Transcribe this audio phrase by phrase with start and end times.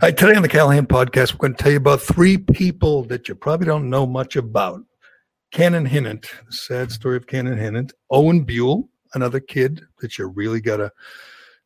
[0.00, 3.28] Hi, today on the Callahan podcast, we're going to tell you about three people that
[3.28, 4.80] you probably don't know much about.
[5.50, 10.60] Cannon Hinnant, the sad story of Cannon Hinnant, Owen Buell, another kid that you really
[10.60, 10.92] got to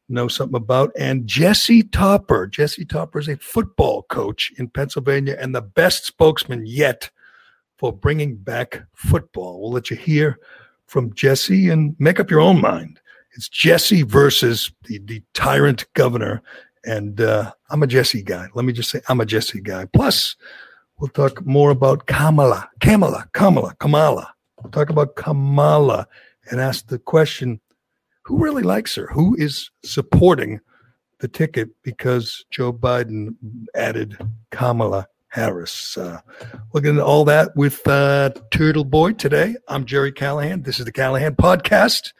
[0.08, 2.46] know something about, and Jesse Topper.
[2.46, 7.10] Jesse Topper is a football coach in Pennsylvania and the best spokesman yet
[7.76, 9.60] for bringing back football.
[9.60, 10.38] We'll let you hear
[10.86, 12.98] from Jesse and make up your own mind.
[13.34, 16.42] It's Jesse versus the, the tyrant governor.
[16.84, 18.48] And uh, I'm a Jesse guy.
[18.54, 19.84] Let me just say, I'm a Jesse guy.
[19.86, 20.36] Plus,
[20.98, 24.34] we'll talk more about Kamala, Kamala, Kamala, Kamala.
[24.60, 26.06] We'll talk about Kamala
[26.50, 27.60] and ask the question
[28.24, 29.08] who really likes her?
[29.08, 30.60] Who is supporting
[31.18, 33.34] the ticket because Joe Biden
[33.74, 34.16] added
[34.50, 35.96] Kamala Harris?
[35.96, 36.20] Uh,
[36.72, 39.56] we'll get into all that with uh, Turtle Boy today.
[39.66, 40.62] I'm Gerry Callahan.
[40.62, 42.12] This is the Callahan Podcast.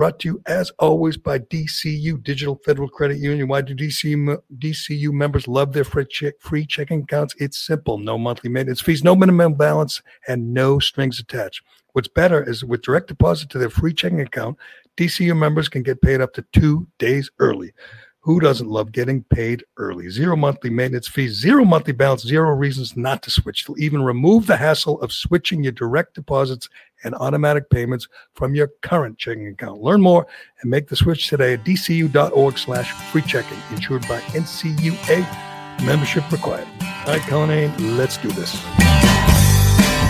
[0.00, 3.48] Brought to you, as always, by DCU Digital Federal Credit Union.
[3.48, 7.34] Why do DCU, DCU members love their free, check, free checking accounts?
[7.38, 11.62] It's simple no monthly maintenance fees, no minimum balance, and no strings attached.
[11.92, 14.56] What's better is with direct deposit to their free checking account,
[14.96, 17.74] DCU members can get paid up to two days early.
[18.22, 20.10] Who doesn't love getting paid early?
[20.10, 23.64] Zero monthly maintenance fees, zero monthly balance, zero reasons not to switch.
[23.64, 26.68] They'll even remove the hassle of switching your direct deposits
[27.02, 29.80] and automatic payments from your current checking account.
[29.80, 30.26] Learn more
[30.60, 35.86] and make the switch today at dcu.org slash free checking, insured by NCUA.
[35.86, 36.68] Membership required.
[37.06, 38.52] All right, Cullinane, let's do this.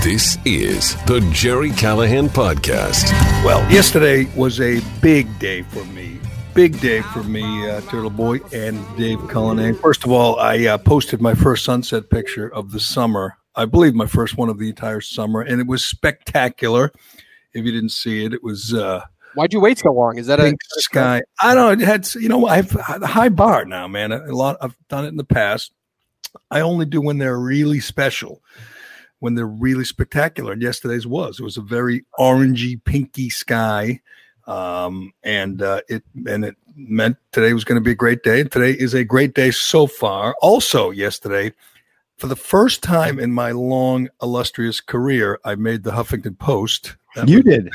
[0.02, 3.12] This is the Gerry Callahan Podcast.
[3.44, 6.19] Well, yesterday was a big day for me.
[6.54, 9.74] Big day for me, uh, Turtle Boy and Dave Cullinane.
[9.74, 13.38] First of all, I uh, posted my first sunset picture of the summer.
[13.54, 16.92] I believe my first one of the entire summer, and it was spectacular.
[17.52, 20.18] If you didn't see it, it was uh, Why'd you wait so long?
[20.18, 21.22] Is that a pink sky.
[21.40, 21.84] I don't know.
[21.84, 24.10] It had you know I've a high bar now, man.
[24.10, 25.72] A lot I've done it in the past.
[26.50, 28.42] I only do when they're really special,
[29.20, 30.52] when they're really spectacular.
[30.52, 31.38] And yesterday's was.
[31.38, 34.00] It was a very orangey, pinky sky,
[34.50, 38.42] um, and uh, it and it meant today was going to be a great day.
[38.42, 40.34] Today is a great day so far.
[40.42, 41.52] Also, yesterday,
[42.16, 46.96] for the first time in my long illustrious career, I made the Huffington Post.
[47.14, 47.70] That You did.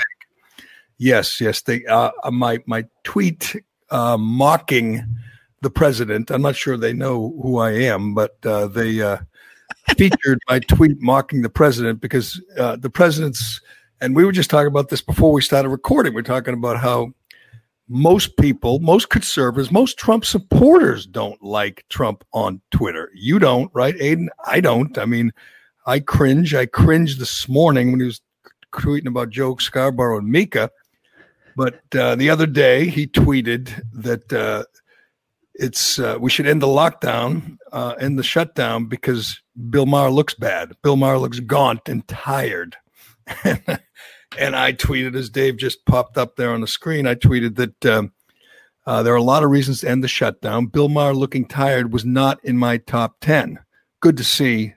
[0.98, 1.62] Yes, yes.
[1.62, 3.56] They uh, uh, my my tweet
[3.90, 5.02] uh, mocking
[5.62, 6.30] the president.
[6.30, 9.20] I'm not sure they know who I am, but uh, they uh,
[9.98, 13.62] featured my tweet mocking the president because uh, the president's.
[14.02, 16.14] And we were just talking about this before we started recording.
[16.14, 17.14] We're talking about how
[17.88, 23.10] most people, most conservatives, most Trump supporters don't like Trump on Twitter.
[23.14, 24.28] You don't, right, Aiden?
[24.46, 24.98] I don't.
[24.98, 25.32] I mean,
[25.86, 26.54] I cringe.
[26.54, 28.22] I cringed this morning when he was
[28.74, 30.72] tweeting about Joe Scarborough and Mika.
[31.56, 34.66] But uh, the other day, he tweeted that uh,
[35.54, 39.40] it's uh, we should end the lockdown, uh, end the shutdown because
[39.70, 40.74] Bill Maher looks bad.
[40.84, 42.76] Bill Maher looks gaunt and tired.
[44.38, 47.86] and I tweeted, as Dave just popped up there on the screen, I tweeted that
[47.86, 48.12] um,
[48.86, 50.68] uh, there are a lot of reasons to end the shutdown.
[50.68, 53.60] Bill Maher looking tired was not in my top 10.
[54.02, 54.74] Good to see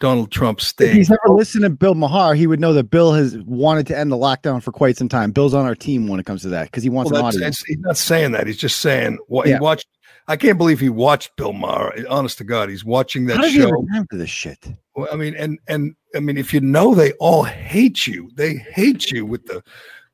[0.00, 0.96] Donald Trump If staying.
[0.96, 4.10] he's never listened to Bill Maher, he would know that Bill has wanted to end
[4.10, 5.30] the lockdown for quite some time.
[5.32, 7.62] Bill's on our team when it comes to that because he wants Well, an audience.
[7.66, 8.46] he's not saying that.
[8.46, 9.54] He's just saying what Yeah.
[9.56, 9.86] he watched.
[10.32, 11.94] I can't believe he watched Bill Maher.
[12.08, 13.86] Honest to God, he's watching that How does he have show.
[13.92, 14.66] time for this shit?
[14.96, 18.30] Well, I mean, and and I mean, if you know, they all hate you.
[18.34, 19.62] They hate you with the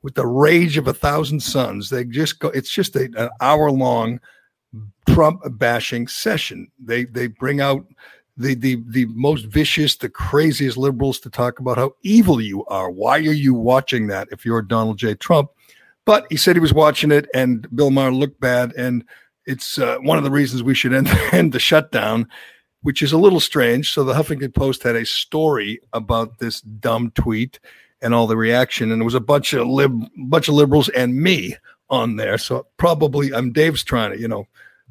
[0.01, 1.89] with the rage of a thousand suns.
[1.89, 2.49] They just go.
[2.49, 4.19] It's just a, an hour long
[5.07, 6.69] Trump bashing session.
[6.83, 7.85] They they bring out
[8.35, 12.91] the the the most vicious, the craziest liberals to talk about how evil you are.
[12.91, 15.15] Why are you watching that if you're Donald J.
[15.15, 15.49] Trump?
[16.03, 19.05] But he said he was watching it, and Bill Maher looked bad, and
[19.49, 22.27] it's uh, one of the reasons we should end, end the shutdown
[22.81, 23.91] which is a little strange.
[23.91, 27.59] So the Huffington Post had a story about this dumb tweet
[28.01, 31.15] and all the reaction, and it was a bunch of lib, bunch of liberals and
[31.15, 31.55] me
[31.89, 32.37] on there.
[32.37, 34.45] So probably I'm Dave's trying to, you know,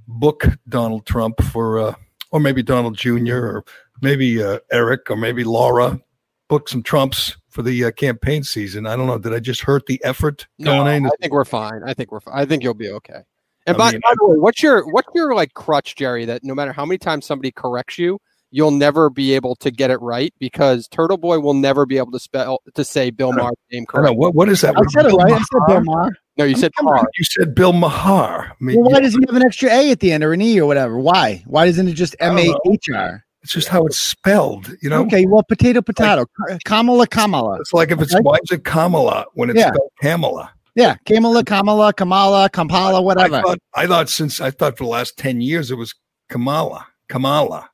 [0.06, 1.94] book Donald Trump for, uh,
[2.30, 3.37] or maybe Donald Jr.
[3.37, 3.64] or
[4.02, 6.00] maybe uh, Eric or maybe Laura,
[6.49, 8.87] book some Trumps for the uh, campaign season.
[8.87, 9.19] I don't know.
[9.19, 10.46] Did I just hurt the effort?
[10.58, 11.06] No, going in?
[11.06, 11.82] I think we're fine.
[11.84, 12.20] I think we're.
[12.20, 13.22] Fi- I think you'll be okay.
[13.69, 16.25] And I by, mean, by the way, what's your what's your like crutch, Gerry?
[16.25, 18.19] That no matter how many times somebody corrects you,
[18.50, 22.12] you'll never be able to get it right because Turtle Boy will never be able
[22.12, 24.09] to spell to say Bill I Maher's name I don't know.
[24.09, 24.19] correct.
[24.19, 24.75] What, what is that?
[24.76, 25.32] I said it Bill right.
[25.32, 26.03] I said Bill Maher?
[26.03, 26.11] Maher.
[26.38, 26.94] No, you said Come on.
[26.97, 27.09] Maher.
[27.19, 28.53] You said Bill Mahar.
[28.53, 30.41] I mean, Well, why does he have an extra A at the end or an
[30.41, 30.99] E or whatever?
[30.99, 31.43] Why?
[31.47, 32.61] Why isn't it just I M don't A know.
[32.73, 33.25] H R?
[33.43, 35.03] It's just how it's spelled, you know.
[35.03, 36.26] Okay, well, potato, potato.
[36.64, 37.61] Kamala, Kamala.
[37.61, 38.23] It's like if it's Okay.
[38.23, 39.69] why is it Kamala when it's Yeah.
[39.69, 40.53] spelled Kamala?
[40.78, 43.42] Yeah, Kamala, Kamala, Kamala, Kampala, I whatever.
[43.42, 45.92] thought I thought since I thought for the last ten years it was
[46.28, 46.86] Kamala.
[47.08, 47.69] Kamala.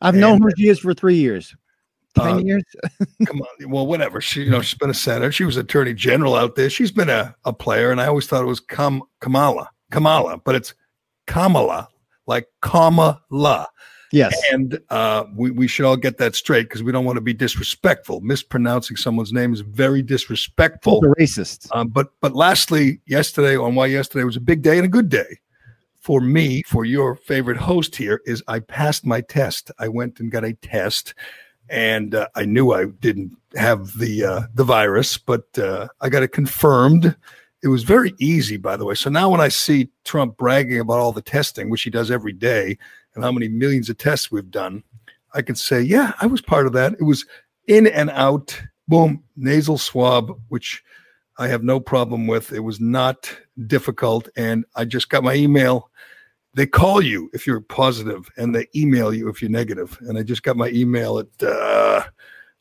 [0.00, 1.54] I've known And- who she is for three years.
[2.16, 2.64] Ten Uh, years.
[3.26, 4.20] Come on, well, whatever.
[4.20, 5.30] She, you know, she's been a senator.
[5.30, 6.68] She was attorney general out there.
[6.68, 10.56] She's been a, a player, and I always thought it was Kam, Kamala, Kamala, but
[10.56, 10.74] it's
[11.28, 11.88] Kamala,
[12.26, 13.68] like Kamala.
[14.12, 14.38] Yes.
[14.52, 17.32] And uh, we, we should all get that straight because we don't want to be
[17.32, 18.20] disrespectful.
[18.20, 21.00] Mispronouncing someone's name is very disrespectful.
[21.00, 21.68] The racist.
[21.74, 25.08] Um, but but lastly, yesterday on why yesterday was a big day and a good
[25.08, 25.38] day
[26.02, 29.70] for me, for your favorite host here, is I passed my test.
[29.78, 31.14] I went and got a test,
[31.68, 36.24] and uh, I knew I didn't have the uh, the virus, but uh, I got
[36.24, 37.16] it confirmed.
[37.62, 38.96] It was very easy, by the way.
[38.96, 42.32] So now when I see Trump bragging about all the testing, which he does every
[42.32, 42.76] day,
[43.14, 44.82] and how many millions of tests we've done,
[45.34, 46.94] I can say, yeah, I was part of that.
[46.94, 47.24] It was
[47.66, 50.82] in and out, boom, nasal swab, which
[51.38, 52.52] I have no problem with.
[52.52, 53.34] It was not
[53.66, 54.28] difficult.
[54.36, 55.90] And I just got my email.
[56.54, 59.98] They call you if you're positive and they email you if you're negative.
[60.02, 62.04] And I just got my email at uh,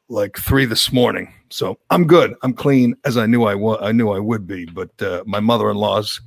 [0.07, 1.33] like three this morning.
[1.50, 2.33] So I'm good.
[2.42, 3.80] I'm clean as I knew I was.
[3.81, 4.65] I knew I would be.
[4.65, 6.21] But uh, my mother-in-law's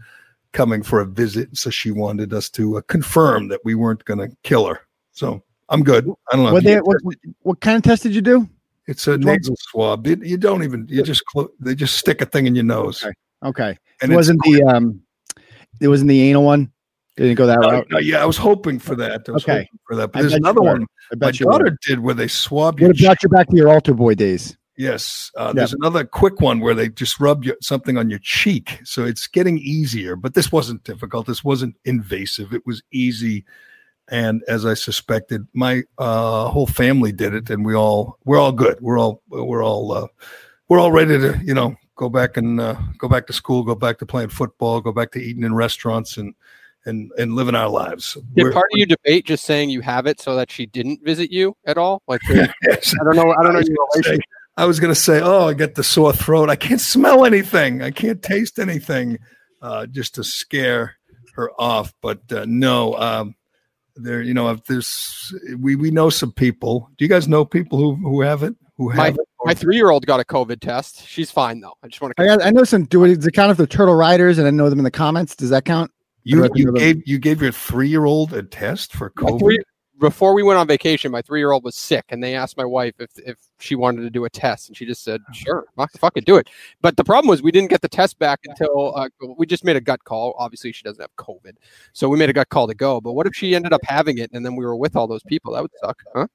[0.54, 1.54] coming for a visit.
[1.56, 4.80] So she wanted us to uh, confirm that we weren't going to kill her.
[5.12, 6.08] So I'm good.
[6.32, 6.52] I don't know.
[6.54, 6.96] What, they, what,
[7.42, 8.48] what kind of test did you do?
[8.86, 9.36] it's a Which one?
[9.36, 10.06] nasal swab.
[10.06, 10.86] You, you don't even.
[10.88, 13.02] You just clo- they just stick a thing in your nose.
[13.04, 13.12] Okay.
[13.44, 13.78] Okay.
[14.00, 15.00] And it wasn't the um,
[15.80, 16.70] it wasn't the anal one.
[17.16, 17.86] Didn't go that No, route.
[17.90, 19.24] no, yeah, I was hoping for that.
[19.28, 19.52] I was Okay.
[19.52, 20.12] hoping for that.
[20.12, 21.46] But I there's another one I my you.
[21.46, 24.56] daughter did where they swab your have brought you back to your altar boy days.
[24.76, 28.80] Yes, uh, there's another quick one where they just rub you, something on your cheek,
[28.82, 30.16] so it's getting easier.
[30.16, 31.26] But this wasn't difficult.
[31.26, 32.52] This wasn't invasive.
[32.52, 33.44] It was easy,
[34.08, 38.50] and as I suspected, my uh, whole family did it, and we all we're all
[38.50, 38.78] good.
[38.80, 40.06] We're all we're all uh,
[40.68, 43.76] we're all ready to you know go back and uh, go back to school, go
[43.76, 46.34] back to playing football, go back to eating in restaurants, and
[46.84, 48.14] and and living our lives.
[48.34, 51.04] Did We're- part of you debate just saying you have it so that she didn't
[51.04, 52.02] visit you at all?
[52.08, 52.48] Like, I
[53.04, 53.32] don't know.
[53.38, 54.24] I don't know was your gonna say- relationship.
[54.56, 56.48] I was going to say, oh, I get the sore throat.
[56.48, 57.82] I can't smell anything.
[57.82, 59.18] I can't taste anything,
[59.60, 60.96] uh, just to scare
[61.34, 61.92] her off.
[62.00, 63.34] But uh, no, um,
[63.96, 66.88] there, you know, if there's, we we know some people.
[66.96, 68.54] Do you guys know people who who have it?
[68.76, 69.28] Who have My- it?
[69.46, 71.06] My three-year-old got a COVID test.
[71.06, 71.74] She's fine though.
[71.82, 72.22] I just want to.
[72.22, 72.84] I, I know some.
[72.84, 74.90] Do it, does it count if they're turtle riders and I know them in the
[74.90, 75.36] comments?
[75.36, 75.90] Does that count?
[76.22, 79.38] you you gave you gave your three year old a test for My COVID.
[79.40, 79.58] three-
[80.00, 83.10] before we went on vacation, my three-year-old was sick, and they asked my wife if
[83.16, 86.36] if she wanted to do a test, and she just said, "Sure, fuck, fucking do
[86.36, 86.48] it."
[86.80, 89.76] But the problem was we didn't get the test back until uh, we just made
[89.76, 90.34] a gut call.
[90.38, 91.52] Obviously, she doesn't have COVID,
[91.92, 93.00] so we made a gut call to go.
[93.00, 95.22] But what if she ended up having it, and then we were with all those
[95.22, 95.52] people?
[95.54, 96.26] That would suck, huh?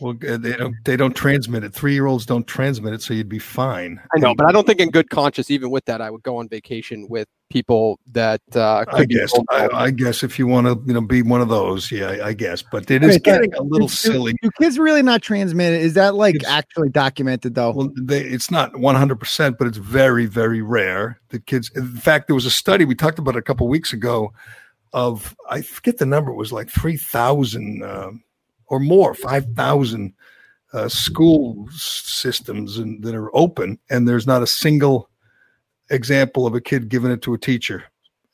[0.00, 1.72] Well, they don't they don't transmit it.
[1.72, 4.00] Three year olds don't transmit it, so you'd be fine.
[4.14, 6.38] I know, but I don't think in good conscience, even with that, I would go
[6.38, 9.32] on vacation with people that uh, could I guess.
[9.32, 9.68] told I.
[9.72, 12.32] I guess if you want to, you know, be one of those, yeah, I, I
[12.32, 12.62] guess.
[12.62, 14.34] But it is Wait, getting a little Do- silly.
[14.42, 17.72] Do kids really not transmit Is that like It's- actually documented though?
[17.72, 21.70] Well, they, it's not 100, percent but it's very, very rare that kids.
[21.74, 24.32] In fact, there was a study we talked about a couple weeks ago
[24.92, 26.30] of I forget the number.
[26.30, 28.10] It was like three thousand uh,
[28.66, 30.14] or more, five thousand
[30.72, 35.08] uh, school s- systems and, that are open, and there's not a single
[35.90, 37.84] example of a kid giving it to a teacher.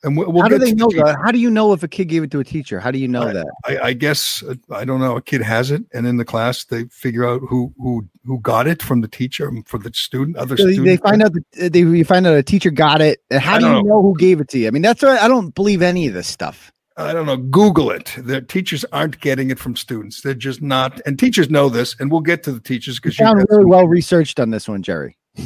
[0.03, 1.17] And we'll, we'll how do they know that?
[1.23, 2.79] How do you know if a kid gave it to a teacher?
[2.79, 3.33] How do you know Right.
[3.33, 3.47] that?
[3.65, 5.15] I, I guess uh, I don't know.
[5.15, 8.67] A kid has it, and in the class they figure out who who who got
[8.67, 11.01] it from the teacher, for the student, other So they, students.
[11.01, 13.19] they find out that they you find out a teacher got it.
[13.31, 14.67] How I do you don't know who gave it to you?
[14.67, 16.71] I mean, that's why I don't believe any of this stuff.
[16.97, 17.37] I don't know.
[17.37, 18.13] Google it.
[18.17, 20.21] The teachers aren't getting it from students.
[20.21, 21.01] They're just not.
[21.05, 21.95] And teachers know this.
[21.99, 24.81] And we'll get to the teachers because you, sound really well researched on this one,
[24.83, 25.17] Gerry.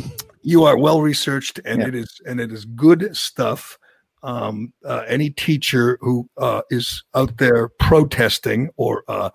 [0.50, 1.88] you are well researched, and Yeah.
[1.90, 3.78] it is and it is good stuff.
[4.24, 9.30] Um, uh, any teacher who uh, is out there protesting or uh,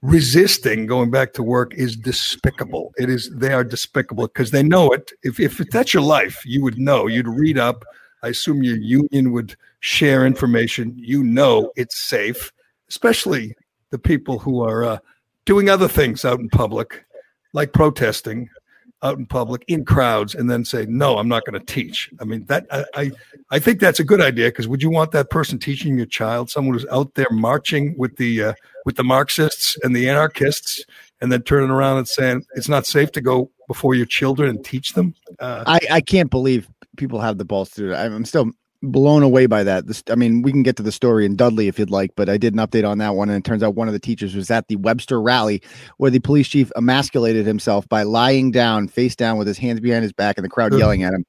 [0.00, 2.92] resisting going back to work is despicable.
[2.96, 5.12] It is they are despicable because they know it.
[5.22, 7.06] If if that's your life, you would know.
[7.08, 7.84] You'd read up.
[8.22, 10.94] I assume your union would share information.
[10.96, 12.52] You know it's safe,
[12.88, 13.54] especially
[13.90, 14.98] the people who are uh,
[15.44, 17.04] doing other things out in public,
[17.52, 18.48] like protesting
[19.02, 22.24] out in public in crowds, and then say, "No, I'm not going to teach." I
[22.24, 23.10] mean, that I I,
[23.50, 26.50] I think that's a good idea because would you want that person teaching your child,
[26.50, 28.52] someone who's out there marching with the uh,
[28.84, 30.84] with the Marxists and the anarchists,
[31.20, 34.64] and then turning around and saying it's not safe to go before your children and
[34.64, 35.14] teach them?
[35.38, 38.04] Uh, I, I can't believe people have the balls to do that.
[38.04, 38.50] I'm, I'm still
[38.82, 39.86] blown away by that.
[39.86, 42.28] This, I mean, we can get to the story in Dudley if you'd like, but
[42.28, 44.34] I did an update on that one, and it turns out one of the teachers
[44.34, 45.62] was at the Webster rally
[45.98, 50.02] where the police chief emasculated himself by lying down, face down, with his hands behind
[50.02, 51.24] his back, and the crowd yelling at him.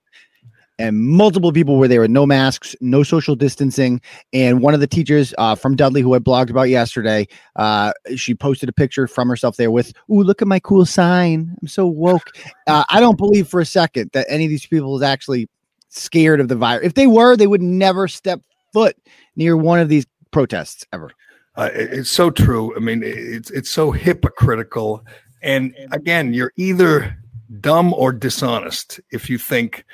[0.79, 4.01] and multiple people were there with no masks, no social distancing.
[4.33, 8.33] And one of the teachers uh, from Dudley, who I blogged about yesterday, uh, she
[8.33, 11.55] posted a picture from herself there with, "Ooh, look at my cool sign!
[11.62, 12.31] I'm so woke."
[12.65, 15.48] Uh, I don't believe for a second that any of these people is actually
[15.94, 16.86] scared of the virus.
[16.86, 18.98] If they were, they would never step foot
[19.36, 21.12] near one of these protests ever.
[21.56, 22.76] Uh, it's so true.
[22.76, 25.06] I mean, it's it's so hypocritical.
[25.42, 27.18] And again, you're either
[27.60, 29.86] dumb or dishonest if you think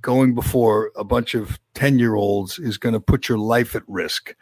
[0.00, 3.82] going before a bunch of 10 year olds is going to put your life at
[3.86, 4.34] risk,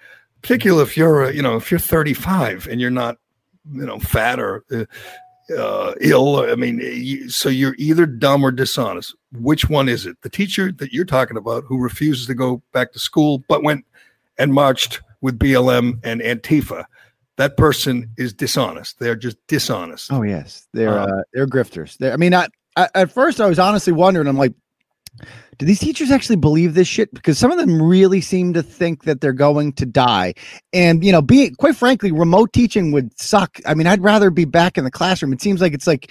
[0.43, 3.19] particularly if you're, uh, you know, if you're 35 and you're not,
[3.73, 4.85] you know, fat or uh,
[5.57, 6.37] uh, ill.
[6.39, 9.15] I mean, you, so you're either dumb or dishonest.
[9.33, 10.21] Which one is it?
[10.23, 13.85] The teacher that you're talking about who refuses to go back to school but went
[14.39, 16.85] and marched with BLM and Antifa.
[17.37, 18.99] That person is dishonest.
[18.99, 20.13] They're just dishonest.
[20.13, 21.97] Oh yes, they're Um, uh, they're grifters.
[21.99, 24.27] They're, I mean, I, I, at first I was honestly wondering.
[24.27, 24.55] I'm like,
[25.61, 27.13] do these teachers actually believe this shit?
[27.13, 30.33] Because some of them really seem to think that they're going to die.
[30.73, 33.61] And you know, being quite frankly, remote teaching would suck.
[33.67, 35.35] I mean, I'd rather be back in the classroom.
[35.35, 36.11] It seems like it's like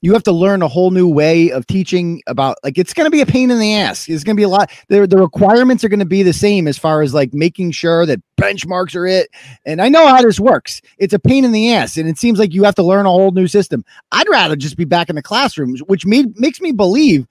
[0.00, 3.10] you have to learn a whole new way of teaching about like it's going to
[3.10, 4.08] be a pain in the ass.
[4.08, 4.70] It's going to be a lot.
[4.88, 8.06] The the requirements are going to be the same as far as like making sure
[8.06, 9.28] that benchmarks are it.
[9.66, 10.80] And I know how this works.
[10.98, 13.10] It's a pain in the ass, and it seems like you have to learn a
[13.10, 13.84] whole new system.
[14.12, 17.26] I'd rather just be back in the classrooms, which made, makes me believe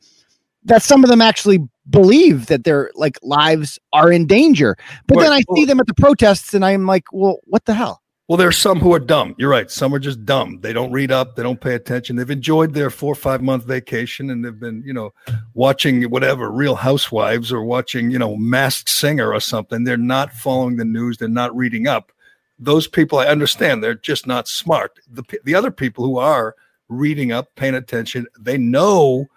[0.65, 4.77] that some of them actually believe that their like lives are in danger.
[5.07, 5.45] But then I Right.
[5.55, 8.01] see them at the protests, and I'm like, well, what the hell?
[8.29, 9.35] Well, there's some who are dumb.
[9.37, 9.69] You're right.
[9.69, 10.59] Some are just dumb.
[10.61, 11.35] They don't read up.
[11.35, 12.15] They don't pay attention.
[12.15, 15.13] They've enjoyed their four or five month vacation and they've been, you know,
[15.53, 19.83] watching whatever Real Housewives or watching, you know, Masked Singer or something.
[19.83, 21.17] They're not following the news.
[21.17, 22.13] They're not reading up.
[22.57, 23.83] Those people, I understand.
[23.83, 24.99] They're just not smart.
[25.11, 26.55] The the other people who are
[26.87, 29.27] reading up, paying attention, they know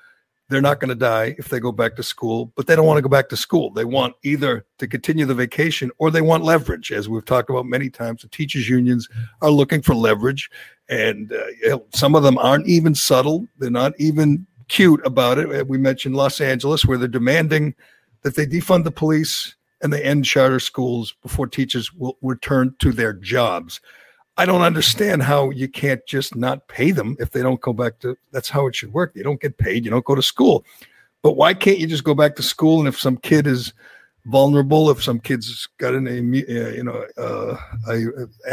[0.48, 2.98] they're not going to die if they go back to school, but they don't want
[2.98, 3.70] to go back to school.
[3.70, 6.92] They want either to continue the vacation or they want leverage.
[6.92, 9.08] As we've talked about many times, the teachers' unions
[9.42, 10.48] are looking for leverage,
[10.88, 13.48] and uh, some of them aren't even subtle.
[13.58, 15.66] They're not even cute about it.
[15.66, 17.74] We mentioned Los Angeles, where they're demanding
[18.22, 22.92] that they defund the police and they end charter schools before teachers will return to
[22.92, 23.80] their jobs.
[24.38, 27.98] I don't understand how you can't just not pay them if they don't go back
[28.00, 28.16] to.
[28.32, 29.12] That's how it should work.
[29.14, 29.84] You don't get paid.
[29.84, 30.64] You don't go to school.
[31.22, 32.78] But why can't you just go back to school?
[32.78, 33.72] And if some kid is
[34.26, 37.56] vulnerable, if some kid's got an, uh, you know, uh,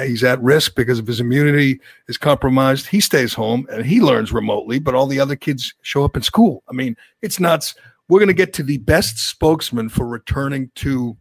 [0.06, 4.32] he's at risk because of his immunity is compromised, he stays home and he learns
[4.32, 4.80] remotely.
[4.80, 6.64] But all the other kids show up in school.
[6.70, 7.76] I mean, it's nuts.
[8.08, 11.18] We're going to get to the best spokesman for returning to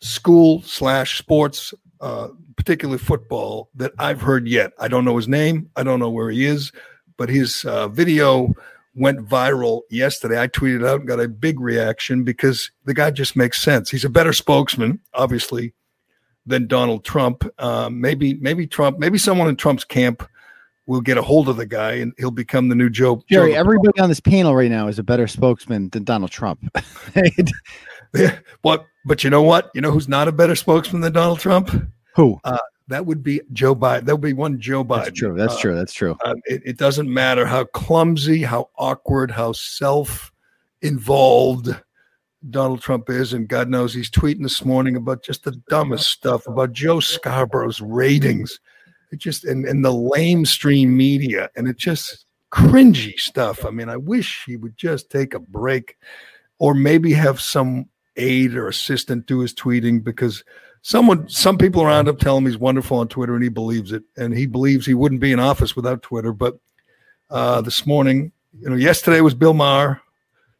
[0.00, 4.72] school slash sports, uh, particularly football, that I've heard yet.
[4.78, 5.70] I don't know his name.
[5.76, 6.72] I don't know where he is,
[7.16, 8.54] but his uh, video
[8.94, 10.40] went viral yesterday.
[10.40, 13.90] I tweeted out and got a big reaction because the guy just makes sense.
[13.90, 15.74] He's a better spokesman, obviously,
[16.46, 17.44] than Donald Trump.
[17.58, 20.26] Uh, maybe, maybe Trump, maybe someone in Trump's camp
[20.86, 23.22] will get a hold of the guy and he'll become the new Joe.
[23.28, 26.60] Gerry, Joe everybody on this panel right now is a better spokesman than Donald Trump.
[28.14, 29.70] Yeah, but but you know what?
[29.74, 31.70] You know who's not a better spokesman than Donald Trump?
[32.16, 32.38] Who?
[32.88, 34.04] That would be Joe Biden.
[34.04, 35.06] That would be one Joe Biden.
[35.06, 35.36] That's true.
[35.36, 35.74] That's Uh, true.
[35.74, 36.16] That's true.
[36.24, 41.74] Um, it, it doesn't matter how clumsy, how awkward, how self-involved
[42.48, 46.46] Donald Trump is, and God knows he's tweeting this morning about just the dumbest stuff
[46.46, 48.60] about Joe Scarborough's ratings.
[49.10, 53.64] It just and, and the lamestream media, and it just cringy stuff.
[53.64, 55.96] I mean, I wish he would just take a break,
[56.60, 60.44] or maybe have some aide or assistant do his tweeting because
[60.82, 64.04] someone some people around him tell him he's wonderful on Twitter and he believes it
[64.16, 66.32] and he believes he wouldn't be in office without Twitter.
[66.32, 66.58] But
[67.30, 70.00] uh, this morning, you know, yesterday was Bill Maher.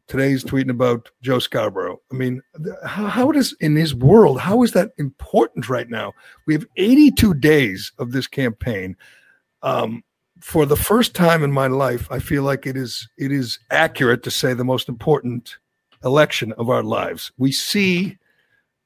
[0.09, 2.01] Today's tweeting about Joe Scarborough.
[2.13, 2.41] I mean,
[2.85, 6.13] how, how does in his world, how is that important right now?
[6.47, 8.97] We have 82 days of this campaign.
[9.63, 10.05] Um,
[10.41, 14.23] for the first time in my life, I feel like it is it is accurate
[14.25, 15.57] to say the most important
[16.05, 17.33] election of our lives.
[17.38, 18.19] We see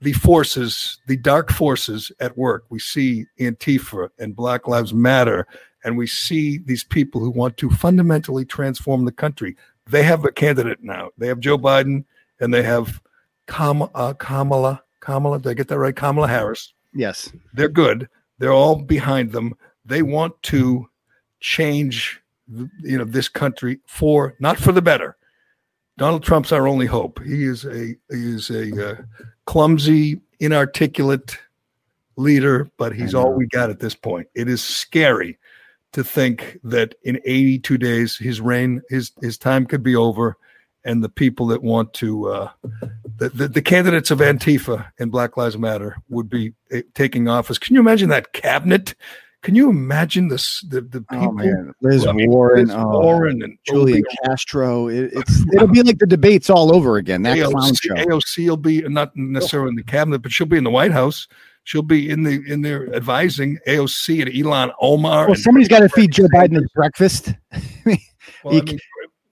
[0.01, 2.65] the forces, the dark forces at work.
[2.71, 5.47] We see Antifa and Black Lives Matter,
[5.85, 9.57] and we see these people who want to fundamentally transform the country.
[9.87, 11.11] They have a candidate now.
[11.19, 12.05] They have Joe Biden
[12.39, 13.01] and they have
[13.47, 14.83] Kam- uh, Kamala.
[15.01, 15.97] Kamala, did I get that right?
[15.97, 16.73] Kamala Harris.
[16.95, 17.33] Yes.
[17.53, 18.09] They're good.
[18.39, 19.55] They're all behind them.
[19.85, 20.89] They want to
[21.41, 25.17] change, you know, this country for not for the better.
[26.01, 27.23] Donald Trump's our only hope.
[27.23, 29.03] He is a he is a uh,
[29.45, 31.39] clumsy, inarticulate
[32.17, 34.27] leader, but he's all we got at this point.
[34.35, 35.39] It is scary
[35.93, 40.39] to think that in 82 days his reign his his time could be over
[40.85, 42.51] and the people that want to uh,
[43.19, 47.59] the, the, the candidates of Antifa and Black Lives Matter would be uh, taking office.
[47.59, 48.95] Can you imagine that cabinet?
[49.43, 50.61] Can you imagine this?
[50.69, 54.05] The the oh, people, Oh man, Liz I mean, Warren, Liz oh, Warren, and Julian
[54.25, 54.89] Castro.
[54.89, 57.23] It, it's it'll be like the debates all over again.
[57.23, 57.95] That clown AOC, show.
[57.95, 61.27] AOC will be not necessarily in the cabinet, but she'll be in the White House.
[61.65, 65.27] She'll be in the in there advising AOC and Ilhan Omar.
[65.29, 67.35] Well, somebody's got to feed Joe Biden his breakfast.
[68.43, 68.79] Well, I mean,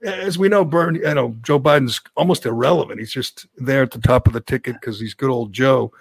[0.02, 3.00] as we know, Bernie, you know, Joe Biden's almost irrelevant.
[3.00, 5.92] He's just there at the top of the ticket because he's good old Joe.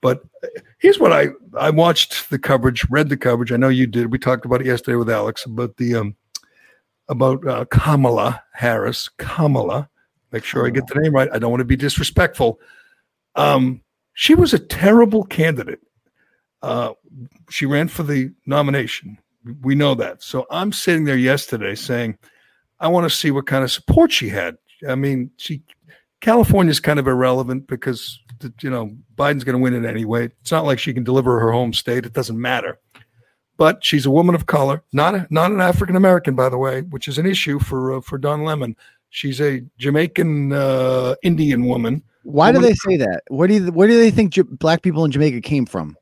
[0.00, 0.48] But uh,
[0.78, 3.52] here's what I I watched the coverage, read the coverage.
[3.52, 4.12] I know you did.
[4.12, 6.16] We talked about it yesterday with Alex about the um
[7.08, 9.08] about uh, Kamala Harris.
[9.18, 9.88] Kamala,
[10.32, 11.28] make sure I get the name right.
[11.32, 12.60] I don't want to be disrespectful.
[13.36, 13.82] Um,
[14.14, 15.80] she was a terrible candidate.
[16.62, 16.92] Uh,
[17.50, 19.18] she ran for the nomination.
[19.62, 20.22] We know that.
[20.22, 22.18] So I'm sitting there yesterday saying,
[22.80, 24.56] I want to see what kind of support she had.
[24.88, 25.62] I mean, she
[26.20, 28.18] California's kind of irrelevant because
[28.60, 30.26] you know Biden's going to win it anyway.
[30.40, 32.06] It's not like she can deliver her home state.
[32.06, 32.78] It doesn't matter.
[33.58, 36.82] But she's a woman of color, not a, not an African American, by the way,
[36.82, 38.76] which is an issue for uh, for Don Lemon.
[39.10, 43.22] She's a Jamaican uh, Indian woman Why do Woman- they say that?
[43.28, 45.96] Where do you, where do they think Ja- black people in Jamaica came from?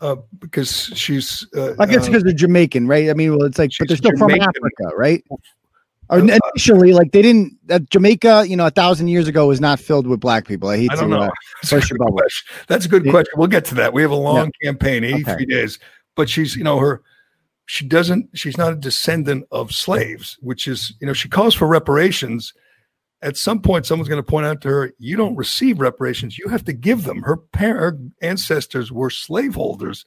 [0.00, 1.46] uh, because she's.
[1.56, 3.10] Uh, I guess uh, because they're Jamaican, right?
[3.10, 5.22] I mean, well, it's like, but they're still from Africa, right?
[6.10, 7.52] Or initially, like they didn't.
[7.68, 10.68] Uh, Jamaica, you know, a thousand years ago was not filled with black people.
[10.70, 11.00] I hate I to.
[11.02, 11.20] don't know.
[11.22, 11.30] Uh,
[11.62, 12.18] That's a Push good your bubble.
[12.18, 12.56] question.
[12.66, 13.10] That's a good Yeah.
[13.12, 13.32] question.
[13.36, 13.92] We'll get to that.
[13.92, 15.44] We have a long campaign, 83 Okay.
[15.44, 15.78] days.
[16.16, 17.02] But she's, you know, her
[17.66, 21.66] she doesn't she's not a descendant of slaves, which is, you know, she calls for
[21.68, 22.54] reparations.
[23.20, 26.38] At some point, someone's going to point out to her, you don't receive reparations.
[26.38, 27.22] You have to give them.
[27.22, 30.06] Her parent, her ancestors were slaveholders.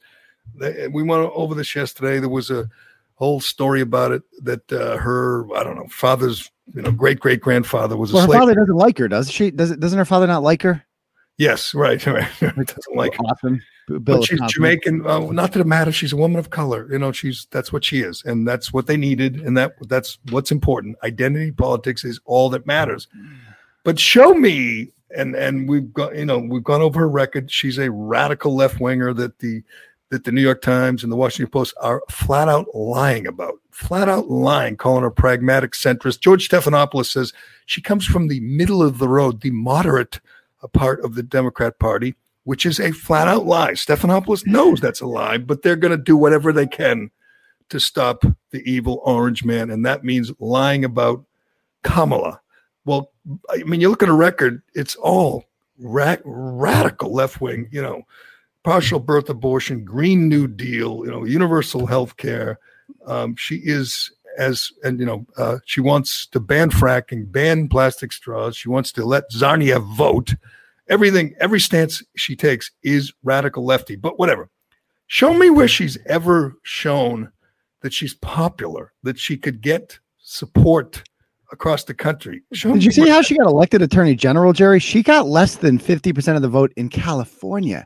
[0.58, 2.18] They- We went over this yesterday.
[2.18, 2.68] There was a
[3.14, 7.40] whole story about it that uh, her, I don't know, father's, you know, great great
[7.40, 8.40] grandfather was a well, her slave.
[8.40, 9.50] father doesn't like her, does she?
[9.50, 10.84] Does doesn't her father not like her?
[11.38, 12.04] yes, right.
[12.06, 12.40] right.
[12.40, 13.60] doesn't like her.
[13.88, 14.54] Bill but she's Cosby.
[14.54, 15.06] Jamaican.
[15.06, 15.94] Uh, not that it matters.
[15.94, 16.88] She's a woman of color.
[16.90, 20.18] You know, she's that's what she is, and that's what they needed, and that that's
[20.30, 20.96] what's important.
[21.02, 23.08] Identity politics is all that matters.
[23.84, 27.50] But show me, and and we've got you know we've gone over her record.
[27.50, 29.62] She's a radical left winger that the
[30.12, 33.54] that the New York Times and the Washington Post are flat out lying about.
[33.70, 36.20] Flat out lying, calling her pragmatic centrist.
[36.20, 37.32] George Stephanopoulos says
[37.66, 40.20] she comes from the middle of the road, the moderate
[40.62, 43.72] uh, part of the Democrat Party which is a flat out lie.
[43.72, 47.10] Stephanopoulos knows that's a lie, but they're going to do whatever they can
[47.68, 49.70] to stop the evil orange man.
[49.70, 51.24] And that means lying about
[51.84, 52.40] Kamala.
[52.84, 53.12] Well,
[53.48, 55.44] I mean, you look at a record, it's all
[55.78, 58.02] ra- radical left wing, you know,
[58.64, 62.58] partial birth abortion, Green New Deal, you know, universal health care.
[63.06, 68.12] Um, she is as, and, you know, uh, she wants to ban fracking, ban plastic
[68.12, 68.56] straws.
[68.56, 70.34] She wants to let Zarnia vote
[70.88, 74.50] everything every stance she takes is radical lefty but whatever
[75.06, 77.30] show me where she's ever shown
[77.82, 81.02] that she's popular that she could get support
[81.52, 84.80] across the country show Did you see where- how she got elected attorney general, Gerry?
[84.80, 87.84] She got less than 50% of the vote in California.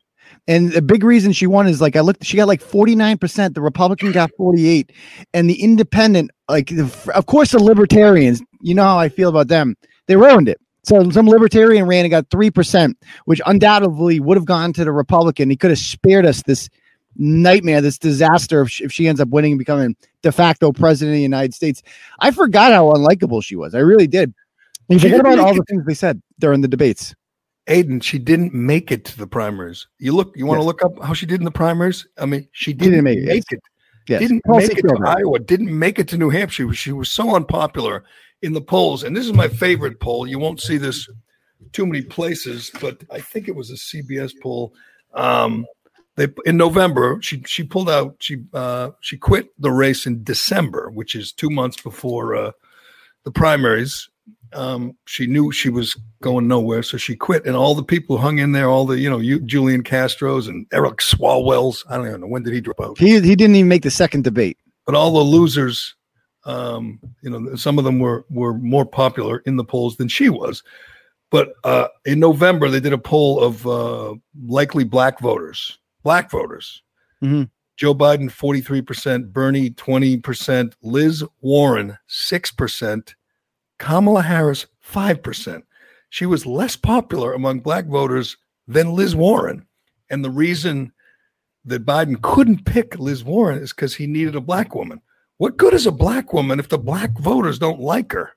[0.48, 3.54] And the big reason she won is like I looked, she got like 49%.
[3.54, 4.92] The Republican got 48,
[5.34, 9.48] and the independent, like the, of course, the libertarians, you know how I feel about
[9.48, 9.76] them.
[10.06, 10.60] They ruined it.
[10.84, 15.50] So some libertarian ran and got 3%, which undoubtedly would have gone to the Republican.
[15.50, 16.68] He could have spared us this
[17.16, 21.14] nightmare, this disaster if she, if she ends up winning and becoming de facto president
[21.14, 21.82] of the United States.
[22.20, 23.74] I forgot how unlikable she was.
[23.74, 24.32] I really did.
[24.88, 27.16] And forget about all the things they said during the debates.
[27.68, 30.66] Aiden she didn't make it to the primaries you look you want to Yes.
[30.66, 33.52] look up how she did in the primaries i mean she didn't, didn't make make,
[33.52, 33.60] it, it
[34.08, 34.20] Yes.
[34.20, 35.02] didn't make it to.
[35.04, 36.62] Iowa, didn't make it to New Hampshire.
[36.62, 38.04] She was, she was so unpopular
[38.42, 39.02] in the polls.
[39.02, 40.26] And this is my favorite poll.
[40.26, 41.08] You won't see this
[41.72, 44.74] too many places, but I think it was a CBS poll.
[45.14, 45.66] Um,
[46.16, 50.90] they in November she she pulled out she uh, she quit the race in December,
[50.90, 52.52] which is two months before uh,
[53.24, 54.08] the primaries.
[54.52, 57.44] Um, she knew she was going nowhere, so she quit.
[57.46, 60.66] And all the people hung in there, all the you know, you, Julian Castros and
[60.72, 61.84] Eric Swalwell's.
[61.88, 63.90] I don't even know when did he drop out He he didn't even make the
[63.90, 64.56] second debate.
[64.86, 65.94] but all the losers,
[66.44, 70.28] um, you know, some of them were were more popular in the polls than she
[70.28, 70.62] was.
[71.30, 74.14] But uh, in November, they did a poll of uh,
[74.46, 76.82] likely black voters, black voters.
[77.22, 77.50] Mhm.
[77.76, 83.14] Joe Biden, 43%, Bernie, 20%, Liz Warren, 6%,
[83.78, 85.62] Kamala Harris, 5%.
[86.10, 88.36] She was less popular among black voters
[88.66, 89.66] than Liz Warren.
[90.10, 90.92] And the reason
[91.64, 95.00] that Biden couldn't pick Liz Warren is because he needed a black woman.
[95.38, 98.30] What good is a black woman if the black voters don't like her?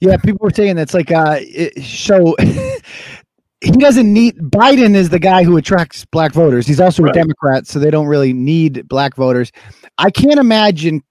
[0.00, 2.34] Yeah, people were saying that's like uh it, so
[3.60, 6.66] he doesn't need Biden is the guy who attracts black voters.
[6.66, 7.14] He's also Right.
[7.14, 9.52] a Democrat, so they don't really need black voters.
[9.98, 11.02] I can't imagine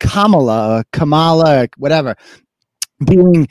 [0.00, 2.16] Kamala, Kamala, whatever,
[3.04, 3.48] being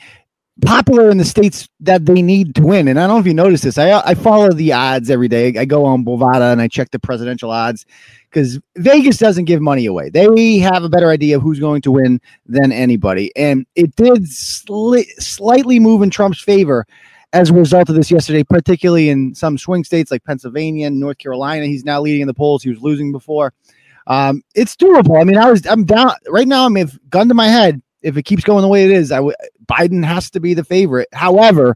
[0.64, 2.88] popular in the states that they need to win.
[2.88, 3.78] And I don't know if you notice this.
[3.78, 5.54] I I follow the odds every day.
[5.58, 7.84] I go on Bovada and I check the presidential odds
[8.30, 10.10] because Vegas doesn't give money away.
[10.10, 13.32] They have a better idea of who's going to win than anybody.
[13.36, 16.86] And it did sli- slightly move in Trump's favor
[17.32, 21.18] as a result of this yesterday, particularly in some swing states like Pennsylvania and North
[21.18, 21.66] Carolina.
[21.66, 22.62] He's now leading in the polls.
[22.62, 23.52] He was losing before.
[24.06, 25.20] Um, it's doable.
[25.20, 26.66] I mean, I was I'm down right now.
[26.66, 27.82] I'm if gun to my head.
[28.04, 29.34] If it keeps going the way it is, I w-
[29.66, 31.08] Biden has to be the favorite.
[31.12, 31.74] However,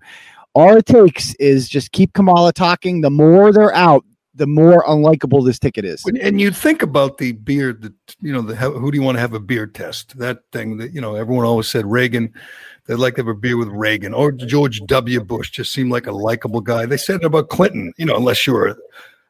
[0.55, 3.01] it takes is just keep Kamala talking.
[3.01, 6.05] The more they're out, the more unlikable this ticket is.
[6.23, 9.21] And you think about the beard that you know the who do you want to
[9.21, 10.19] have a beard test?
[10.19, 12.33] That thing that you know everyone always said Reagan.
[12.87, 15.21] They'd like to have a beer with Reagan or George W.
[15.23, 15.51] Bush.
[15.51, 16.87] Just seemed like a likable guy.
[16.87, 17.93] They said about Clinton.
[17.99, 18.79] You know, unless you were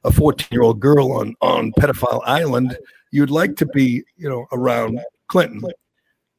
[0.05, 2.79] a fourteen-year-old girl on on pedophile island,
[3.11, 5.63] you'd like to be you know around Clinton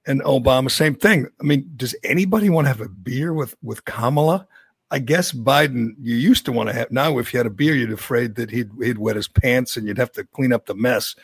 [0.05, 0.71] and Obama.
[0.71, 1.27] Same thing.
[1.39, 4.47] I mean, does anybody want to have a beer with with Kamala?
[4.91, 6.91] I guess Biden, you used to want to have.
[6.91, 9.87] Now, if you had a beer, you'd afraid that he'd he'd wet his pants and
[9.87, 11.15] you'd have to clean up the mess.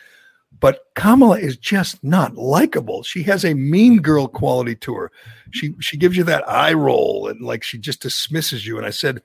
[0.59, 3.03] But Kamala is just not likable.
[3.03, 5.11] She has a mean girl quality to her.
[5.51, 8.77] She she gives you that eye roll and like she just dismisses you.
[8.77, 9.21] And I said,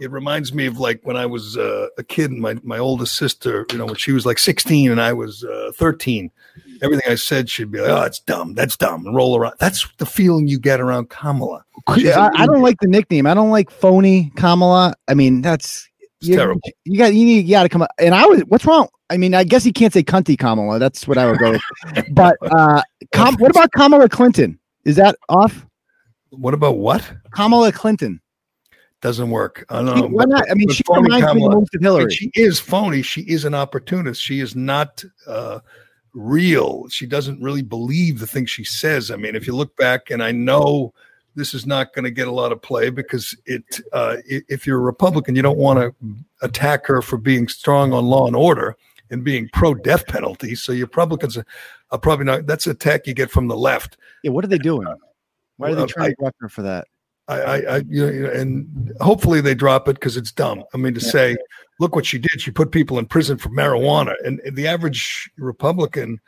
[0.00, 3.16] it reminds me of like when I was uh, a kid and my my oldest
[3.16, 6.30] sister, you know, when she was like 16 and I was uh, 13.
[6.82, 8.54] Everything I said, she'd be like, "Oh, it's dumb.
[8.54, 9.54] That's dumb," and roll around.
[9.60, 11.64] That's the feeling you get around Kamala.
[11.94, 13.26] She's I, I don't like the nickname.
[13.26, 14.94] I don't like phony Kamala.
[15.06, 15.88] I mean, that's
[16.24, 16.60] terrible.
[16.84, 17.90] You got you need you got to come up.
[17.98, 18.88] And I was what's wrong?
[19.10, 20.78] I mean, I guess he can't say cunty Kamala.
[20.78, 21.62] That's what I would go with.
[22.12, 24.58] but uh, Kam, what about Kamala Clinton?
[24.84, 25.64] Is that off?
[26.30, 27.08] What about what?
[27.32, 28.20] Kamala Clinton.
[29.02, 29.66] Doesn't work.
[29.68, 30.06] I don't know.
[30.06, 30.50] Why not?
[30.50, 32.10] I mean, she reminds me Kamala- most of Hillary.
[32.10, 33.02] She is phony.
[33.02, 34.22] She is an opportunist.
[34.22, 35.58] She is not uh,
[36.14, 36.88] real.
[36.88, 39.10] She doesn't really believe the things she says.
[39.10, 40.92] I mean, if you look back, and I know
[41.34, 44.78] this is not going to get a lot of play because it, uh, if you're
[44.78, 48.76] a Republican, you don't want to attack her for being strong on law and order
[49.10, 50.54] and being pro death penalty.
[50.54, 51.46] So your Republicans are,
[51.90, 52.46] are probably not.
[52.46, 53.96] That's attack you get from the left.
[54.22, 54.86] yeah, what are they doing?
[55.56, 56.86] Why are they trying I- to block her for that?
[57.28, 60.64] I, I, I you know, and hopefully they drop it because it's dumb.
[60.74, 61.36] I mean, to say,
[61.80, 62.40] look what she did.
[62.40, 66.20] She put people in prison for marijuana, and the average Republican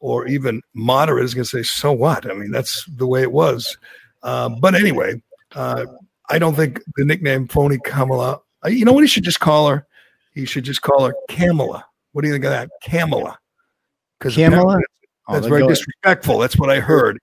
[0.00, 2.30] or even moderate is going to say, so what?
[2.30, 3.76] I mean, that's the way it was.
[4.22, 5.20] Uh, but anyway,
[5.54, 5.84] uh,
[6.30, 8.40] I don't think the nickname phony Kamala.
[8.64, 9.86] uh, You know what he should just call her?
[10.32, 11.84] He should just call her Kamala.
[12.12, 13.38] What do you think of that, Kamala?
[14.18, 14.78] Because Kamala?
[15.28, 16.38] Oh, that's they very go- disrespectful.
[16.38, 17.18] That's what I heard.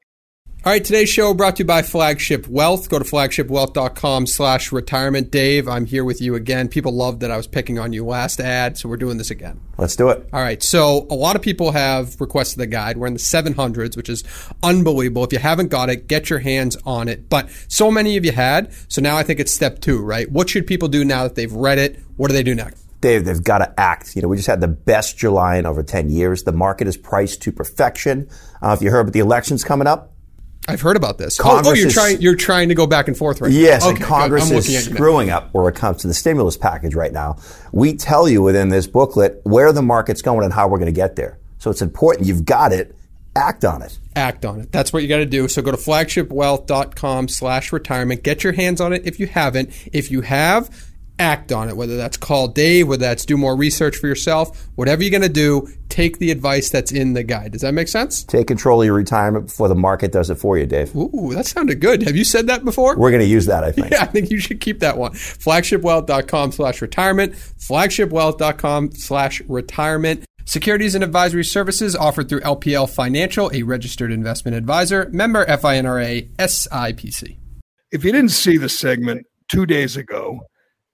[0.68, 2.90] All right, today's show brought to you by Flagship Wealth.
[2.90, 5.32] Go to flagshipwealth.com slash retirement.
[5.32, 6.68] Dave, I'm here with you again.
[6.68, 9.62] People loved that I was picking on you last ad, so we're doing this again.
[9.78, 10.28] Let's do it.
[10.34, 12.98] All right, so a lot of people have requested the guide.
[12.98, 14.26] We're in the 700s, which is
[14.62, 15.24] unbelievable.
[15.24, 17.30] If you haven't got it, get your hands on it.
[17.30, 20.30] But so many of you had, so now I think it's step two, right?
[20.30, 21.98] What should people do now that they've read it?
[22.18, 22.84] What do they do next?
[23.00, 24.18] Dave, they've got to act.
[24.18, 26.44] You know, we just had the best July in over 10 years.
[26.44, 28.28] The market is priced to perfection.
[28.62, 30.12] Uh, if you heard about the elections coming up,
[30.68, 31.40] I've heard about this.
[31.40, 33.52] Oh, oh Congress oh, you're is- trying you're trying to go back and forth right
[33.52, 33.58] now.
[33.58, 34.04] yes, Okay, and.
[34.04, 34.96] Congress is looking at you now.
[34.96, 37.38] screwing up where it comes to the stimulus package right now.
[37.72, 40.92] We tell you within this booklet where the market's going and how we're going to
[40.92, 41.40] get there.
[41.60, 42.28] So it's important.
[42.28, 42.94] You've got it.
[43.36, 43.98] Act on it.
[44.16, 44.72] act on it.
[44.72, 45.48] That's what you got to do.
[45.48, 48.24] So go to flagshipwealth.com slash retirement.
[48.24, 49.70] Get your hands on it if you haven't.
[49.94, 50.70] If you have,
[51.20, 51.76] act on it.
[51.78, 55.30] Whether that's call Dave, whether that's do more research for yourself, whatever you're going to
[55.30, 57.52] do, take the advice that's in the guide.
[57.54, 58.24] Does that make sense?
[58.24, 60.96] Take control of your retirement before the market does it for you, Dave.
[60.96, 62.04] Ooh, that sounded good.
[62.04, 62.96] Have you said that before?
[62.98, 63.92] We're going to use that, I think.
[63.92, 65.14] Yeah, I think you should keep that one.
[65.14, 67.34] Flagshipwealth.com slash retirement.
[67.34, 70.24] Flagshipwealth.com slash retirement.
[70.46, 77.38] Securities and advisory services offered through LPL Financial, a registered investment advisor, member FINRA SIPC.
[77.92, 80.40] if you didn't see the segment two days ago,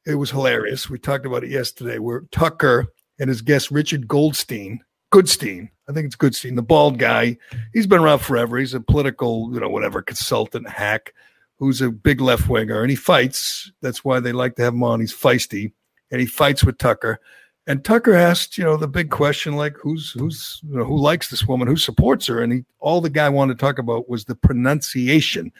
[0.05, 0.89] it was hilarious.
[0.89, 2.87] We talked about it yesterday, where Tucker
[3.19, 4.79] and his guest Richard Goldstein,
[5.13, 7.37] Goodstein, I think it's Goodstein, the bald guy,
[7.73, 8.57] he's been around forever.
[8.57, 11.13] He's a political, you know, whatever consultant hack
[11.57, 13.71] who's a big left winger, and he fights.
[13.81, 14.99] That's why they like to have him on.
[14.99, 15.71] He's feisty,
[16.11, 17.19] and he fights with Tucker.
[17.65, 21.29] And Tucker asked, you know, the big question, like, who's who's you know, who likes
[21.29, 24.25] this woman, who supports her, and he all the guy wanted to talk about was
[24.25, 25.51] the pronunciation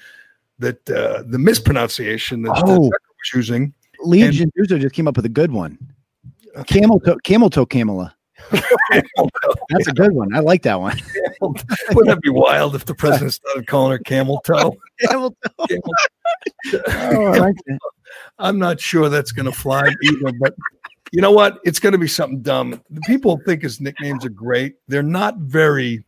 [0.60, 2.90] that uh, the mispronunciation that, that Oh.
[2.90, 3.74] Tucker was using.
[4.04, 5.78] Legion Uso just came up with a good one.
[6.68, 8.16] Camel toe, camel toe, Kamala.
[8.52, 10.36] That's a good one.
[10.36, 11.00] I like that one.
[11.42, 14.76] Wouldn't that be wild if the president started calling her camel toe?
[15.00, 15.66] Camel toe.
[15.68, 15.92] Camel-
[16.88, 17.56] Oh, I like.
[18.38, 20.54] I'm not sure that's going to fly either, but
[21.12, 21.60] you know what?
[21.64, 22.82] It's going to be something dumb.
[22.90, 24.76] The people think his nicknames are great.
[24.88, 26.04] They're not very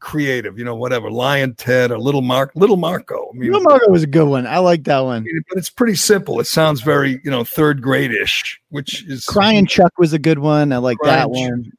[0.00, 1.10] creative, you know, whatever.
[1.10, 3.30] Lyin' Ted or Little Mark, Little Marco.
[3.32, 4.46] I mean, Little Marco was a good one.
[4.46, 5.24] I like that one.
[5.48, 6.40] but it's pretty simple.
[6.40, 10.72] It sounds very, you know, third grade-ish, which is Crying Chuck was a good one.
[10.72, 11.70] I like that one.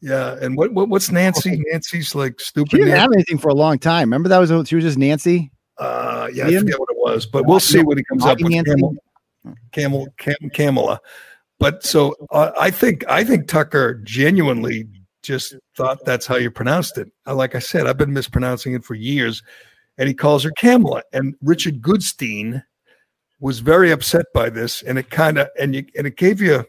[0.00, 1.60] Yeah, and what, what what's Nancy?
[1.70, 2.70] Nancy's like She stupid.
[2.70, 3.00] didn't Nancy.
[3.00, 4.08] have anything for a long time.
[4.08, 5.50] Remember that was she was just Nancy.
[5.76, 8.50] Uh, yeah, I forget what it was, but we'll see what he comes up with.
[8.50, 8.70] Nancy?
[8.70, 8.94] Camel,
[9.72, 10.98] Camel, Cam, Camela.
[11.58, 14.86] But so uh, I think I think Tucker genuinely
[15.28, 17.12] just thought that's how you pronounced it.
[17.26, 19.42] Uh, Like I said, I've been mispronouncing it for years,
[19.98, 21.02] and he calls her Camela.
[21.12, 22.62] And Richard Goodstein
[23.40, 26.56] was very upset by this, and it kind of and you and it gave you
[26.56, 26.64] a,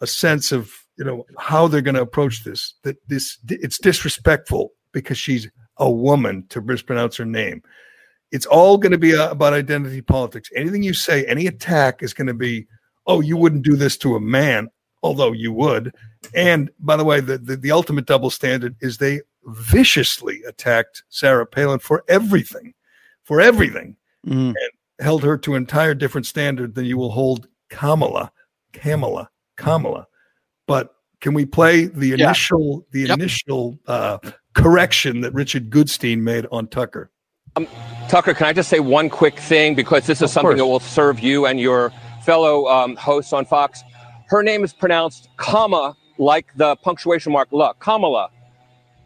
[0.00, 2.74] a sense of you know how they're going to approach this.
[2.84, 7.62] That this it's disrespectful because she's a woman to mispronounce her name.
[8.32, 10.48] It's all going to be uh, about identity politics.
[10.54, 12.66] Anything you say, any attack is going to be,
[13.06, 14.68] oh, you wouldn't do this to a man,
[15.06, 15.94] although you would.
[16.34, 21.46] And by the way, the, the, the ultimate double standard is they viciously attacked Sarah
[21.46, 22.74] Palin for everything,
[23.22, 24.54] for everything, Mhm.
[24.98, 28.32] held her to an entire different standard than you will hold Kamala,
[28.72, 30.06] Kamala, Kamala.
[30.66, 32.14] But can we play the Yeah.
[32.26, 33.18] initial, the Yep.
[33.18, 34.18] initial uh,
[34.54, 37.10] correction that Richard Goodstein made on Tucker?
[38.08, 40.58] Tucker, can I just say one quick thing because this is Of something course.
[40.58, 41.92] that will serve you and your
[42.24, 43.82] fellow um, hosts on Fox.
[44.26, 48.30] Her name is pronounced comma like the punctuation mark la Kamala.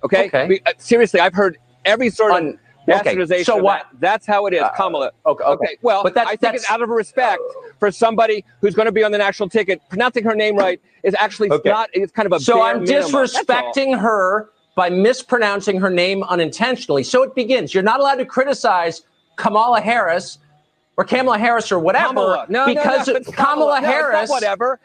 [0.05, 0.27] Okay.
[0.27, 0.61] Okay.
[0.67, 3.87] Uh, seriously, I've heard every sort of Un- okay, so what?
[3.93, 4.01] that.
[4.01, 5.11] That's how it is, Uh, Kamala.
[5.27, 5.77] Okay, Okay.
[5.83, 7.41] Well, But that's- I think that's- it's out of respect
[7.79, 9.81] for somebody who's going to be on the national ticket.
[9.91, 11.69] Pronouncing her name right is actually Okay.
[11.69, 11.91] not.
[11.93, 12.41] It's kind of a.
[12.41, 13.11] So I'm minimum.
[13.11, 17.03] Disrespecting her by mispronouncing her name unintentionally.
[17.03, 17.75] So it begins.
[17.75, 19.03] You're not allowed to criticize
[19.37, 20.39] Kamala Harris
[20.97, 22.47] or Kamala Harris or whatever Kamala.
[22.49, 24.31] No, because no, no, it's Kamala it's Harris.
[24.31, 24.79] whatever.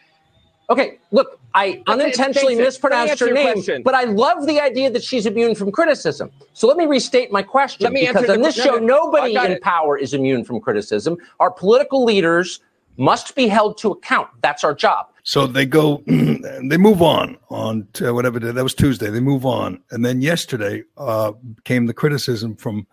[0.70, 2.68] Okay, look, I It's- unintentionally it's basic.
[2.68, 3.84] mispronounced her name, question.
[3.84, 6.32] but I love the idea that she's immune from criticism.
[6.54, 7.84] So let me restate my question.
[7.84, 9.62] Let me because answer on the- this no, show, nobody in it.
[9.62, 11.18] power is immune from criticism.
[11.40, 12.60] Our political leaders
[12.98, 14.30] must be held to account.
[14.42, 15.08] That's our job.
[15.24, 19.10] So they go, they move on on to whatever day that was Tuesday.
[19.10, 21.32] They move on, and then yesterday uh,
[21.64, 22.86] came the criticism from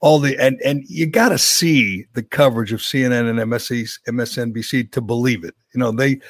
[0.00, 4.90] all the and and you got to see the coverage of CNN and MSC, MSNBC
[4.92, 5.54] to believe it.
[5.74, 6.20] You know they.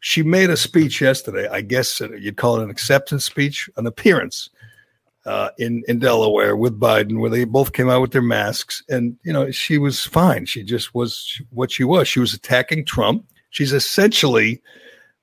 [0.00, 1.48] She made a speech yesterday.
[1.48, 4.50] I guess uh, you'd call it an acceptance speech, an appearance
[5.26, 9.16] uh, in in Delaware with Biden, where they both came out with their masks, and
[9.24, 10.46] you know she was fine.
[10.46, 12.08] She just was what she was.
[12.08, 13.26] She was attacking Trump.
[13.50, 14.62] She's essentially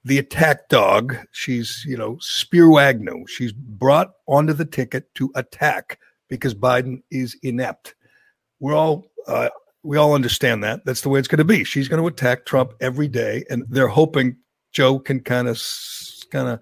[0.05, 1.17] the attack dog.
[1.31, 3.25] She's, you know, Spiro Agnew.
[3.27, 7.95] She's brought onto the ticket to attack because Biden is inept.
[8.59, 9.49] We're all, uh,
[9.83, 10.85] we all understand that.
[10.85, 11.63] That's the way it's going to be.
[11.63, 14.37] She's going to attack Trump every day, and they're hoping
[14.75, 15.61] Joe can kind of,
[16.31, 16.59] kind of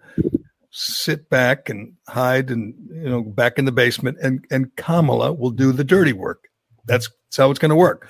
[0.69, 5.51] sit back and hide, and you know, back in the basement, and and Kamala will
[5.51, 6.45] do the dirty work.
[6.85, 8.07] That's, that's how it's going to work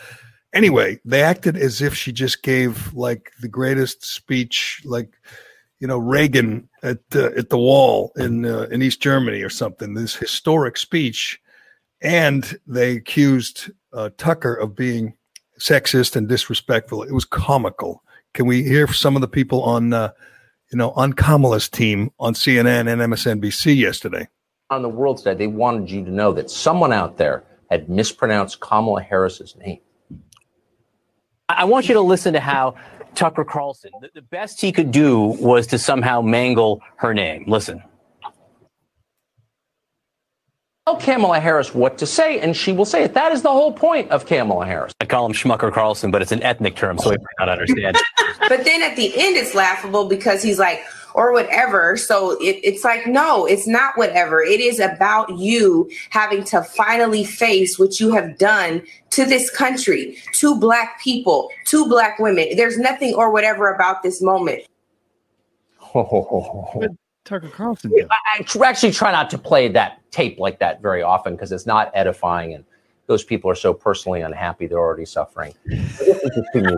[0.54, 5.13] anyway, they acted as if she just gave like the greatest speech, like
[5.80, 9.94] you know Reagan at uh, at the wall in uh, in East Germany or something.
[9.94, 11.39] This historic speech,
[12.02, 15.16] and they accused uh, Tucker of being
[15.60, 17.04] sexist and disrespectful.
[17.04, 18.03] It was comical.
[18.34, 20.12] Can we hear from some of the people on uh,
[20.72, 24.28] you know on Kamala's team on CNN and MSNBC yesterday?
[24.69, 28.60] On the world today, they wanted you to know that someone out there had mispronounced
[28.60, 29.80] Kamala Harris's name.
[31.50, 32.76] I want you to listen to how
[33.13, 37.46] Tucker Carlson, the, the best he could do was to somehow mangle her name.
[37.48, 37.84] Listen.
[40.86, 43.13] Tell Kamala Harris what to say, and she will say it.
[43.13, 44.93] That is the whole point of Kamala Harris.
[45.00, 47.98] I call him Schmucker Carlson, but it's an ethnic term, so he might not understand.
[48.50, 51.96] But then at the end, it's laughable because he's like, or whatever.
[51.96, 54.41] So it, it's like, no, it's not whatever.
[54.41, 60.17] It is about you having to finally face what you have done to this country,
[60.34, 62.58] to Black people, to Black women.
[62.58, 64.63] There's nothing or whatever about this moment.
[67.26, 67.94] Tucker Carlson.
[68.10, 71.66] I, I actually try not to play that tape like that very often because it's
[71.66, 72.66] not edifying and
[73.08, 75.54] those people are so personally unhappy they're already suffering.
[75.66, 76.78] But this is just too many-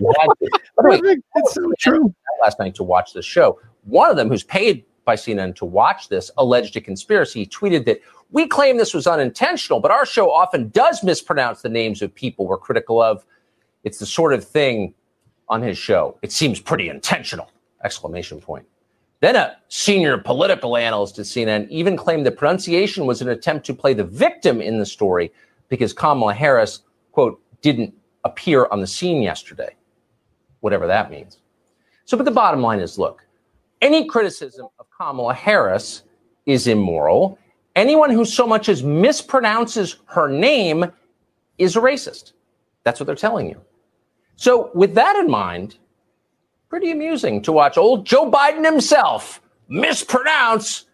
[0.00, 0.50] you had to.
[0.76, 2.14] By the way, It's so true.
[2.40, 3.58] last night to watch this show.
[3.84, 7.40] One of them, who's paid by CNN to watch this, alleged a conspiracy.
[7.40, 11.68] He tweeted that we claim this was unintentional, but our show often does mispronounce the
[11.68, 13.24] names of people we're critical of.
[13.84, 14.94] It's the sort of thing
[15.48, 16.18] on his show.
[16.22, 17.50] It seems pretty intentional!
[17.84, 18.66] Exclamation point.
[19.24, 23.72] Then a senior political analyst at CNN even claimed the pronunciation was an attempt to
[23.72, 25.32] play the victim in the story
[25.70, 29.76] because Kamala Harris, quote, didn't appear on the scene yesterday,
[30.60, 31.38] whatever that means.
[32.04, 33.26] So, but the bottom line is look,
[33.80, 36.02] any criticism of Kamala Harris
[36.44, 37.38] is immoral.
[37.76, 40.84] Anyone who so much as mispronounces her name
[41.56, 42.34] is a racist.
[42.82, 43.58] That's what they're telling you.
[44.36, 45.78] So, with that in mind,
[46.74, 50.86] pretty amusing to watch old Joe Biden himself mispronounce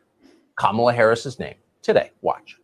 [0.56, 2.10] Kamala Harris's name today.
[2.20, 2.58] Watch.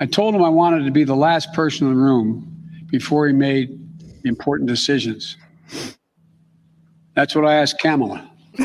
[0.00, 2.54] I told him I wanted to be the last person in the room
[2.90, 3.80] before he made
[4.26, 5.38] important decisions.
[7.14, 8.30] That's what I asked Kamala.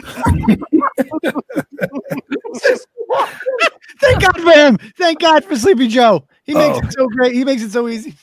[4.01, 4.77] Thank God for him.
[4.97, 6.27] Thank God for Sleepy Joe.
[6.43, 6.81] He makes Oh.
[6.87, 7.33] it so great.
[7.35, 8.15] He makes it so easy.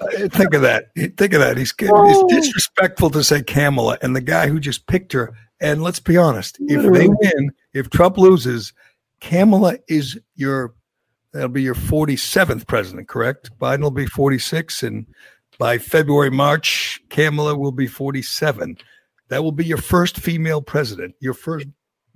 [0.00, 0.86] Uh, Think of that.
[0.96, 1.56] Think of that.
[1.56, 2.26] He's Oh.
[2.28, 5.34] it's disrespectful to say Kamala and the guy who just picked her.
[5.60, 8.72] And let's be honest, if they win, if Trump loses,
[9.20, 10.74] Kamala is your
[11.32, 13.50] that'll be your 47th president, correct?
[13.58, 15.06] Biden will be 46 and
[15.58, 18.76] by February March, Kamala will be 47.
[19.28, 21.14] That will be your first female president.
[21.20, 21.66] Your first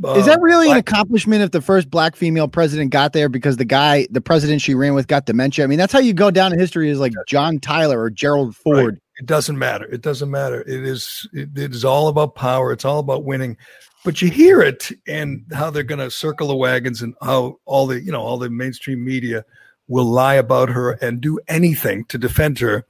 [0.05, 3.57] Is that um, really an accomplishment if the first black female president got there because
[3.57, 5.65] the guy, the president she ran with, got dementia?
[5.65, 8.55] I mean, that's how you go down in history is like John Tyler or Gerald
[8.55, 9.01] Ford.
[9.19, 9.87] It doesn't matter.
[9.87, 10.61] It doesn't matter.
[10.61, 12.71] It is it, it is all about power.
[12.73, 13.57] It's all about winning.
[14.05, 17.89] But you hear it and how they're going to circle the wagons and how all
[17.89, 19.45] the you know all the mainstream media
[19.89, 22.87] will lie about her and do anything to defend her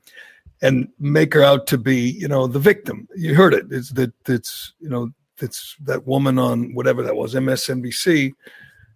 [0.60, 3.08] and make her out to be you know the victim.
[3.16, 3.64] You heard it.
[3.70, 5.10] It's that it's you know
[5.42, 8.34] it's that woman on whatever that was MSNBC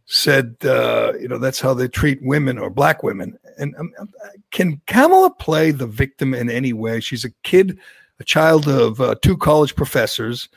[0.06, 3.38] said uh, you know that's how they treat women or black women.
[3.58, 4.08] And um, um,
[4.50, 7.00] can kamala play the victim in any way?
[7.00, 7.78] She's a kid
[8.22, 10.48] a child of uh, two college professors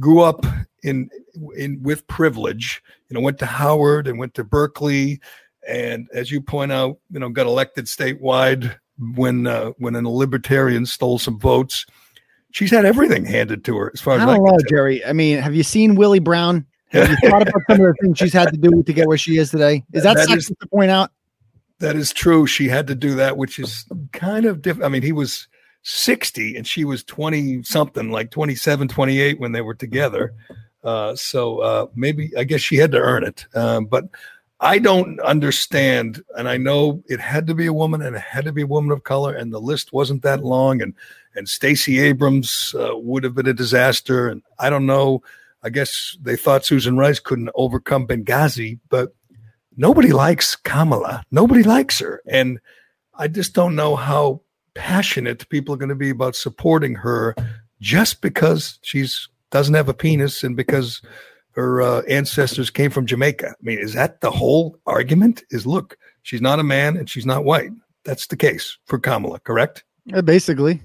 [0.00, 0.44] grew up
[0.82, 1.08] in
[1.56, 5.20] in with privilege you know went to howard and went to berkeley
[5.68, 8.76] and as you point out you know got elected statewide
[9.14, 11.86] when uh, when a libertarian stole some votes
[12.52, 14.56] she's had everything handed to her as far as I don't know.
[14.68, 15.04] Gerry.
[15.04, 16.64] I mean, have you seen Willie Brown?
[16.88, 19.18] Have you thought about some of the things she's had to do to get where
[19.18, 19.82] she is today?
[19.92, 21.10] Is that, is- to point out?
[21.78, 22.46] That is true.
[22.46, 24.84] She had to do that, which is kind of different.
[24.84, 25.48] I mean, he was
[25.82, 30.32] 60 and she was 20 something, like 27, 28 when they were together.
[30.84, 33.46] Uh, so uh, maybe, I guess she had to earn it.
[33.54, 34.04] Um, but
[34.62, 36.22] I don't understand.
[36.36, 38.66] And I know it had to be a woman and it had to be a
[38.66, 39.34] woman of color.
[39.34, 40.80] And the list wasn't that long.
[40.80, 40.94] And,
[41.34, 44.28] and Stacey Abrams uh, would have been a disaster.
[44.28, 45.22] And I don't know.
[45.64, 49.14] I guess they thought Susan Rice couldn't overcome Benghazi, but
[49.76, 51.24] nobody likes Kamala.
[51.32, 52.22] Nobody likes her.
[52.28, 52.60] And
[53.14, 54.42] I just don't know how
[54.74, 57.34] passionate people are going to be about supporting her
[57.80, 61.02] just because she's doesn't have a penis and because
[61.52, 63.48] her uh, ancestors came from Jamaica.
[63.50, 65.44] I mean, is that the whole argument?
[65.50, 67.70] Is look, she's not a man and she's not white.
[68.04, 69.84] That's the case for Kamala, correct?
[70.06, 70.82] Yeah, basically.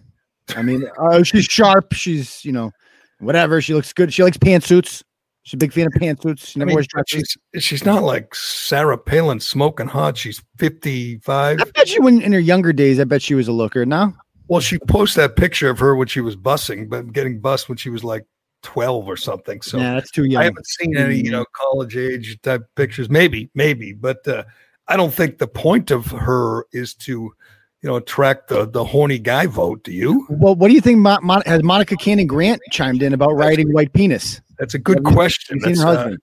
[0.55, 1.93] I mean, uh, she's sharp.
[1.93, 2.71] She's, you know,
[3.19, 3.61] whatever.
[3.61, 4.13] She looks good.
[4.13, 5.03] She likes pantsuits.
[5.43, 6.47] She's a big fan of pantsuits.
[6.47, 7.37] She I never mean, wears dresses.
[7.53, 10.17] she's she's not like Sarah Palin smoking hot.
[10.17, 11.61] She's 55.
[11.61, 13.85] I bet you when in her younger days, I bet she was a looker.
[13.85, 14.13] No,
[14.49, 17.77] Well, she posted that picture of her when she was bussing, but getting bussed when
[17.77, 18.25] she was like
[18.67, 19.61] 12 or something.
[19.61, 20.41] So yeah, that's too young.
[20.41, 23.09] I haven't seen any, you know, college age type pictures.
[23.09, 24.43] Maybe, maybe, but uh,
[24.89, 27.33] I don't think the point of her is to, you
[27.89, 29.85] know, attract the the horny guy vote.
[29.85, 30.27] Do you?
[30.29, 30.99] Well, what do you think?
[30.99, 34.41] Mo- Mon- has Monica Cannon Grant chimed in about riding white penis?
[34.59, 35.59] That's a good Have you- question.
[35.61, 36.17] have you seen That's, her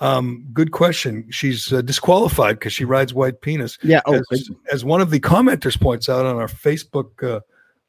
[0.00, 1.26] uh, um, good question.
[1.30, 3.78] She's uh, disqualified because she rides white penis.
[3.82, 4.02] Yeah.
[4.04, 7.40] Oh, as, as one of the commenters points out on our Facebook uh,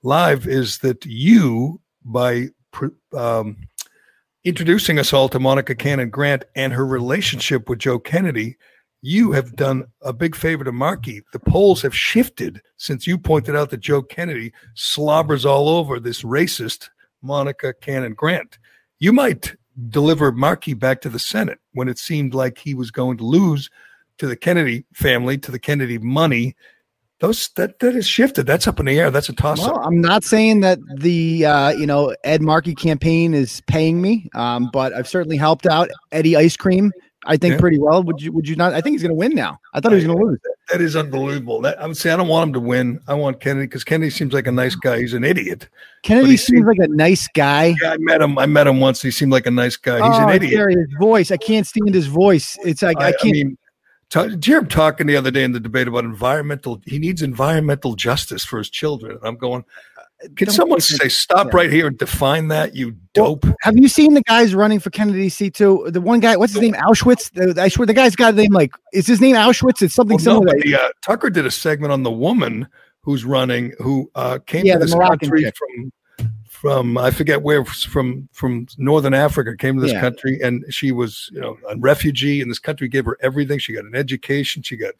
[0.03, 2.47] live, is that you, by
[3.13, 3.57] um,
[4.49, 8.57] introducing us all to Monica Cannon Grant and her relationship with Joe Kennedy,
[9.03, 11.21] you have done a big favor to Markey.
[11.33, 16.23] The polls have shifted since you pointed out that Joe Kennedy slobbers all over this
[16.23, 16.89] racist
[17.21, 18.57] Monica Cannon Grant.
[18.97, 19.55] You might
[19.87, 23.69] deliver Markey back to the Senate when it seemed like he was going to lose
[24.17, 26.55] to the Kennedy family, to the Kennedy money.
[27.19, 28.45] Those that that has shifted.
[28.45, 29.11] That's up in the air.
[29.11, 29.85] That's a toss Well, up.
[29.85, 34.69] I'm not saying that the uh, you know Ed Markey campaign is paying me, um,
[34.71, 36.91] but I've certainly helped out Eddie Ice Cream.
[37.25, 37.59] I think Yeah.
[37.59, 38.01] pretty well.
[38.03, 38.31] Would you?
[38.31, 38.73] Would you not?
[38.73, 39.59] I think he's going to win now.
[39.73, 40.39] I thought he was going to lose.
[40.71, 41.59] That is unbelievable.
[41.59, 43.01] That, I would say I don't want him to win.
[43.09, 44.99] I want Kennedy because Kennedy seems like a nice guy.
[44.99, 45.67] He's an idiot.
[46.03, 47.75] Kennedy he seems like a nice guy.
[47.81, 48.37] Yeah, I met him.
[48.39, 49.01] I met him once.
[49.01, 49.95] He seemed like a nice guy.
[49.95, 50.69] He's oh, an idiot.
[50.69, 51.31] His voice.
[51.31, 52.57] I can't stand his voice.
[52.63, 53.33] It's like I, I, I can't.
[53.33, 53.57] mean,
[54.09, 56.81] did you hear him talking the other day in the debate about environmental?
[56.85, 59.13] He needs environmental justice for his children.
[59.17, 59.63] And I'm going.
[60.35, 61.51] Can Don't someone say stop yeah.
[61.55, 62.75] right here and define that?
[62.75, 63.45] You dope.
[63.61, 65.87] Have you seen the guys running for Kennedy C two?
[65.89, 66.73] The one guy, what's his name?
[66.73, 67.31] Auschwitz.
[67.31, 69.81] The, I swear, the guy's got a name like is his name Auschwitz?
[69.81, 70.57] It's something Well, no, similar.
[70.57, 72.67] but the, uh, Tucker did a segment on the woman
[73.01, 75.55] who's running, who uh, came Yeah, to the this country chick.
[75.57, 75.91] from
[76.59, 79.55] from I forget where from from northern Africa.
[79.55, 80.01] Came to this Yeah.
[80.01, 83.59] country, and she was you know a refugee, and this country gave her everything.
[83.59, 84.93] She got an education, she got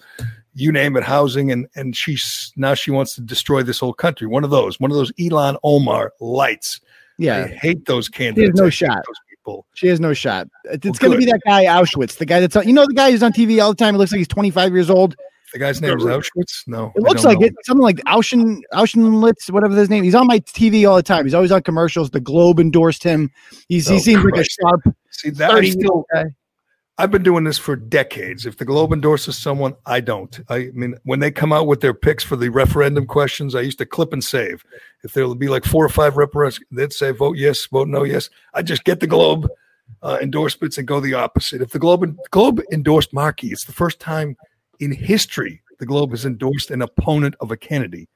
[0.54, 4.26] you name it, housing, and and she's now she wants to destroy this whole country.
[4.26, 6.80] One of those, one of those Ilhan Omar lights.
[6.84, 6.88] I
[7.18, 8.58] yeah, hate those candidates.
[8.58, 9.04] no shot.
[9.06, 9.66] Those people.
[9.74, 10.48] She has no shot.
[10.64, 12.86] It's, it's Well, going to be that guy Auschwitz, the guy that's on, you know
[12.88, 13.96] the guy who's on TV all the time.
[13.96, 15.18] It looks like he's 25 years old.
[15.54, 16.68] The guy's name is Auschwitz.
[16.68, 17.48] No, It looks like know.
[17.48, 17.54] it.
[17.64, 20.04] Something like Auschen Auschenlitz, whatever his name.
[20.04, 21.26] He's on my TV all the time.
[21.26, 22.12] He's always on commercials.
[22.12, 23.32] The Globe endorsed him.
[23.68, 26.06] He's Oh, he seems like a sharp See that I still.
[26.14, 26.26] Guy.
[27.00, 28.46] I've been doing this for decades.
[28.46, 30.38] If the Globe endorses someone, I don't.
[30.50, 33.78] I mean, when they come out with their picks for the referendum questions, I used
[33.78, 34.66] to clip and save.
[35.04, 38.04] If there would be like four or five referendums, they'd say vote yes, vote no,
[38.04, 38.30] yes.
[38.54, 39.50] I just get the Globe
[40.04, 41.62] uh, endorsements and go the opposite.
[41.62, 44.36] If the Globe Globe endorsed Markey, it's the first time
[44.80, 48.10] in history the Globe has endorsed an opponent of a Kennedy.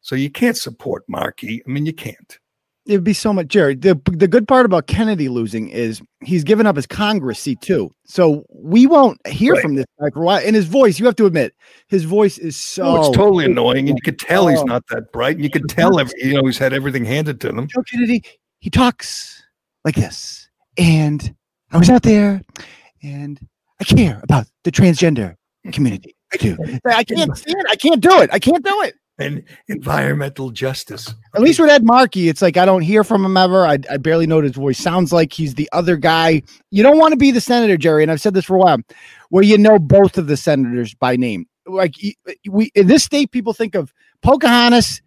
[0.00, 1.62] So you can't support Markey.
[1.66, 2.38] I mean, you can't.
[2.86, 3.74] It'd be so much, Gerry.
[3.74, 7.94] The the good part about Kennedy losing is he's given up his Congress seat too.
[8.06, 9.62] So we won't hear Right.
[9.62, 10.42] from this guy for a while.
[10.44, 11.54] And his voice, you have to admit,
[11.88, 12.84] his voice is so.
[12.84, 14.64] Oh, it's totally annoying, and you could tell he's Oh.
[14.64, 15.36] not that bright.
[15.36, 17.68] And you could tell, every, you know, he's had everything handed to him.
[17.68, 18.24] Joe Kennedy,
[18.60, 19.42] he talks
[19.84, 20.48] like this.
[20.78, 21.34] And
[21.70, 22.40] I was out there
[23.02, 23.38] and
[23.78, 25.36] I care about the transgender
[25.72, 26.16] community.
[26.32, 26.56] I do.
[26.86, 27.66] I can't stand it.
[27.68, 28.30] I can't do it.
[28.32, 28.94] I can't do it.
[29.18, 31.14] And environmental justice.
[31.34, 33.66] At least with Ed Markey, it's like I don't hear from him ever.
[33.66, 35.32] I, I barely know what his voice sounds like.
[35.32, 36.42] He's the other guy.
[36.70, 38.78] You don't want to be the senator, Gerry, and I've said this for a while,
[39.28, 41.46] where you know both of the senators by name.
[41.66, 41.96] Like
[42.48, 43.92] we in this state, people think of
[44.22, 45.02] Pocahontas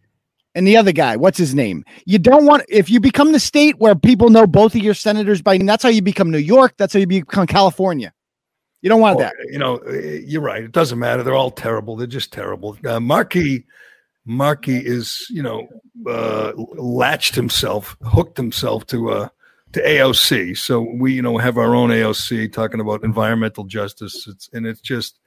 [0.53, 1.15] and the other guy.
[1.15, 1.83] What's his name?
[2.05, 5.41] You don't want if you become the state where people know both of your senators
[5.41, 5.65] by name.
[5.65, 6.75] That's how you become New York.
[6.77, 8.13] That's how you become California.
[8.83, 9.33] You don't want Oh, that.
[9.49, 10.61] You know, eh, you're right.
[10.61, 11.23] It doesn't matter.
[11.23, 11.95] They're all terrible.
[11.95, 12.77] They're just terrible.
[12.85, 13.65] Uh, Markey,
[14.25, 15.69] Markey is, you know,
[16.05, 19.29] uh, latched himself, hooked himself to uh,
[19.71, 20.57] to AOC.
[20.57, 24.27] So we, you know, have our own AOC talking about environmental justice.
[24.27, 25.17] It's and it's just,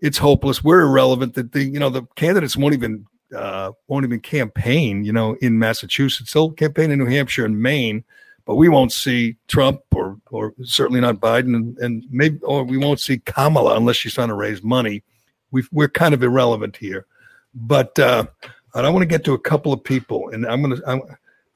[0.00, 0.64] it's hopeless.
[0.64, 1.34] We're irrelevant.
[1.34, 3.04] That the, you know, the candidates won't even
[3.36, 5.04] uh, won't even campaign.
[5.04, 8.02] You know, in Massachusetts, they'll campaign in New Hampshire and Maine
[8.46, 12.76] but we won't see Trump or or certainly not Biden, and, and maybe or we
[12.76, 15.02] won't see Kamala unless she's trying to raise money.
[15.50, 17.06] we we're kind of irrelevant here,
[17.54, 18.26] but uh,
[18.74, 21.02] I want to get to a couple of people, and I'm gonna I'm,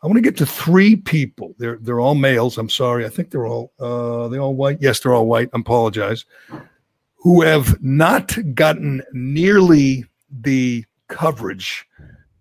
[0.02, 1.54] I want to get to three people.
[1.58, 2.58] They're they're all males.
[2.58, 3.04] I'm sorry.
[3.04, 4.78] I think they're all uh, they all white.
[4.80, 5.50] Yes, they're all white.
[5.52, 6.24] I apologize.
[7.16, 11.86] Who have not gotten nearly the coverage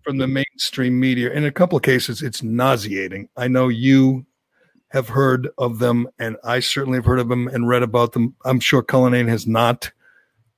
[0.02, 1.30] from the mainstream media.
[1.32, 3.28] In a couple of cases, it's nauseating.
[3.36, 4.24] I know you
[4.90, 8.34] have heard of them, and I certainly have heard of them and read about them.
[8.44, 9.90] I'm sure Cullinane has not,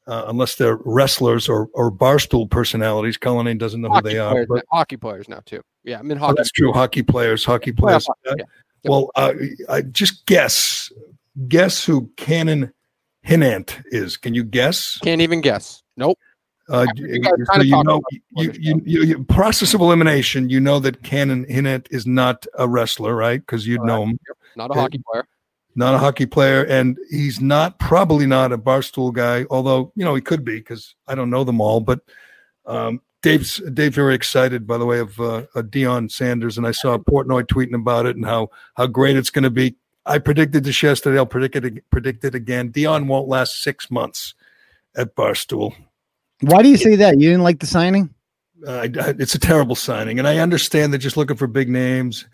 [0.06, 3.16] uh, unless they're wrestlers or, or barstool personalities.
[3.16, 4.46] Cullinane doesn't know who Hockey they are.
[4.46, 5.62] But, hockey players now too.
[5.82, 6.34] Yeah, I'm in oh, hockey.
[6.36, 6.72] that's true.
[6.72, 8.06] Hockey players, hockey players.
[8.06, 8.44] hockey, Uh, yeah.
[8.84, 9.34] Well, uh,
[9.68, 10.92] I just guess.
[11.48, 12.72] Guess who Cannon
[13.22, 14.16] Hinnant is?
[14.16, 14.98] Can you guess?
[14.98, 15.82] Can't even guess.
[15.96, 16.18] Nope.
[16.70, 18.00] Uh, you, so you know,
[18.36, 20.48] you, you, you, you, process of elimination.
[20.48, 23.40] You know that Cannon Hinnant is not a wrestler, right?
[23.40, 24.20] Because you'd know him,
[24.54, 25.26] Not a hockey player.
[25.74, 29.46] not a hockey player, and he's not probably not a barstool guy.
[29.50, 31.80] Although you know he could be because I don't know them all.
[31.80, 32.02] But
[32.66, 36.70] um, Dave's Dave's very excited, by the way, of uh, uh, Deion Sanders, and I
[36.70, 39.74] saw Portnoy tweeting about it and how how great it's going to be.
[40.06, 41.18] I predicted this yesterday.
[41.18, 42.70] I'll predict it predict it again.
[42.70, 44.34] Deion won't last six months
[44.96, 45.74] at Barstool.
[46.42, 47.18] Why do you say that?
[47.20, 48.10] You didn't like the signing?
[48.66, 51.68] Uh, I- I- it's a terrible signing, and I understand they're just looking for big
[51.68, 52.26] names,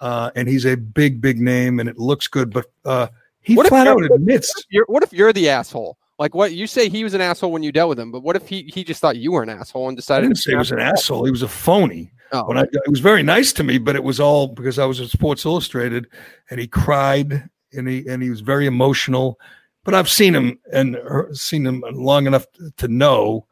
[0.00, 2.52] uh, and he's a big, big name, and it looks good.
[2.52, 3.08] But uh,
[3.40, 5.96] he What if flat out you're- admits You're, what if you're the asshole?
[6.18, 8.34] Like what you say he was an asshole when you dealt with him, but what
[8.34, 10.26] if he, he just thought you were an asshole and decided?
[10.26, 11.24] I decided didn't to say he was an asshole.
[11.24, 12.10] He was a phony.
[12.32, 12.44] Oh.
[12.46, 15.00] When I, it was very nice to me, but it was all because I was
[15.00, 16.08] at Sports Illustrated,
[16.50, 19.38] and he cried, and he and he was very emotional.
[19.84, 20.98] But I've seen him and
[21.32, 22.46] seen him long enough
[22.78, 23.46] to know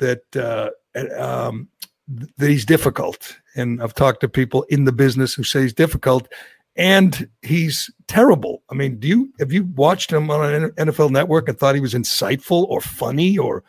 [0.00, 0.70] that uh,
[1.18, 1.68] um,
[2.36, 3.36] that he's difficult.
[3.56, 6.28] And I've talked to people in the business who say he's difficult,
[6.76, 8.62] and he's terrible.
[8.70, 11.80] I mean, do you have you watched him on an NFL Network and thought he
[11.80, 13.62] was insightful or funny or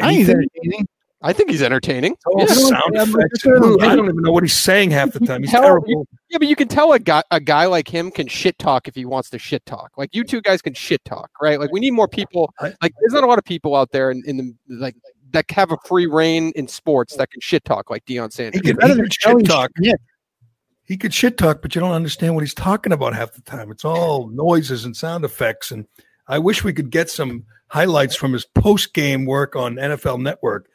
[0.00, 0.48] I think he's anything?
[0.64, 0.88] entertaining.
[1.24, 2.16] I think he's entertaining.
[2.26, 2.46] All Yeah.
[2.46, 3.46] sound effects.
[3.46, 5.42] I don't even know what he's saying half the time.
[5.42, 6.04] He's Tell- terrible.
[6.28, 8.94] Yeah, but you can tell a guy a guy like him can shit talk if
[8.96, 9.92] he wants to shit talk.
[9.96, 11.60] Like you two guys can shit talk, right?
[11.60, 12.52] Like we need more people.
[12.60, 14.96] Like there's not a lot of people out there in, in the like
[15.32, 18.60] that have a free reign in sports that can shit talk like Deion Sanders.
[18.60, 19.70] He could, he could shit talk.
[20.84, 23.70] He could shit talk, but you don't understand what he's talking about half the time.
[23.70, 25.70] It's all noises and sound effects.
[25.70, 25.86] And
[26.28, 30.68] I wish we could get some highlights from his post game work on NFL Network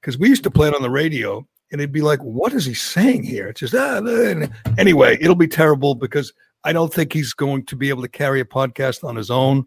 [0.00, 2.64] because we used to play it on the radio and it'd be like, what is
[2.64, 3.48] he saying here?
[3.48, 4.72] It's just, ah, ah.
[4.78, 6.32] anyway, it'll be terrible because
[6.62, 9.66] I don't think he's going to be able to carry a podcast on his own.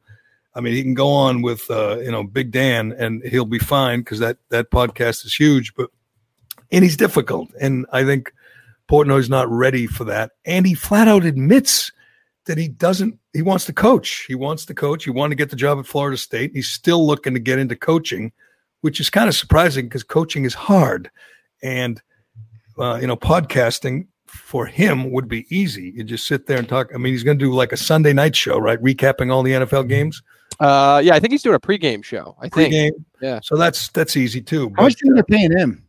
[0.56, 3.60] I mean, he can go on with, uh, you know, Big Dan and he'll be
[3.60, 5.89] fine because that, that podcast is huge, but,
[6.72, 7.50] and he's difficult.
[7.62, 8.34] And I think
[8.89, 10.32] Portnoy's not ready for that.
[10.45, 11.91] And he flat out admits
[12.45, 14.26] that he doesn't, he wants to coach.
[14.28, 15.04] He wants to coach.
[15.04, 16.52] He wanted to get the job at Florida State.
[16.54, 18.32] He's still looking to get into coaching,
[18.82, 21.12] which is kind of surprising because coaching is hard.
[21.62, 22.02] And,
[22.78, 25.93] uh, you know, podcasting for him would be easy.
[25.95, 26.89] You just sit there and talk.
[26.93, 28.82] I mean, he's going to do like a Sunday night show, right?
[28.82, 30.24] Recapping all the NFL games.
[30.60, 32.36] Uh, yeah, I think he's doing a pregame show.
[32.39, 32.74] I think.
[32.74, 32.91] Pregame.
[33.22, 33.39] Yeah.
[33.43, 34.72] So that's that's easy too.
[34.76, 35.86] How much do you paying him?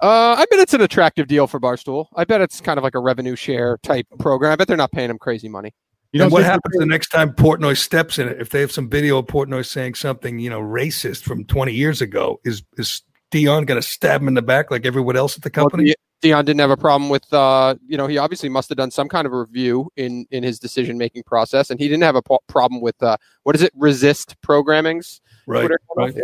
[0.00, 2.06] Uh, I bet it's an attractive deal for Barstool.
[2.16, 4.52] I bet it's kind of like a revenue share type program.
[4.52, 5.74] I bet they're not paying him crazy money.
[6.12, 8.40] You know what happens the next time Portnoy steps in it?
[8.40, 12.02] If they have some video of Portnoy saying something, you know, racist from 20 years
[12.02, 15.42] ago, is is Deion going to stab him in the back like everyone else at
[15.42, 15.84] the company?
[15.84, 18.92] Well, Deion didn't have a problem with, uh, you know, he obviously must have done
[18.92, 22.22] some kind of review in in his decision making process, and he didn't have a
[22.22, 25.68] po- problem with uh, what is it, resist programmings, right?
[25.96, 26.14] Right.
[26.16, 26.22] Yeah.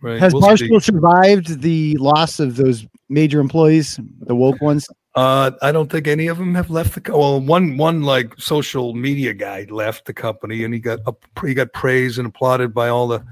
[0.00, 0.18] Right.
[0.18, 0.92] Has We'll Barstool see.
[0.92, 4.88] survived the loss of those major employees, the woke ones?
[5.14, 7.00] Uh, I don't think any of them have left the.
[7.00, 11.24] Co- well, one one like social media guy left the company, and he got up,
[11.44, 13.24] he got praised and applauded by all the.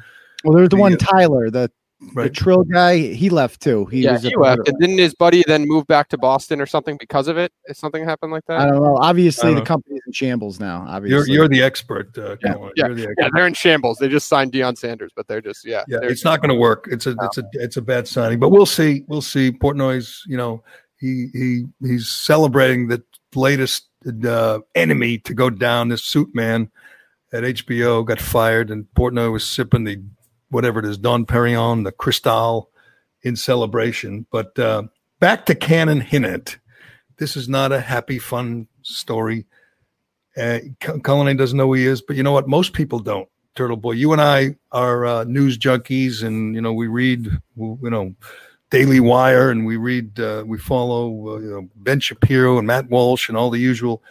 [0.44, 1.70] Well, there's the, The, one uh, Tyler, the
[2.00, 2.32] the Right.
[2.32, 2.96] Trill guy.
[2.96, 3.84] He left too.
[3.86, 4.66] He yeah, was he left.
[4.66, 7.52] And didn't his buddy then move back to Boston or something because of it?
[7.66, 8.60] If something happened like that?
[8.60, 8.96] I don't know.
[8.96, 9.66] Obviously, the don't know.
[9.66, 10.78] company's in shambles now.
[10.80, 12.16] You're Obviously, you're the expert.
[12.16, 13.98] Uh, Yeah, yeah, You're the yeah, they're in shambles.
[13.98, 15.84] They just signed Deion Sanders, but they're just yeah.
[15.88, 16.88] Yeah, it's not going to work.
[16.90, 19.04] It's a it's a it's a bad signing, but we'll see.
[19.06, 19.52] We'll see.
[19.52, 20.62] Portnoy's, you know,
[20.98, 23.02] he he he's celebrating the
[23.34, 23.88] latest
[24.24, 25.88] uh, enemy to go down.
[25.88, 26.70] This suit man
[27.32, 30.02] at HBO got fired, and Portnoy was sipping the
[30.50, 32.70] whatever it is, Dom Perignon, the Cristal,
[33.22, 34.26] in celebration.
[34.30, 34.84] But uh,
[35.18, 36.58] back to Cannon Hinnant.
[37.18, 39.46] This is not a happy, fun story.
[40.36, 42.48] Uh, Cul- Cullinane doesn't know who he is, but you know what?
[42.48, 43.28] Most people don't.
[43.56, 47.26] Turtle Boy, you and I are uh, news junkies, and you know we read,
[47.56, 48.14] you know,
[48.70, 52.88] Daily Wire, and we read, uh, we follow, uh, you know, Ben Shapiro and Matt
[52.88, 54.02] Walsh and all the usual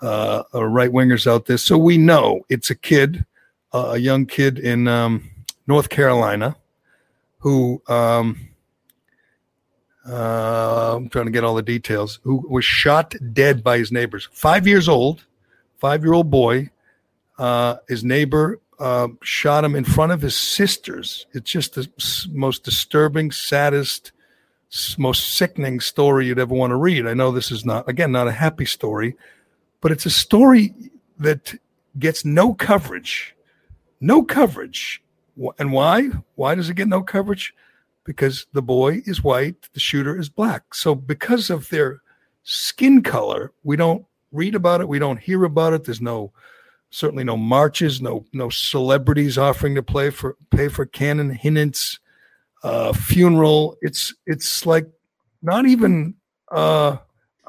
[0.00, 1.58] uh, right wingers out there.
[1.58, 3.26] So we know it's a kid,
[3.72, 5.30] uh, a young kid in um,
[5.66, 6.56] North Carolina,
[7.38, 8.48] who um,
[10.08, 14.28] uh, I'm trying to get all the details, who was shot dead by his neighbors.
[14.32, 15.24] Five years old,
[15.78, 16.70] five year old boy.
[17.38, 21.26] Uh, his neighbor uh, shot him in front of his sisters.
[21.32, 21.88] It's just the
[22.30, 24.12] most disturbing, saddest,
[24.96, 27.06] most sickening story you'd ever want to read.
[27.06, 29.16] I know this is not, again, not a happy story,
[29.80, 30.74] but it's a story
[31.18, 31.58] that
[31.98, 33.34] gets no coverage.
[34.00, 35.02] No coverage.
[35.58, 36.08] And why?
[36.34, 37.54] Why does it get no coverage?
[38.04, 40.74] Because the boy is white, the shooter is black.
[40.74, 42.02] So, because of their
[42.44, 45.84] skin color, we don't read about it, we don't hear about it.
[45.84, 46.32] There's no
[46.90, 51.98] certainly no marches, no no celebrities offering to play for pay for Cannon Hinnant's
[52.62, 53.76] uh, funeral.
[53.82, 54.86] It's it's like
[55.42, 56.14] not even
[56.50, 56.96] uh,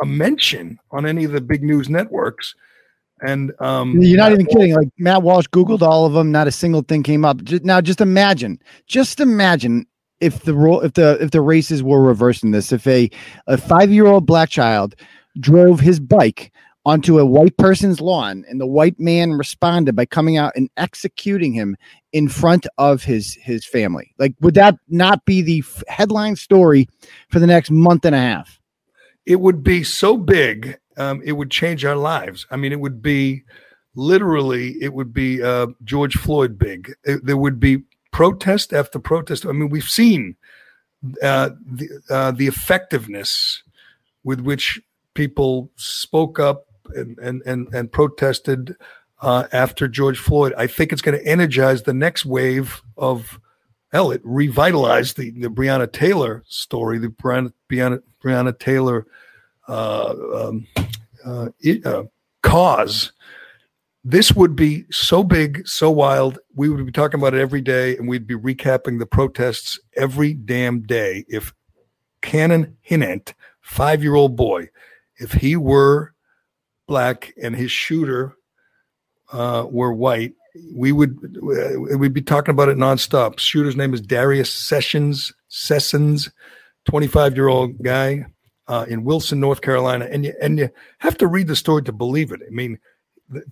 [0.01, 2.55] a mention on any of the big news networks.
[3.21, 4.75] And um, You're not even kidding.
[4.75, 6.31] Like Matt Walsh Googled all of them.
[6.31, 7.43] Not a single thing came up.
[7.43, 9.85] Just, now, just imagine, just imagine
[10.19, 12.71] if the role, if the if the races were reversing this.
[12.71, 13.09] If a
[13.47, 14.95] a five year old black child
[15.39, 16.51] drove his bike
[16.85, 21.53] onto a white person's lawn, and the white man responded by coming out and executing
[21.53, 21.75] him
[22.13, 24.13] in front of his his family.
[24.19, 26.87] Like, would that not be the f- headline story
[27.29, 28.59] for the next month and a half?
[29.27, 32.47] It would be so big um, it would change our lives.
[32.49, 33.43] I mean it would be
[33.93, 36.93] literally it would be uh, george floyd big.
[37.03, 39.45] It- there would be protest after protest.
[39.45, 40.37] I mean we've seen
[41.21, 43.61] uh, the, uh, the effectiveness
[44.23, 44.79] with which
[45.13, 46.65] people spoke up
[46.95, 48.75] and and and, and protested
[49.21, 50.53] uh, after george floyd.
[50.57, 53.39] I think it's going to energize the next wave of
[53.91, 59.05] hell, it revitalized the, the Breonna Taylor story, the Breonna, Breonna, Breonna Taylor
[59.67, 60.67] uh, um,
[61.25, 61.49] uh,
[61.85, 62.03] uh,
[62.41, 63.11] cause.
[64.03, 66.39] This would be so big, so wild.
[66.55, 70.33] We would be talking about it every day, and we'd be recapping the protests every
[70.33, 71.25] damn day.
[71.27, 71.53] If
[72.21, 74.69] Cannon Hinnant, five year old boy,
[75.17, 76.13] if he were
[76.87, 78.33] black and his shooter
[79.33, 80.35] uh, were white,
[80.73, 83.39] we would uh, we'd be talking about it nonstop.
[83.39, 86.29] Shooter's name is Darius Sessions Sessions,
[86.85, 88.25] 25 year old guy
[88.67, 91.91] uh, in Wilson, North Carolina, and you and you have to read the story to
[91.91, 92.41] believe it.
[92.45, 92.79] I mean,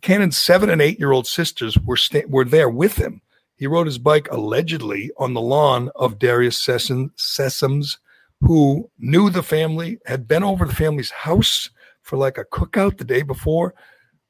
[0.02, 3.22] Cannon's seven and eight year old sisters were sta- were there with him.
[3.58, 7.98] He rode his bike allegedly on the lawn of Darius Sessions, Sessoms,
[8.42, 11.70] who knew the family, had been over the family's house
[12.02, 13.74] for like a cookout the day before.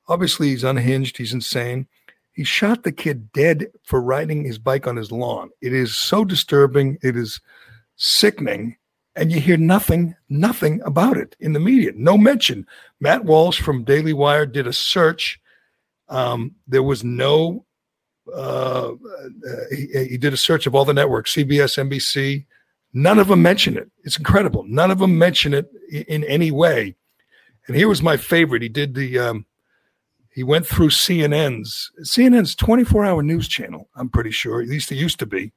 [0.08, 1.18] Obviously, he's unhinged.
[1.18, 1.88] He's insane.
[2.36, 5.52] He shot the kid dead for riding his bike on his lawn.
[5.62, 6.98] It is so disturbing.
[7.02, 7.40] It is
[7.96, 8.76] sickening.
[9.16, 11.94] And you hear nothing, nothing about it in the media.
[11.96, 12.68] No mention.
[13.00, 15.40] Matt Walsh from Daily Wire did a search.
[16.10, 17.66] Um, there was no,
[18.28, 18.96] uh, uh,
[19.72, 22.46] he, he did a search of all the networks, CBS, NBC.
[22.92, 23.90] None of them mention it.
[24.04, 24.66] It's incredible.
[24.68, 26.96] None of them mention it in any way.
[27.68, 28.62] And here was my favorite.
[28.62, 29.46] He did the, um,
[30.36, 33.90] he went through CNN's CNN's 24 hour news channel.
[33.96, 35.54] I'm pretty sure, at least it used to be,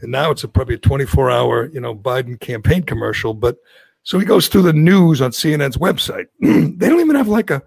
[0.00, 3.34] and now it's a, probably a 24 hour you know Biden campaign commercial.
[3.34, 3.58] But
[4.02, 6.26] so he goes through the news on CNN's website.
[6.40, 7.62] they don't even have like a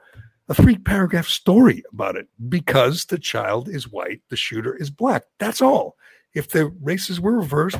[0.49, 5.23] a three paragraph story about it because the child is white, the shooter is black.
[5.39, 5.95] That's all.
[6.33, 7.79] If the races were reversed,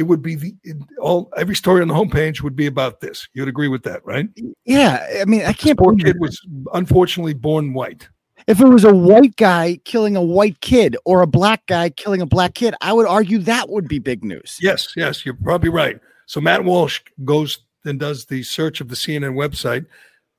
[0.00, 0.54] it would be the
[0.98, 3.28] all every story on the homepage would be about this.
[3.34, 4.30] You'd agree with that, right?
[4.64, 5.78] Yeah, I mean, I can't.
[5.78, 6.40] Poor kid was
[6.72, 8.08] unfortunately born white.
[8.46, 12.22] If it was a white guy killing a white kid or a black guy killing
[12.22, 14.56] a black kid, I would argue that would be big news.
[14.58, 16.00] Yes, yes, you're probably right.
[16.24, 19.84] So Matt Walsh goes and does the search of the CNN website.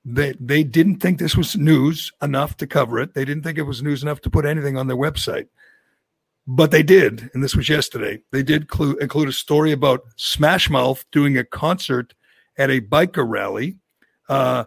[0.04, 3.14] They they didn't think this was news enough to cover it.
[3.14, 5.50] They didn't think it was news enough to put anything on their website.
[6.48, 8.22] But they did, and this was yesterday.
[8.32, 12.14] They did clu- include a story about Smash Mouth doing a concert
[12.58, 13.78] at a biker rally.
[14.28, 14.66] Uh,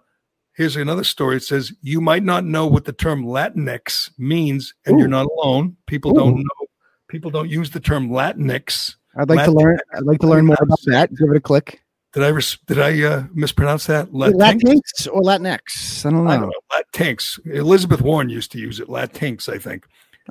[0.53, 1.37] here's another story.
[1.37, 4.99] It says you might not know what the term Latinx means, and Ooh.
[5.01, 5.77] you're not alone.
[5.87, 6.21] People Ooh.
[6.21, 6.67] don't know.
[7.09, 8.95] People don't use the term Latinx.
[9.17, 9.79] I'd like to learn.
[9.95, 11.15] I'd like to learn more about that.
[11.15, 11.81] Give it a click.
[12.13, 14.13] Did I res- did I uh, mispronounce that?
[14.13, 16.07] Latinx or Latinx?
[16.07, 16.31] I don't know.
[16.31, 16.83] I don't know.
[16.95, 17.45] Latinx.
[17.53, 18.89] Elizabeth Warren used to use it.
[18.89, 19.87] Latinx, I think.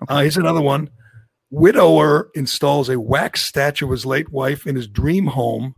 [0.07, 0.89] Uh, here's another one.
[1.53, 5.75] Widower installs a wax statue of his late wife in his dream home.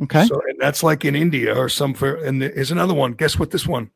[0.00, 0.24] Okay.
[0.26, 1.92] So, and that's like in India or some.
[1.92, 3.14] For, and here's another one.
[3.14, 3.50] Guess what?
[3.50, 3.90] This one.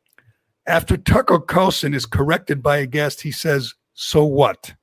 [0.67, 4.73] After Tucker Carlson is corrected by a guest, he says, "So what?"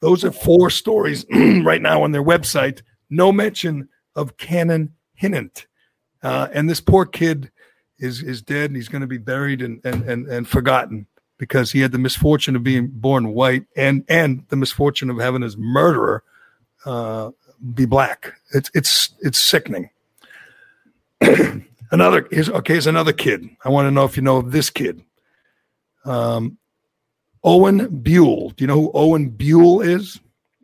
[0.00, 2.80] Those are four stories right now on their website.
[3.10, 5.66] No mention of Cannon Hinnant,
[6.22, 7.50] uh, and this poor kid
[7.98, 11.06] is is dead, and he's going to be buried and, and and and forgotten
[11.42, 15.42] because he had the misfortune of being born white and and the misfortune of having
[15.42, 16.22] his murderer
[16.86, 17.32] uh,
[17.74, 18.34] be black.
[18.54, 19.90] It's it's it's sickening.
[21.90, 22.74] another here's okay.
[22.74, 23.44] Here's another kid.
[23.64, 25.02] I want to know if you know of this kid.
[26.04, 26.58] Um,
[27.42, 28.50] Owen Buell.
[28.50, 30.20] Do you know who Owen Buell is?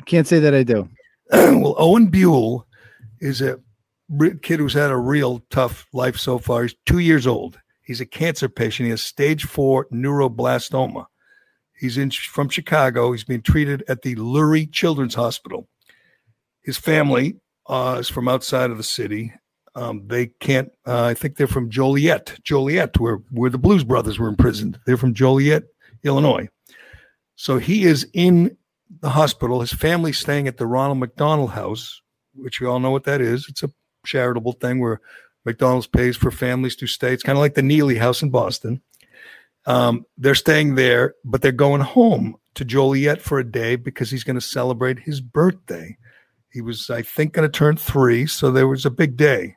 [0.07, 0.89] Can't say that I do.
[1.33, 2.69] well, Owen Buell
[3.19, 3.59] is a
[4.43, 6.63] kid who's had a real tough life so far.
[6.63, 7.59] He's two years old.
[7.89, 8.85] He's a cancer patient.
[8.85, 11.07] He has stage four neuroblastoma.
[11.75, 13.13] He's in from Chicago.
[13.13, 15.67] He's being treated at the Lurie Children's Hospital.
[16.61, 19.33] His family uh, is from outside of the city.
[19.75, 20.71] Um, they can't.
[20.87, 24.79] Uh, I think they're from Joliet, Joliet, where where the Blues Brothers were imprisoned.
[24.85, 25.65] They're from Joliet,
[26.05, 26.51] Illinois.
[27.37, 28.55] So he is in
[29.01, 29.63] the hospital.
[29.63, 32.03] His family's staying at the Ronald McDonald House,
[32.35, 33.47] which we all know what that is.
[33.49, 33.71] It's a
[34.05, 35.01] charitable thing where
[35.45, 37.13] McDonald's pays for families to stay.
[37.13, 38.83] It's kind of like the Neely House in Boston.
[39.67, 44.25] Um, they're staying there, but they're going home to Joliet for a day because he's
[44.25, 45.97] going to celebrate his birthday.
[46.51, 49.57] He was, I think, going to turn three, so there was a big day.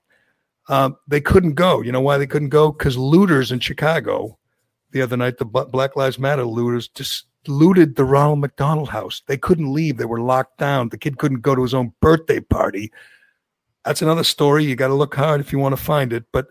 [0.70, 1.82] Um, they couldn't go.
[1.82, 2.72] You know why they couldn't go?
[2.72, 4.38] Because looters in Chicago
[4.92, 9.22] the other night, the Black Lives Matter looters just looted the Ronald McDonald House.
[9.26, 9.98] They couldn't leave.
[9.98, 10.90] They were locked down.
[10.90, 12.92] The kid couldn't go to his own birthday party.
[13.86, 14.66] That's another story.
[14.66, 16.26] You got to look hard if you want to find it.
[16.32, 16.48] But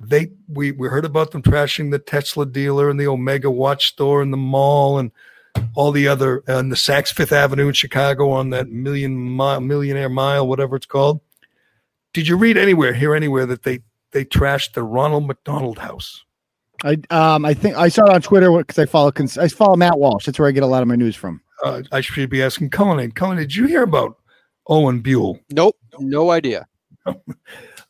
[0.00, 4.22] they we we heard about them trashing the Tesla dealer and the Omega watch store
[4.22, 5.10] and the mall and
[5.74, 10.08] all the other and the Saks Fifth Avenue in Chicago on that million mile, millionaire
[10.08, 11.20] mile, whatever it's called.
[12.12, 13.80] Did you read anywhere, hear anywhere that they
[14.12, 16.24] they trashed the Ronald McDonald House?
[16.84, 19.98] I um I think I saw it on Twitter because I follow I follow Matt
[19.98, 20.26] Walsh.
[20.26, 21.40] That's where I get a lot of my news from.
[21.64, 23.10] Uh, I should be asking Cullen.
[23.10, 24.18] Cullen, did you hear about
[24.68, 25.40] Owen Buell?
[25.50, 26.66] Nope, no idea.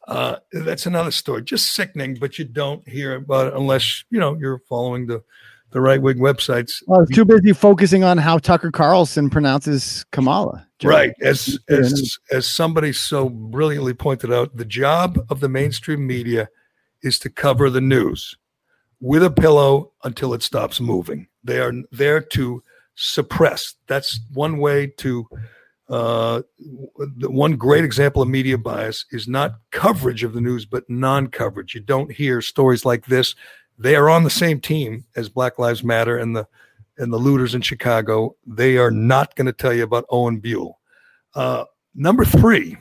[0.08, 1.42] Uh, that's another story.
[1.42, 5.22] Just sickening, but you don't hear about it unless you know you're following the
[5.70, 6.82] the right wing websites.
[6.86, 10.66] Well, I was too busy focusing on how Tucker Carlson pronounces Kamala.
[10.78, 10.88] Joe.
[10.88, 11.12] Right.
[11.20, 16.48] As as as somebody so brilliantly pointed out, the job of the mainstream media
[17.02, 18.34] is to cover the news
[19.00, 21.28] with a pillow until it stops moving.
[21.44, 22.62] They are there to
[22.94, 23.74] suppress.
[23.86, 25.28] That's one way to.
[25.88, 26.42] Uh,
[27.20, 31.74] one great example of media bias is not coverage of the news, but non-coverage.
[31.74, 33.34] You don't hear stories like this.
[33.78, 36.46] They are on the same team as Black Lives Matter and the
[36.98, 38.34] and the looters in Chicago.
[38.46, 40.80] They are not going to tell you about Owen Buell.
[41.34, 41.64] Uh,
[41.94, 42.76] number three,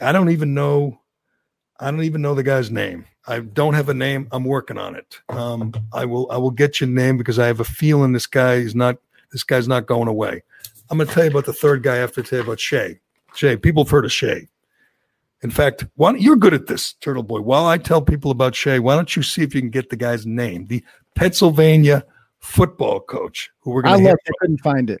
[0.00, 0.98] I don't even know.
[1.78, 3.04] I don't even know the guy's name.
[3.28, 4.28] I don't have a name.
[4.32, 5.20] I'm working on it.
[5.28, 6.30] Um, I will.
[6.30, 8.96] I will get your name because I have a feeling this guy is not.
[9.32, 10.42] This guy's not going away.
[10.90, 13.00] I'm going to tell you about the third guy after tell you about Shea.
[13.34, 13.56] Shea.
[13.56, 14.48] People have heard of Shea.
[15.42, 17.40] In fact, why, you're good at this, Turtle Boy.
[17.40, 19.96] While I tell people about Shea, why don't you see if you can get the
[19.96, 20.66] guy's name?
[20.66, 20.82] The
[21.14, 22.04] Pennsylvania
[22.38, 25.00] football coach who we're going to I looked, I couldn't find it.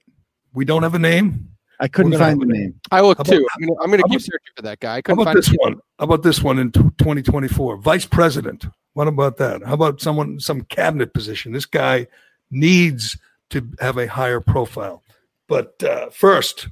[0.52, 1.48] We don't have a name.
[1.78, 2.80] I couldn't find the a name.
[2.90, 3.46] I look How too.
[3.54, 4.96] I'm gonna, I'm gonna keep about- searching for that guy.
[4.96, 5.60] I couldn't about find this it.
[5.60, 5.74] one?
[5.98, 7.76] How about this one in t- 2024?
[7.78, 8.66] Vice president.
[8.94, 9.62] What about that?
[9.62, 11.52] How about someone, some cabinet position?
[11.52, 12.06] This guy
[12.50, 13.18] needs
[13.50, 15.02] to have a higher profile.
[15.48, 16.68] But uh, first,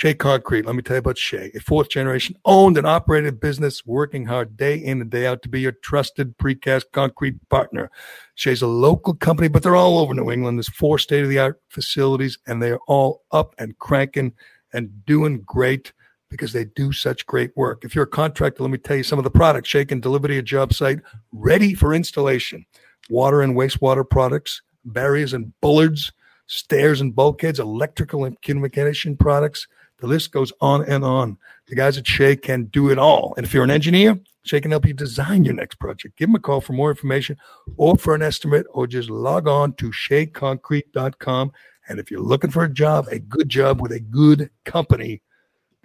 [0.00, 0.64] Shea Concrete.
[0.64, 4.56] Let me tell you about Shea, a fourth generation owned and operated business working hard
[4.56, 7.90] day in and day out to be your trusted precast concrete partner.
[8.34, 10.56] Shea's a local company, but they're all over New England.
[10.56, 14.32] There's four state of the art facilities, and they're all up and cranking
[14.72, 15.92] and doing great
[16.30, 17.84] because they do such great work.
[17.84, 20.28] If you're a contractor, let me tell you some of the products Shea can deliver
[20.28, 21.00] to your job site
[21.30, 22.64] ready for installation.
[23.10, 26.10] Water and wastewater products, barriers and bollards,
[26.50, 29.68] stairs and bulkheads, electrical and communication products.
[29.98, 31.38] The list goes on and on.
[31.68, 33.34] The guys at Shea can do it all.
[33.36, 36.16] And if you're an engineer, Shea can help you design your next project.
[36.16, 37.36] Give them a call for more information
[37.76, 41.52] or for an estimate, or just log on to sheaconcrete.com.
[41.88, 45.22] And if you're looking for a job, a good job with a good company,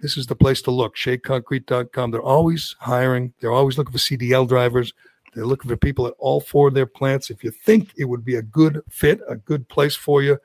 [0.00, 0.96] this is the place to look.
[0.96, 2.10] SheaConcrete.com.
[2.10, 3.34] They're always hiring.
[3.40, 4.92] They're always looking for CDL drivers.
[5.34, 7.30] They're looking for people at all four of their plants.
[7.30, 10.38] If you think it would be a good fit, a good place for you,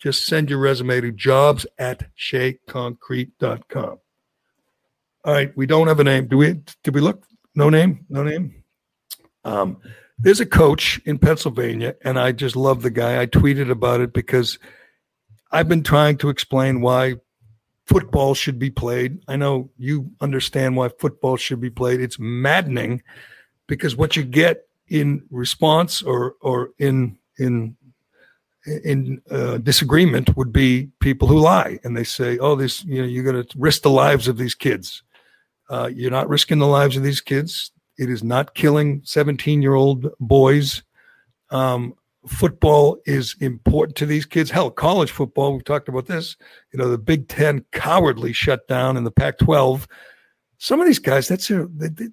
[0.00, 3.98] just send your resume to jobs at SheaConcrete.com.
[5.22, 6.26] All right, we don't have a name.
[6.26, 6.60] Do we?
[6.82, 7.26] Did we look?
[7.54, 8.06] No name.
[8.08, 8.64] No name.
[9.44, 9.76] Um,
[10.18, 13.20] there's a coach in Pennsylvania, and I just love the guy.
[13.20, 14.58] I tweeted about it because
[15.52, 17.16] I've been trying to explain why
[17.86, 19.22] football should be played.
[19.28, 22.00] I know you understand why football should be played.
[22.00, 23.02] It's maddening
[23.66, 27.76] because what you get in response or or in in
[28.66, 33.08] in uh, disagreement would be people who lie and they say, "Oh, this you know
[33.08, 35.02] you're going to risk the lives of these kids."
[35.68, 37.70] Uh, you're not risking the lives of these kids.
[37.96, 40.82] It is not killing 17 year old boys.
[41.50, 41.94] Um,
[42.26, 44.50] football is important to these kids.
[44.50, 46.36] Hell, college football, we've talked about this.
[46.72, 49.86] You know, the Big Ten cowardly shut down in the Pac 12.
[50.58, 51.68] Some of these guys, that's their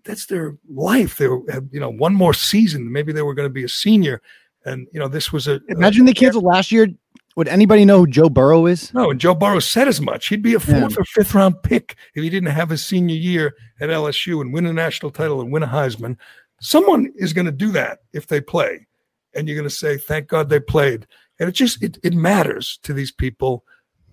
[0.06, 1.18] that's their life.
[1.18, 1.42] They were,
[1.72, 2.92] you know, one more season.
[2.92, 4.22] Maybe they were going to be a senior,
[4.68, 6.88] and you know, this was a Imagine they canceled last year.
[7.36, 8.94] Would anybody know who Joe Burrow is?
[8.94, 10.28] no, and Joe Burrow said as much.
[10.28, 13.56] He'd be a fourth or fifth round pick if he didn't have his senior year
[13.80, 16.18] at LSU and win a national title and win a Heisman.
[16.60, 18.88] Someone is going to do that if they play,
[19.36, 21.08] and you're going to say, "Thank God they played."
[21.40, 23.64] And it just it, it matters to these people,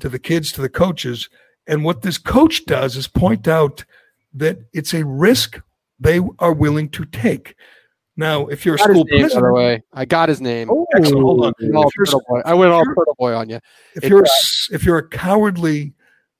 [0.01, 1.29] to the kids, to the coaches.
[1.67, 3.85] And what this coach does is point out
[4.35, 5.61] that it's a risk
[5.99, 7.57] they are willing to take.
[8.17, 9.83] Now, if you're a school name, by the president, way.
[9.93, 10.71] I got his name.
[10.95, 11.23] Excellent.
[11.25, 11.53] Hold on.
[11.61, 12.41] I went all turtle boy.
[12.45, 13.59] I went all turtle boy on you.
[13.97, 14.25] if you're
[14.71, 15.95] if you're a cowardly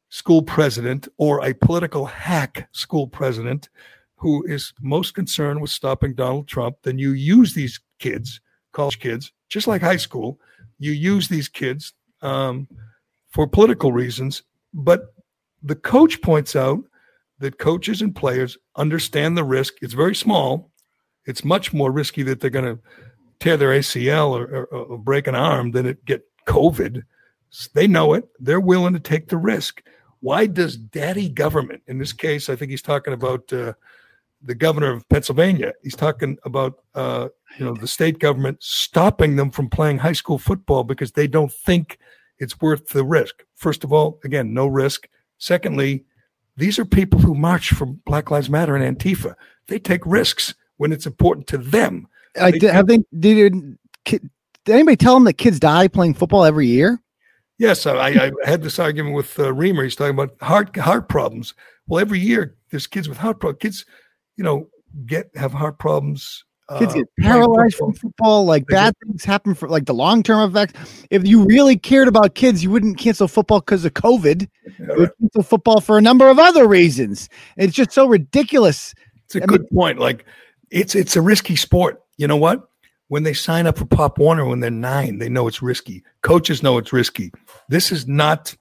[0.09, 3.69] school president or a political hack school president
[4.17, 8.41] who is most concerned with stopping Donald Trump, then you use these kids,
[8.73, 10.39] college kids, just like high school.
[10.79, 12.69] You use these kids um,
[13.29, 15.15] for political reasons, but
[15.63, 16.85] the coach points out
[17.41, 19.75] that coaches and players understand the risk.
[19.83, 20.71] It's very small.
[21.27, 22.83] It's much more risky that they're going to
[23.41, 27.03] tear their ACL or, or, or break an arm than it get COVID.
[27.73, 28.29] They know it.
[28.41, 29.83] They're willing to take the risk.
[30.21, 33.75] Why does daddy government, in this case, I think he's talking about uh,
[34.45, 35.73] the governor of Pennsylvania.
[35.83, 40.39] He's talking about uh, you know the state government stopping them from playing high school
[40.39, 41.99] football because they don't think
[42.39, 43.43] it's worth the risk.
[43.57, 45.09] First of all, again, no risk.
[45.39, 46.05] Secondly,
[46.57, 49.35] these are people who march for Black Lives Matter and Antifa.
[49.67, 52.09] They take risks when it's important to them.
[52.41, 54.29] I did, have they did, did
[54.69, 57.01] anybody tell them that kids die playing football every year?
[57.59, 59.85] Yes, I, I had this argument with uh, Reamer.
[59.85, 61.55] He's talking about heart heart problems.
[61.87, 63.61] Well, every year there's kids with heart problems.
[63.61, 63.85] Kids,
[64.37, 64.69] you know,
[65.07, 66.45] get have heart problems.
[66.79, 67.93] Kids uh, get paralyzed football.
[67.93, 68.45] from football.
[68.47, 71.07] Like They bad things happen for like the long term effects.
[71.11, 74.49] If you really cared about kids, you wouldn't cancel football because of COVID.
[74.79, 77.29] You would cancel football for a number of other reasons.
[77.57, 78.95] It's just so ridiculous.
[79.27, 79.99] It's a I good point.
[80.01, 80.25] Like
[80.71, 82.03] it's it's a risky sport.
[82.17, 82.69] You know what?
[83.09, 86.03] when they sign up for Pop Warner when they're nine, they know it's risky.
[86.23, 87.33] Coaches know it's risky.
[87.69, 88.55] This is not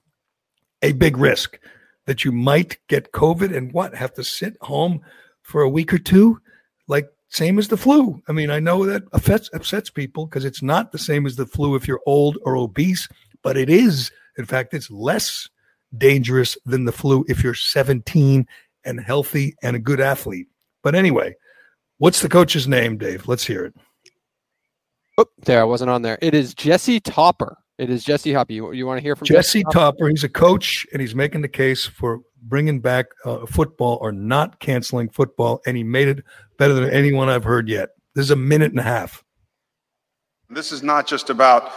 [0.82, 1.58] a big risk
[2.06, 5.00] that you might get COVID and what have to sit home
[5.42, 6.40] for a week or two,
[6.88, 8.22] like same as the flu.
[8.28, 11.46] I mean, I know that affects, upsets people because it's not the same as the
[11.46, 13.08] flu if you're old or obese,
[13.42, 14.12] but it is.
[14.36, 15.48] In fact, it's less
[15.96, 18.46] dangerous than the flu if you're 17
[18.84, 20.48] and healthy and a good athlete.
[20.82, 21.34] But anyway,
[21.98, 23.28] what's the coach's name, Dave?
[23.28, 23.74] Let's hear it.
[25.16, 26.18] Oh, there, I wasn't on there.
[26.20, 27.56] It is Jesse Topper.
[27.78, 28.54] It is Jesse Hoppy.
[28.54, 30.08] You, you want to hear from Jesse, Jesse Topper?
[30.08, 34.60] He's a coach, and he's making the case for bringing back uh, football or not
[34.60, 36.24] canceling football, and he made it
[36.58, 37.90] better than anyone I've heard yet.
[38.14, 39.24] This is a minute and a half.
[40.50, 41.72] This is not just about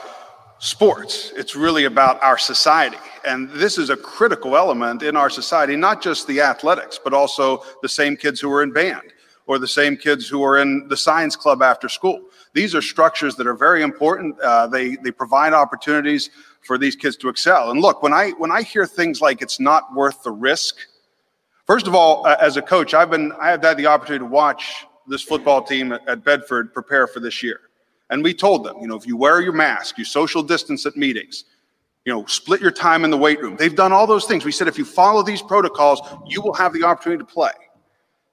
[0.60, 2.98] sports, it's really about our society.
[3.26, 7.64] And this is a critical element in our society, not just the athletics, but also
[7.82, 9.14] the same kids who are in band
[9.48, 12.22] or the same kids who are in the science club after school.
[12.54, 14.40] These are structures that are very important.
[14.40, 16.30] Uh, they, they provide opportunities
[16.62, 17.72] for these kids to excel.
[17.72, 20.76] And look, when I, when I hear things like it's not worth the risk,
[21.66, 24.30] first of all, uh, as a coach, I've been, I have had the opportunity to
[24.30, 27.62] watch this football team at, at Bedford prepare for this year.
[28.10, 30.98] And we told them, you know, if you wear your mask, you social distance at
[30.98, 31.46] meetings,
[32.06, 33.58] you know, split your time in the weight room.
[33.58, 34.46] They've done all those things.
[34.46, 37.52] We said if you follow these protocols, you will have the opportunity to play.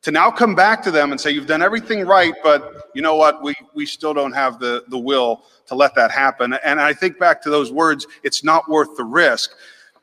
[0.04, 3.16] To now come back to them and say you've done everything right, but you know
[3.16, 6.52] what, we we still don't have the the will to let that happen.
[6.62, 9.52] And I think back to those words, it's not worth the risk.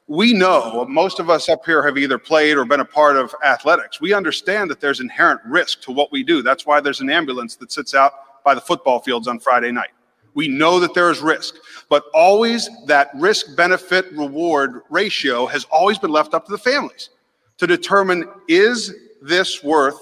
[0.08, 3.36] We know most of us up here have either played or been a part of
[3.46, 4.02] athletics.
[4.02, 6.42] We understand that there's inherent risk to what we do.
[6.42, 9.92] That's why there's an ambulance that sits out by the football fields on Friday night.
[10.34, 11.58] We know that there is risk,
[11.90, 17.12] but always that risk benefit reward ratio has always been left up to the families
[17.60, 18.92] to determine is
[19.22, 20.00] this worth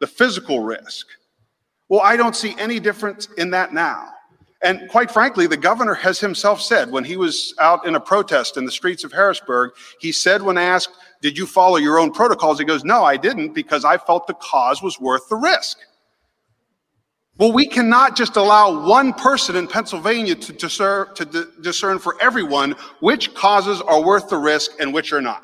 [0.00, 1.06] the physical risk?
[1.88, 4.08] Well, I don't see any difference in that now.
[4.62, 8.56] And quite frankly, the governor has himself said when he was out in a protest
[8.56, 12.60] in the streets of Harrisburg, he said, when asked, Did you follow your own protocols?
[12.60, 15.78] He goes, No, I didn't because I felt the cause was worth the risk.
[17.38, 22.76] Well, we cannot just allow one person in Pennsylvania to discern, to discern for everyone
[23.00, 25.42] which causes are worth the risk and which are not.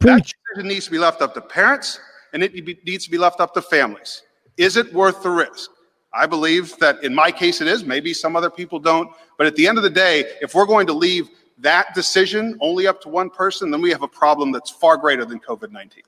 [0.00, 0.14] Preach.
[0.14, 2.00] That decision needs to be left up to parents
[2.32, 2.54] and it
[2.84, 4.22] needs to be left up to families.
[4.56, 5.70] Is it worth the risk?
[6.14, 7.84] I believe that in my case it is.
[7.84, 9.10] Maybe some other people don't.
[9.36, 12.86] But at the end of the day, if we're going to leave that decision only
[12.86, 16.02] up to one person, then we have a problem that's far greater than COVID 19.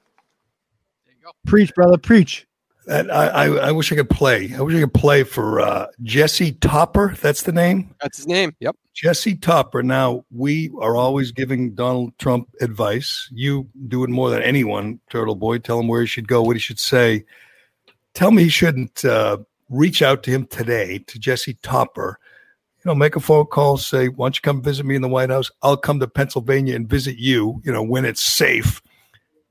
[1.47, 2.48] Preach, brother, preach.
[2.89, 4.55] And I, I, I, wish I could play.
[4.55, 7.15] I wish I could play for uh, Jesse Topper.
[7.21, 7.95] That's the name.
[8.01, 8.57] That's his name.
[8.61, 8.77] Yep.
[8.95, 9.83] Jesse Topper.
[9.83, 13.29] Now we are always giving Donald Trump advice.
[13.31, 15.59] You do it more than anyone, Turtle Boy.
[15.59, 17.27] Tell him where he should go, what he should say.
[18.15, 19.37] Tell me he shouldn't uh,
[19.69, 22.19] reach out to him today to Jesse Topper.
[22.79, 23.77] You know, make a phone call.
[23.77, 25.51] Say, "Why don't you come visit me in the White House?
[25.63, 27.61] I'll come to Pennsylvania and visit you.
[27.65, 28.81] You know, when it's safe."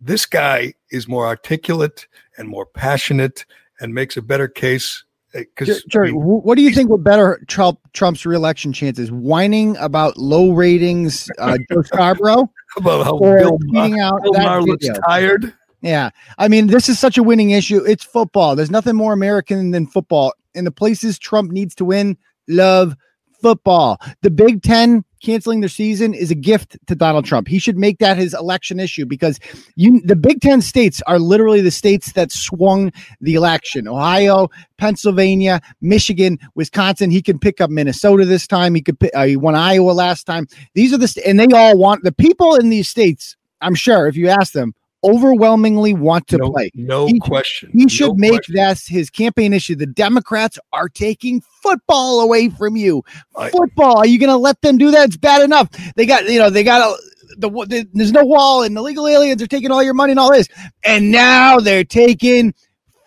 [0.01, 2.07] This guy is more articulate
[2.37, 3.45] and more passionate
[3.79, 5.03] and makes a better case.
[5.33, 9.11] Because Gerry, I mean, what do you think would better Trump Trump's reelection chances?
[9.11, 14.87] Whining about low ratings, uh, Joe Scarborough, about how Bill, Maher, out Bill Maher looks
[15.05, 15.53] tired.
[15.81, 17.83] Yeah, I mean, this is such a winning issue.
[17.85, 18.55] It's football.
[18.55, 20.33] There's nothing more American than football.
[20.55, 22.17] In the places Trump needs to win,
[22.47, 22.95] love
[23.41, 23.99] football.
[24.21, 27.47] The Big Ten canceling their season is a gift to Donald Trump.
[27.47, 29.39] He should make that his election issue because
[29.75, 33.87] you the Big Ten states are literally the states that swung the election.
[33.87, 37.11] Ohio, Pennsylvania, Michigan, Wisconsin.
[37.11, 38.75] He can pick up Minnesota this time.
[38.75, 40.47] He could pick, uh, he won Iowa last time.
[40.73, 43.35] These are the and they all want the people in these states.
[43.61, 44.73] I'm sure if you ask them,
[45.03, 46.71] overwhelmingly want to no, play.
[46.73, 47.69] No he, question.
[47.73, 48.55] He should no make question.
[48.55, 49.75] that his campaign issue.
[49.75, 53.03] The Democrats are taking football away from you.
[53.35, 53.97] I, football.
[53.97, 55.07] Are you going to let them do that?
[55.07, 55.69] It's bad enough.
[55.95, 56.97] They got, you know, they got a,
[57.37, 60.31] the, the, there's no wall and illegal aliens are taking all your money and all
[60.31, 60.47] this.
[60.83, 62.53] And now they're taking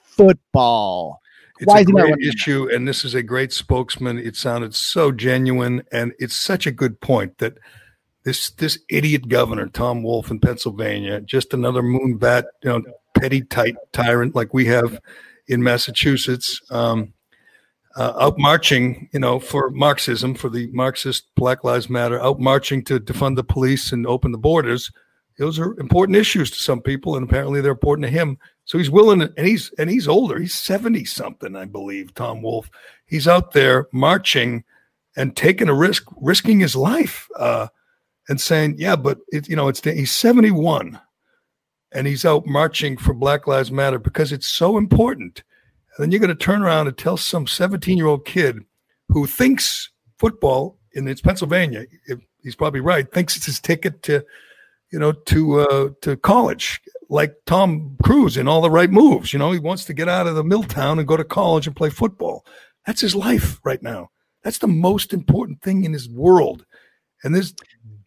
[0.03, 1.21] football.
[1.59, 4.19] It's Why a great issue, and this is a great spokesman.
[4.19, 7.59] It sounded so genuine, and it's such a good point that–
[8.25, 12.83] this this idiot governor Tom Wolf in Pennsylvania, just another moonbat, you know,
[13.17, 15.01] petty tight tyrant like we have
[15.49, 17.13] in Massachusetts, um,
[17.97, 22.85] uh, out marching, you know, for Marxism, for the Marxist Black Lives Matter, out marching
[22.85, 24.93] to defund the police and open the borders.
[25.39, 28.39] Those are important issues to some people, and apparently they're important to him.
[28.67, 30.39] So he's willing, and he's and he's older.
[30.39, 32.15] He's seventy something, I believe.
[32.15, 32.71] Tom Wolf.
[33.07, 34.65] He's out there marching
[35.17, 37.27] and taking a risk, risking his life.
[37.37, 37.69] Uh,
[38.31, 40.99] and saying, "Yeah, but it, you know, it's he's 71
[41.93, 45.43] and he's out marching for Black Lives Matter because it's so important."
[45.97, 48.65] And then you're going to turn around and tell some 17 year old kid
[49.09, 51.85] who thinks football, and it's Pennsylvania.
[52.43, 53.11] He's probably right.
[53.13, 54.25] Thinks it's his ticket to,
[54.93, 59.33] you know, to uh, to college, like Tom Cruise in all the right moves.
[59.33, 61.67] You know, he wants to get out of the mill town and go to college
[61.67, 62.47] and play football.
[62.87, 64.11] That's his life right now.
[64.45, 66.65] That's the most important thing in his world.
[67.23, 67.55] And this,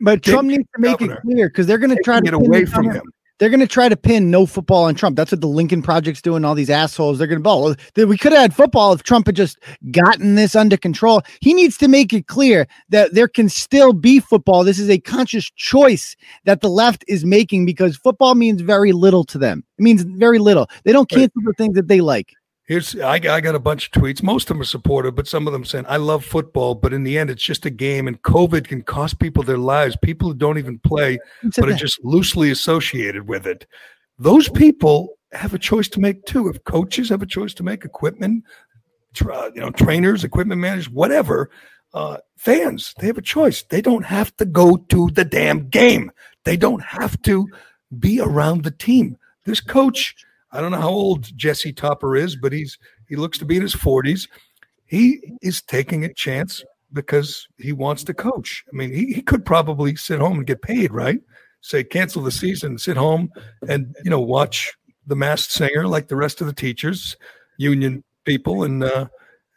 [0.01, 2.33] but Trump needs to make governor it clear because they're going to try to get
[2.33, 3.03] away from him.
[3.39, 5.17] They're going to try to pin no football on Trump.
[5.17, 6.45] That's what the Lincoln Project's doing.
[6.45, 7.17] All these assholes.
[7.17, 7.75] They're going to ball.
[7.97, 9.57] We could have had football if Trump had just
[9.91, 11.23] gotten this under control.
[11.41, 14.63] He needs to make it clear that there can still be football.
[14.63, 16.15] This is a conscious choice
[16.45, 19.63] that the left is making because football means very little to them.
[19.77, 20.69] It means very little.
[20.85, 22.33] They don't cancel the things that they like.
[22.65, 24.23] Here's I, I got a bunch of tweets.
[24.23, 27.03] Most of them are supportive, but some of them saying I love football, but in
[27.03, 29.97] the end, it's just a game, and COVID can cost people their lives.
[29.97, 31.19] People who don't even play,
[31.57, 33.67] but are just loosely associated with it.
[34.17, 36.47] Those people have a choice to make too.
[36.47, 38.45] If coaches have a choice to make, equipment,
[39.13, 41.49] tra- you know, trainers, equipment managers, whatever,
[41.93, 43.63] uh, fans, they have a choice.
[43.63, 46.11] They don't have to go to the damn game.
[46.45, 47.47] They don't have to
[47.99, 49.17] be around the team.
[49.45, 50.15] This coach,
[50.53, 52.77] I don't know how old Jesse Topper is, but he's
[53.09, 54.29] he looks to be in his 40s.
[54.85, 58.63] He is taking a chance because he wants to coach.
[58.71, 61.19] I mean, he, he could probably sit home and get paid, right?
[61.61, 63.31] Say cancel the season, sit home
[63.67, 64.71] and you know watch
[65.07, 67.17] the masked singer like the rest of the teachers,
[67.57, 69.07] union people, and uh,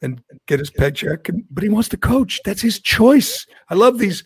[0.03, 1.29] and get his paycheck.
[1.51, 2.41] But he wants to coach.
[2.45, 3.47] That's his choice.
[3.69, 4.25] I love these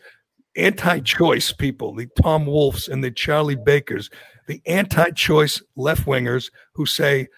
[0.57, 4.11] anti-choice people, the Tom Wolfs and the Charlie Bakers,
[4.47, 7.29] the anti-choice left wingers who say,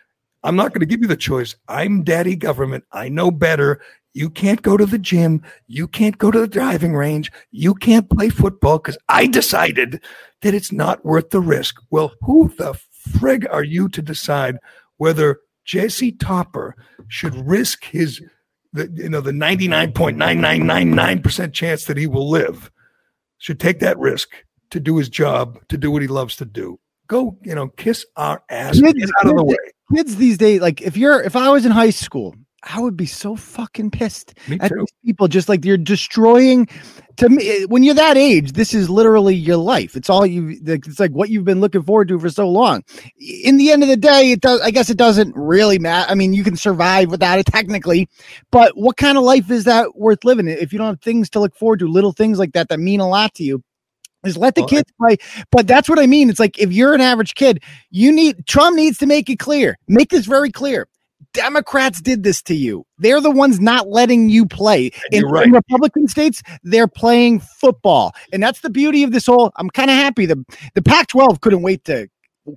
[0.43, 1.55] I'm not going to give you the choice.
[1.69, 2.85] I'm daddy government.
[2.93, 3.81] I know better.
[4.15, 5.43] You can't go to the gym.
[5.69, 7.31] You can't go to the driving range.
[7.51, 10.03] You can't play football because I decided
[10.43, 11.77] that it's not worth the risk.
[11.91, 14.59] Well, who the frig are you to decide
[14.97, 16.77] whether Jesse Topper
[17.09, 18.21] should risk his,
[18.73, 22.71] the, you know, the 99.9999% chance that he will live?
[23.43, 24.29] Should take that risk
[24.71, 26.79] to do his job, to do what he loves to do.
[27.09, 28.79] Go, you know, kiss our ass.
[28.79, 29.57] Get out of the way.
[29.93, 33.07] Kids these days, like if you're if I was in high school, I would be
[33.07, 35.29] so fucking pissed at these people.
[35.29, 36.69] Just like you're destroying.
[37.19, 39.97] To me, eh, when you're that age, this is literally your life.
[39.97, 40.59] It's all you.
[40.65, 42.83] It's like what you've been looking forward to for so long.
[43.45, 44.61] In the end of the day, it does.
[44.61, 46.11] I guess it doesn't really matter.
[46.11, 48.09] I mean, you can survive without it technically,
[48.51, 51.41] but what kind of life is that worth living if you don't have things to
[51.41, 51.89] look forward to?
[51.89, 53.63] Little things like that that mean a lot to you
[54.25, 55.17] is let the Well, kids play.
[55.51, 56.31] But that's what I mean.
[56.31, 59.79] It's like if you're an average kid, you need Trump needs to make it clear.
[59.89, 60.89] Make this very clear.
[61.33, 62.87] Democrats did this to you.
[62.99, 64.91] They're the ones not letting you play.
[65.11, 65.47] In, right.
[65.47, 68.13] in Republican states, they're playing football.
[68.33, 70.27] And that's the beauty of this whole I'm kind of happy.
[70.27, 72.09] The the Pac-12 couldn't wait to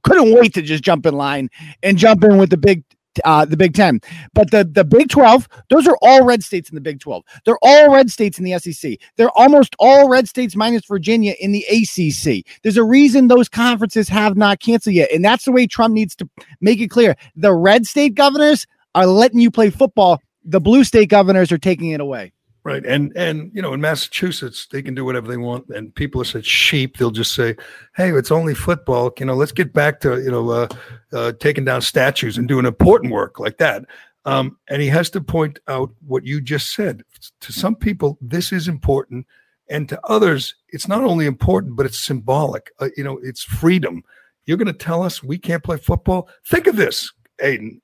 [0.03, 1.49] couldn't wait to just jump in line
[1.84, 2.84] and jump in with the big
[3.24, 4.01] uh, the Big Ten.
[4.34, 7.24] But the, the Big 12, those are all red states in the Big 12.
[7.45, 8.97] They're all red states in the SEC.
[9.18, 12.45] They're almost all red states minus Virginia in the ACC.
[12.63, 15.11] There's a reason those conferences have not canceled yet.
[15.11, 16.30] And that's the way Trump needs to
[16.61, 17.16] make it clear.
[17.36, 21.89] The red state governors are letting you play football, the blue state governors are taking
[21.89, 22.32] it away.
[22.66, 22.84] Right.
[22.84, 25.70] And and you know, in Massachusetts, they can do whatever they want.
[25.70, 27.55] And people are such sheep, they'll just say,
[27.95, 29.13] Hey, it's only football.
[29.20, 30.68] You know, let's get back to, you know, uh,
[31.13, 33.86] uh taking down statues and doing important work like that.
[34.26, 37.03] Um, and he has to point out what you just said.
[37.41, 39.28] To some people, this is important.
[39.70, 42.72] And to others, it's not only important, but it's symbolic.
[42.80, 44.03] Uh, you know, it's freedom.
[44.47, 46.30] You're going to tell us we can't play football?
[46.47, 47.82] Think of this, Aiden.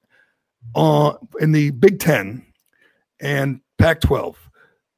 [0.74, 2.44] Uh, in the Big Ten
[3.20, 4.51] and Pac 12,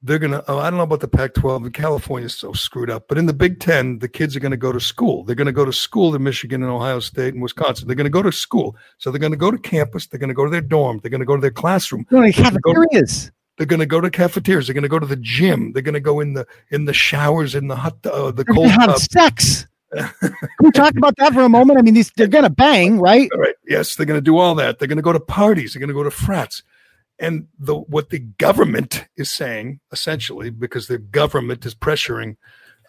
[0.04, 1.72] they're going to, oh, I don't know about the Pac 12.
[1.72, 3.08] California's so screwed up.
[3.08, 5.24] But in the Big Ten, the kids are going to go to school.
[5.24, 7.88] They're going to go to school in Michigan and Ohio State and Wisconsin.
[7.88, 8.76] They're going to go to school.
[8.98, 10.06] So they're going to go to campus.
[10.08, 11.00] They're going to go to their dorm.
[11.02, 12.06] They're going to go to their classroom.
[12.12, 13.32] No, they They're cafeterias.
[13.58, 14.68] They're going to go to cafeterias.
[14.68, 15.72] They're going to go to the gym.
[15.72, 18.56] They're going to go in the in the showers in the hot uh, the They're
[18.56, 19.00] cold have tub.
[19.00, 19.68] sex.
[19.94, 21.78] Can we talk about that for a moment?
[21.78, 23.30] I mean, these they're gonna bang, right?
[23.34, 23.54] All right.
[23.68, 24.80] Yes, they're going to do all that.
[24.80, 25.74] They're going to go to parties.
[25.74, 26.64] They're going to go to frats.
[27.20, 32.38] And the what the government is saying essentially, because the government is pressuring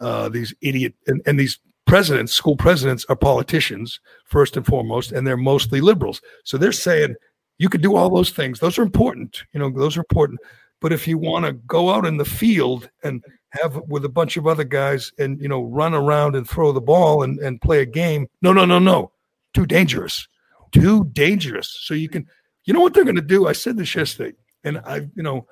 [0.00, 5.26] uh, these idiot and, and these presidents, school presidents, are politicians first and foremost, and
[5.26, 6.20] they're mostly liberals.
[6.44, 7.14] So they're saying
[7.58, 8.58] you could do all those things.
[8.58, 9.42] Those are important.
[9.52, 10.40] You know, those are important.
[10.80, 14.36] But if you want to go out in the field and have with a bunch
[14.36, 17.80] of other guys and you know run around and throw the ball and, and play
[17.80, 19.12] a game, no, no, no, no,
[19.54, 20.28] too dangerous,
[20.72, 21.76] too dangerous.
[21.80, 22.26] So you can,
[22.64, 23.46] you know what they're going to do?
[23.46, 25.46] I said this yesterday, and I, you know,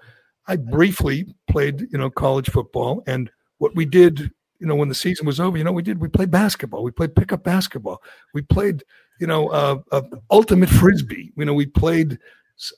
[0.47, 4.95] I briefly played, you know, college football, and what we did, you know, when the
[4.95, 8.03] season was over, you know, we did we played basketball, we played pickup basketball,
[8.35, 8.83] we played,
[9.21, 12.19] you know, uh, uh, ultimate frisbee, you know, we played,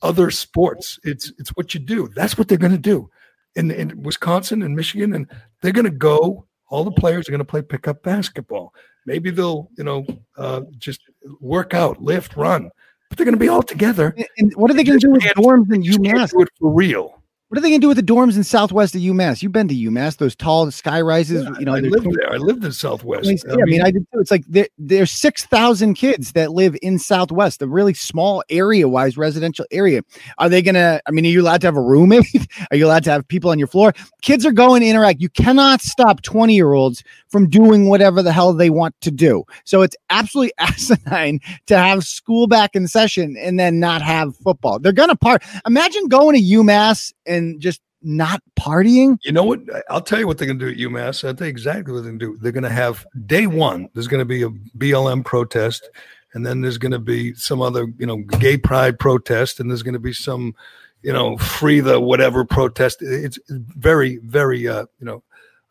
[0.03, 0.99] other sports.
[1.05, 2.09] It's it's what you do.
[2.09, 3.11] That's what they're going to do
[3.57, 5.27] in in Wisconsin and Michigan, and
[5.61, 6.47] they're going to go.
[6.71, 8.73] All the players are going to play pickup basketball.
[9.07, 10.07] Maybe they'll you know
[10.37, 11.01] uh, just
[11.41, 12.71] work out, lift, run,
[13.15, 14.13] but they're going to be all together.
[14.39, 16.33] And what are they going to do with dorms and UMass?
[16.33, 17.23] Do it for real.
[17.55, 19.41] What are they going to do with the dorms in Southwest of UMass?
[19.41, 21.47] You've been to UMass, those tall sky rises.
[21.61, 22.33] you know, I lived tw- there.
[22.33, 23.45] I lived in Southwest.
[23.47, 24.19] Yeah, I mean, I did too.
[24.19, 29.17] It's like there, there's six thousand kids that live in Southwest, a really small area-wise
[29.17, 30.03] residential area.
[30.39, 31.01] Are they gonna?
[31.07, 32.27] I mean, are you allowed to have a roommate?
[32.73, 33.93] are you allowed to have people on your floor?
[34.21, 35.21] Kids are going to interact.
[35.21, 39.45] You cannot stop twenty-year-olds from doing whatever the hell they want to do.
[39.63, 44.81] So it's absolutely asinine to have school back in session and then not have football.
[44.81, 45.45] They're gonna part.
[45.65, 49.19] Imagine going to UMass and just not partying.
[49.25, 49.61] You know what?
[49.89, 51.27] I'll tell you what they're going to do at UMass.
[51.27, 52.39] I'll tell you exactly what they're going to do.
[52.41, 53.89] They're going to have day one.
[53.95, 55.89] There's going to be a BLM protest,
[56.35, 59.83] and then there's going to be some other, you know, gay pride protest, and there's
[59.83, 60.55] going to be some,
[61.03, 62.99] you know, free the whatever protest.
[63.01, 65.23] It's very, very, uh, you know,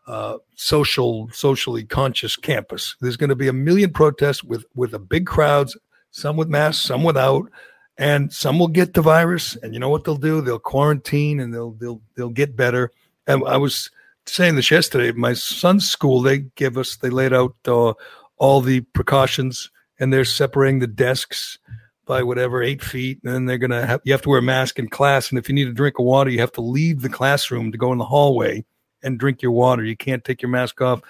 [0.07, 2.95] uh, social, socially conscious campus.
[2.99, 5.77] There's going to be a million protests with with a big crowds,
[6.11, 7.49] some with masks, some without
[7.97, 10.41] and some will get the virus and you know what they'll do?
[10.41, 12.91] They'll quarantine and they'll they'll they'll get better.
[13.27, 13.89] And i was
[14.25, 17.93] saying this yesterday my son's school they give us they laid out uh,
[18.37, 19.69] all the precautions
[19.99, 21.57] and they're separating the desks
[22.05, 24.79] by whatever eight feet and then they're gonna have you have to wear a mask
[24.79, 27.09] in class and if you need a drink of water you have to leave the
[27.09, 28.63] classroom to go in the hallway
[29.03, 29.83] and drink your water.
[29.83, 31.01] You can't take your mask off.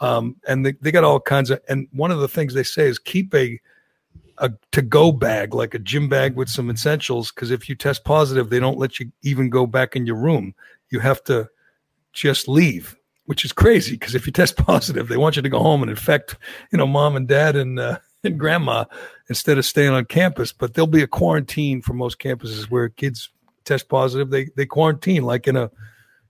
[0.00, 2.88] Um, and they, they got all kinds of and one of the things they say
[2.88, 3.60] is keep a
[4.38, 7.30] a to go bag, like a gym bag with some essentials.
[7.30, 10.54] Because if you test positive, they don't let you even go back in your room.
[10.90, 11.48] You have to
[12.12, 13.92] just leave, which is crazy.
[13.92, 16.36] Because if you test positive, they want you to go home and infect,
[16.72, 18.84] you know, mom and dad and uh, and grandma
[19.28, 20.52] instead of staying on campus.
[20.52, 23.30] But there'll be a quarantine for most campuses where kids
[23.64, 24.30] test positive.
[24.30, 25.70] They they quarantine like in a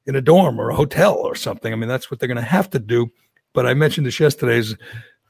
[0.06, 1.72] in a dorm or a hotel or something.
[1.72, 3.10] I mean, that's what they're going to have to do.
[3.52, 4.58] But I mentioned this yesterday.
[4.58, 4.76] Is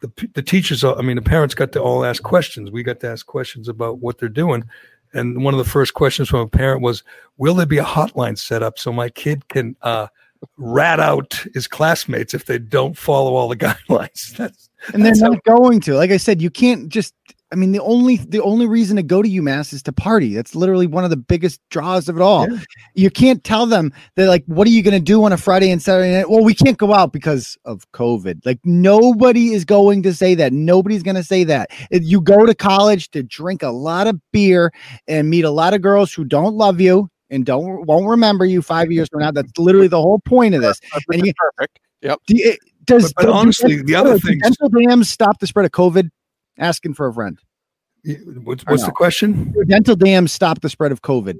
[0.07, 2.71] the, the teachers, I mean, the parents got to all ask questions.
[2.71, 4.65] We got to ask questions about what they're doing.
[5.13, 7.03] And one of the first questions from a parent was,
[7.37, 10.09] Will there be a hotline set up so my kid can uh,
[10.57, 14.37] rat out his classmates if they don't follow all the guidelines?
[14.37, 15.95] That's, and they're that's how- not going to.
[15.95, 17.15] Like I said, you can't just.
[17.55, 20.35] I mean, the only the only reason to go to UMass is to party.
[20.35, 22.49] That's literally one of the biggest draws of it all.
[22.97, 25.71] You can't tell them that like, what are you going to do on a Friday
[25.71, 26.29] and Saturday night?
[26.29, 28.45] Well, we can't go out because of COVID.
[28.45, 30.53] Like nobody is going to say that.
[30.53, 31.71] Nobody's going to say that.
[31.93, 34.73] If you go to college to drink a lot of beer
[35.07, 38.63] and meet a lot of girls who don't love you and don't won't remember you
[38.63, 39.31] five years from now.
[39.31, 40.81] That's literally the whole point of this.
[41.13, 41.79] And you, perfect.
[42.03, 42.19] Yep.
[42.27, 44.41] do you- eh, does, But- but honestly, the other thing?
[44.41, 46.11] dams stop the spread of COVID?
[46.59, 47.39] Asking for a friend.
[48.43, 49.53] What's, what's the question?
[49.53, 51.39] Do dental dams stop the spread of COVID?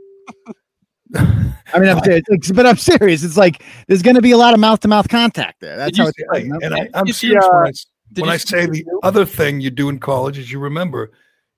[1.15, 3.23] I mean, I'm serious, it's- but I'm serious.
[3.25, 5.77] It's like there's going to be a lot of mouth to mouth contact there.
[5.77, 6.63] That's how it's see- going.
[6.63, 9.01] and I, I'm Did serious uh, when I, s- did when I say the the
[9.03, 11.13] other thing you do in college is you remember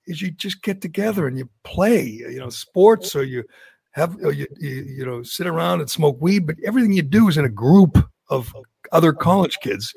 [0.06, 3.44] is you just get together and you play, you know, sports or you
[3.92, 7.28] have or you, you you know sit around and smoke weed, but everything you do
[7.28, 7.96] is in a group
[8.28, 8.52] of
[8.92, 9.94] other college kids.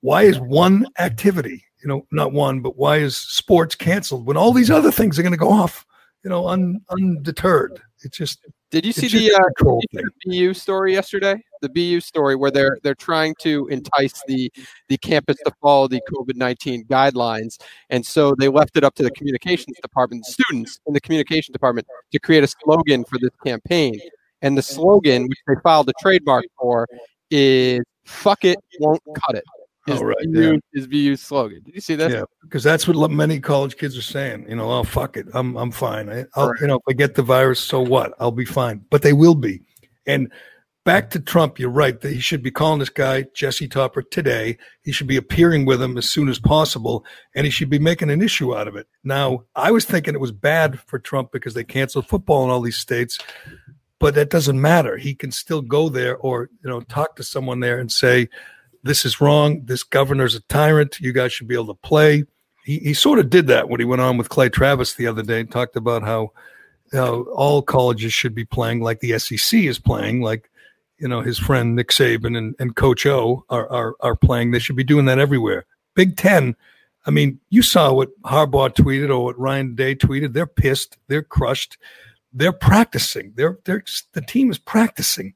[0.00, 4.52] Why is one activity, you know, not one, but why is sports canceled when all
[4.52, 5.84] these other things are going to go off,
[6.24, 7.80] you know, un, undeterred?
[8.02, 10.06] It's just Did you see the, uh, control did you thing.
[10.32, 11.42] see the BU story yesterday?
[11.60, 14.50] The BU story where they're they're trying to entice the
[14.88, 17.58] the campus to follow the COVID nineteen guidelines,
[17.90, 21.86] and so they left it up to the communications department, students in the communication department,
[22.12, 23.98] to create a slogan for this campaign.
[24.42, 26.86] And the slogan, which they filed a trademark for,
[27.30, 29.44] is "Fuck it, won't cut it."
[29.86, 31.62] Is Oh, right, BU, is BU's slogan.
[31.62, 32.10] Did you see that?
[32.10, 34.46] Yeah, because that's what many college kids are saying.
[34.48, 36.08] You know, oh fuck it, I'm I'm fine.
[36.08, 38.14] I, I'll, you know, if I get the virus, so what?
[38.18, 38.84] I'll be fine.
[38.90, 39.60] But they will be.
[40.06, 40.32] And
[40.84, 44.56] back to Trump, you're right that he should be calling this guy Jesse Topper today.
[44.82, 47.04] He should be appearing with him as soon as possible,
[47.34, 48.86] and he should be making an issue out of it.
[49.02, 52.62] Now, I was thinking it was bad for Trump because they canceled football in all
[52.62, 53.18] these states,
[53.98, 54.96] but that doesn't matter.
[54.96, 58.28] He can still go there or you know talk to someone there and say
[58.84, 59.62] this is wrong.
[59.64, 61.00] This governor's a tyrant.
[61.00, 62.24] You guys should be able to play.
[62.64, 65.22] He, he sort of did that when he went on with Clay Travis the other
[65.22, 66.32] day and talked about how
[66.94, 70.50] know, all colleges should be playing like the SEC is playing, like
[70.98, 74.50] you know his friend Nick Saban and, and Coach O are, are are playing.
[74.50, 75.66] They should be doing that everywhere.
[75.94, 76.56] Big Ten.
[77.06, 80.32] I mean, you saw what Harbaugh tweeted or what Ryan Day tweeted.
[80.32, 80.96] They're pissed.
[81.08, 81.76] They're crushed.
[82.32, 83.32] They're practicing.
[83.36, 85.34] They're they're the team is practicing.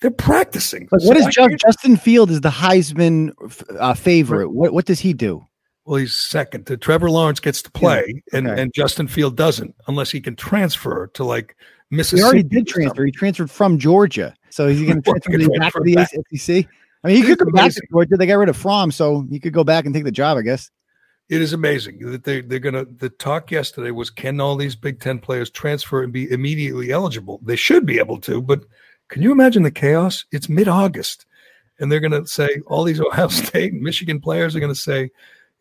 [0.00, 0.88] They're practicing.
[0.92, 3.32] Like, what is So I Ju- can't- Justin Field is the Heisman
[3.78, 4.50] uh, favorite?
[4.50, 5.44] What what does he do?
[5.84, 6.66] Well, he's second.
[6.66, 8.60] To Trevor Lawrence gets to play, and, okay.
[8.60, 11.56] and Justin Field doesn't, unless he can transfer to like
[11.90, 12.20] Mississippi.
[12.20, 13.04] He already did transfer.
[13.06, 16.10] He transferred from Georgia, so is he going to transfer back to the back.
[16.34, 16.66] SEC?
[17.04, 17.82] I mean, he could It's go back to.
[17.90, 18.16] Georgia.
[18.16, 20.42] They got rid of Fromm, so he could go back and take the job, I
[20.42, 20.70] guess.
[21.30, 22.84] It is amazing that they they're gonna.
[22.84, 27.40] The talk yesterday was can all these Big Ten players transfer and be immediately eligible?
[27.42, 28.60] They should be able to, but
[29.08, 30.24] can you imagine the chaos?
[30.32, 31.26] It's mid August,
[31.78, 35.10] and they're gonna say all these Ohio State and Michigan players are gonna say,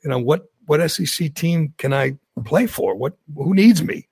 [0.04, 2.96] you know, what what SEC team can I play for?
[2.96, 4.08] What who needs me?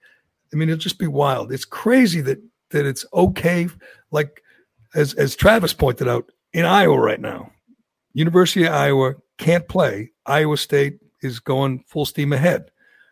[0.54, 1.52] I mean, it'll just be wild.
[1.52, 2.42] It's crazy that
[2.72, 3.68] that it's okay.
[4.12, 4.42] Like
[4.94, 7.52] as as Travis pointed out in Iowa right now,
[8.14, 10.12] University of Iowa can't play.
[10.26, 12.72] Iowa State is going full steam ahead.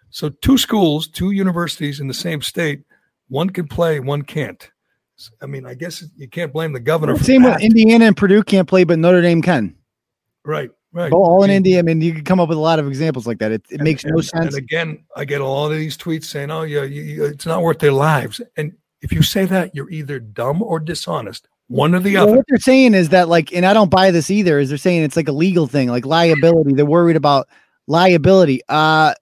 [0.10, 2.84] So two schools, two universities in the same state,
[3.30, 4.70] one can play, one can't.
[5.42, 7.16] I mean, I guess you can't blame the governor.
[7.16, 9.76] For Same with Indiana and Purdue can't play, but Notre Dame can.
[10.46, 11.12] right, right.
[11.12, 11.80] Go all in I mean, India.
[11.80, 13.52] I mean, you can come up with a lot of examples like that.
[13.52, 14.48] It, it and- makes no sense.
[14.48, 17.46] And again, I get a lot of these tweets saying, "Oh, yeah, you, you- it's
[17.46, 21.48] not worth their lives." And if you say that, you're either dumb or dishonest.
[21.68, 22.36] One or the Well, other.
[22.38, 24.60] what they're saying is that, like, and I don't buy this either.
[24.60, 26.74] Is they're saying it's like a legal thing, like liability.
[26.74, 27.48] They're worried about
[27.88, 28.62] liability.
[28.70, 29.14] Uh,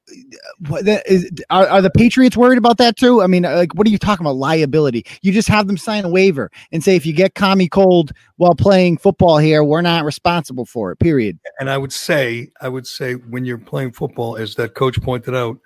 [1.05, 3.21] is, are, are the Patriots worried about that too?
[3.21, 4.35] I mean, like, what are you talking about?
[4.35, 5.05] Liability?
[5.21, 8.55] You just have them sign a waiver and say, if you get commie cold while
[8.55, 10.99] playing football here, we're not responsible for it.
[10.99, 11.39] Period.
[11.59, 15.35] And I would say, I would say, when you're playing football, as that coach pointed
[15.35, 15.57] out,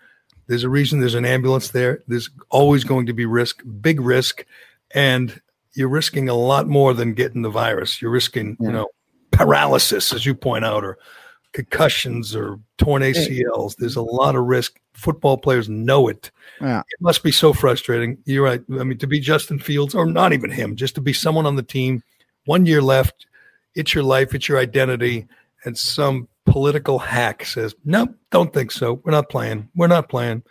[0.48, 2.04] there's a reason there's an ambulance there.
[2.08, 4.46] There's always going to be risk, big risk,
[4.94, 5.42] and
[5.74, 8.02] you're risking a lot more than getting the virus.
[8.02, 8.88] You're risking, you know,
[9.32, 10.98] paralysis, as you point out, or
[11.56, 13.78] concussions or torn ACLs.
[13.78, 14.78] There's a lot of risk.
[14.94, 16.30] Football players know it.
[16.60, 16.82] Yeah.
[16.82, 18.18] It must be so frustrating.
[18.26, 18.62] You're right.
[18.78, 21.56] I mean, to be Justin Fields, or not even him, just to be someone on
[21.56, 22.04] the team,
[22.44, 23.26] one year left,
[23.74, 25.28] it's your life, it's your identity,
[25.64, 29.02] and some political hack says, "Nope, don't think so.
[29.06, 29.70] We're not playing.
[29.76, 30.44] We're not playing."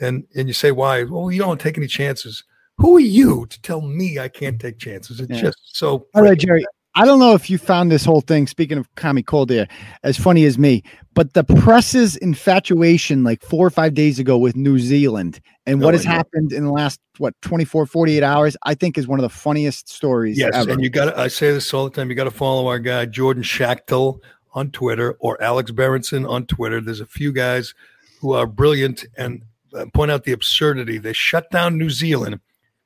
[0.00, 2.44] And and you say, "Why?" Well, you don't take any chances.
[2.78, 5.20] Who are you to tell me I can't take chances?
[5.20, 5.40] It's Yeah.
[5.42, 6.06] just so.
[6.14, 6.64] All right, Gerry.
[6.96, 9.68] I don't know if you found this whole thing, speaking of commie cold there,
[10.02, 10.82] as funny as me,
[11.14, 15.94] but the press's infatuation like four or five days ago with New Zealand and what
[15.94, 19.22] Oh, has happened in the last, what, 24, 48 hours, I think is one of
[19.22, 20.70] the funniest stories Yes, ever.
[20.70, 21.06] and you got.
[21.06, 22.08] to I say this all the time.
[22.08, 24.18] You got to follow our guy Jordan Schachtel
[24.54, 26.80] on Twitter or Alex Berenson on Twitter.
[26.80, 27.74] There's a few guys
[28.20, 29.42] who are brilliant and
[29.74, 30.96] uh, point out the absurdity.
[30.96, 32.40] They shut down New Zealand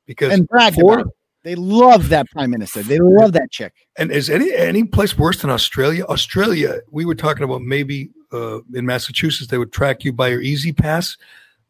[0.06, 1.14] because and brag four- about.
[1.42, 2.82] They love that prime minister.
[2.82, 3.72] They love that chick.
[3.96, 6.04] And is any any place worse than Australia?
[6.04, 10.42] Australia, we were talking about maybe uh, in Massachusetts they would track you by your
[10.42, 11.18] E-ZPass.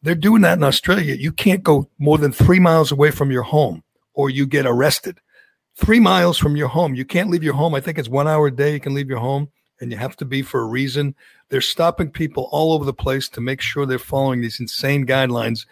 [0.03, 1.15] They're doing that in Australia.
[1.15, 3.83] You can't go more than three miles away from your home,
[4.15, 5.21] or you get arrested.
[5.77, 7.75] Three miles from your home, you can't leave your home.
[7.75, 10.17] I think it's one hour a day you can leave your home, and you have
[10.17, 11.15] to be for a reason.
[11.49, 15.67] They're stopping people all over the place to make sure they're following these insane guidelines.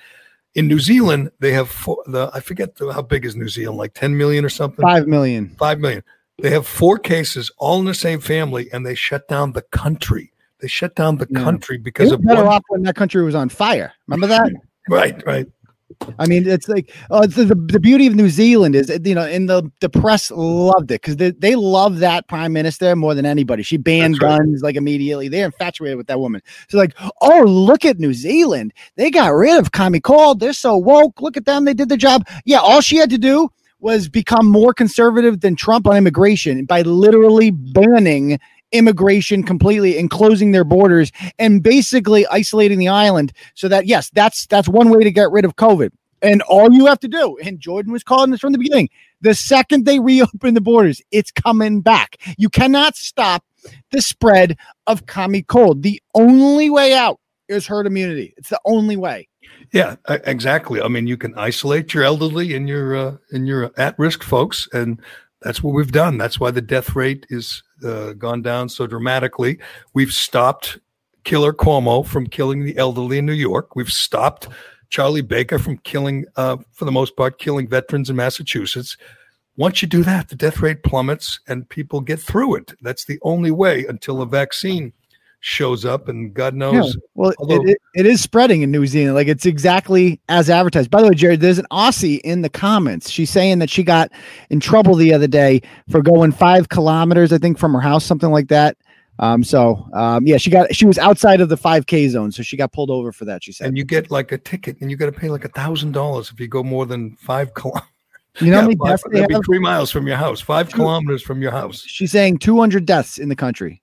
[0.54, 3.78] In New Zealand, they have four, the I forget the, how big is New Zealand,
[3.78, 4.82] like ten million or something.
[4.82, 5.54] Five million.
[5.58, 6.02] Five million.
[6.40, 10.32] They have four cases, all in the same family, and they shut down the country.
[10.60, 11.42] They shut down the Yeah.
[11.42, 13.92] country because of better one, off when that country was on fire.
[14.06, 14.52] Remember that?
[14.88, 15.46] right, right.
[16.18, 19.24] I mean, it's like uh, the, the the beauty of New Zealand is you know,
[19.24, 23.24] and the the press loved it because they, they love that prime minister more than
[23.24, 23.62] anybody.
[23.62, 24.38] She banned right.
[24.38, 25.28] guns like immediately.
[25.28, 26.42] They're infatuated with that woman.
[26.68, 28.74] So like, oh, look at New Zealand.
[28.96, 30.40] They got rid of commie cold.
[30.40, 31.22] They're so woke.
[31.22, 31.64] Look at them.
[31.64, 32.26] They did the job.
[32.44, 33.48] Yeah, all she had to do
[33.80, 38.38] was become more conservative than Trump on immigration by literally banning
[38.72, 44.46] immigration completely and closing their borders and basically isolating the island so that yes that's
[44.46, 45.90] that's one way to get rid of covid.
[46.20, 48.88] And all you have to do and jordan was calling this from the beginning
[49.20, 52.16] the second they reopen the borders it's coming back.
[52.36, 53.44] You cannot stop
[53.90, 55.82] the spread of commie cold.
[55.82, 58.34] The only way out is herd immunity.
[58.36, 59.28] It's the only way.
[59.72, 60.80] Yeah, exactly.
[60.80, 65.00] I mean, you can isolate your elderly and your uh, and your at-risk folks, and
[65.42, 66.18] that's what we've done.
[66.18, 69.58] That's why the death rate is uh, gone down so dramatically.
[69.94, 70.78] We've stopped
[71.24, 73.76] Killer Cuomo from killing the elderly in New York.
[73.76, 74.48] We've stopped
[74.90, 78.96] Charlie Baker from killing, uh, for the most part, killing veterans in Massachusetts.
[79.56, 82.72] Once you do that, the death rate plummets and people get through it.
[82.80, 84.92] That's the only way until a vaccine
[85.40, 86.96] shows up, and God Yeah, knows.
[87.14, 89.14] well, although- it, it, it is spreading in New Zealand.
[89.14, 90.90] Like it's exactly as advertised.
[90.90, 93.10] By the way, Jared, there's an Aussie in the comments.
[93.10, 94.10] She's saying that she got
[94.50, 98.30] in trouble the other day for going five kilometers, I think, from her house, something
[98.30, 98.76] like that.
[99.20, 102.42] Um, so um, yeah, she got she was outside of the five K zone, so
[102.44, 103.42] she got pulled over for that.
[103.42, 103.66] She said.
[103.68, 106.30] and you get like a ticket, and you got to pay like a thousand dollars
[106.32, 107.88] if you go more than five kilometers.
[108.40, 111.50] You know many five- that'd be three miles from your house, five kilometers from your
[111.50, 111.82] house.
[111.84, 113.82] She's saying 200 deaths in the country.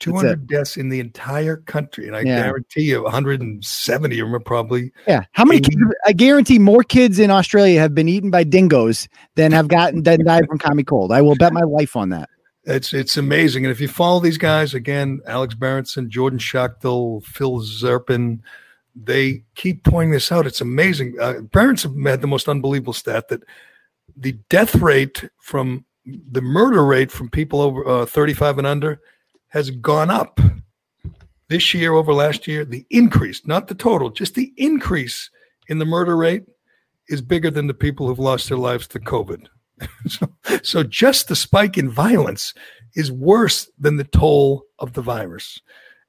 [0.00, 2.42] 200 deaths in the entire country, and I Yeah.
[2.42, 5.24] guarantee you, 170 of them are probably Yeah.
[5.32, 5.76] How many kids?
[6.06, 10.24] I guarantee more kids in Australia have been eaten by dingoes than have gotten than
[10.24, 11.12] died from common cold.
[11.12, 12.28] I will bet my life on that.
[12.64, 17.60] It's it's amazing, and if you follow these guys again, Alex Berenson, Jordan Schachtel, Phil
[17.80, 18.40] Kerpen,
[18.94, 20.46] they keep pointing this out.
[20.46, 21.14] It's amazing.
[21.20, 23.42] Uh, Berenson had the most unbelievable stat that
[24.16, 29.00] the death rate from the murder rate from people over uh, 35 and under
[29.48, 30.40] has gone up
[31.48, 32.64] this year over last year.
[32.64, 35.30] The increase, not the total, just the increase
[35.68, 36.44] in the murder rate
[37.08, 39.46] is bigger than the people who've lost their lives to COVID.
[40.06, 40.28] so,
[40.62, 42.52] so just the spike in violence
[42.94, 45.60] is worse than the toll of the virus.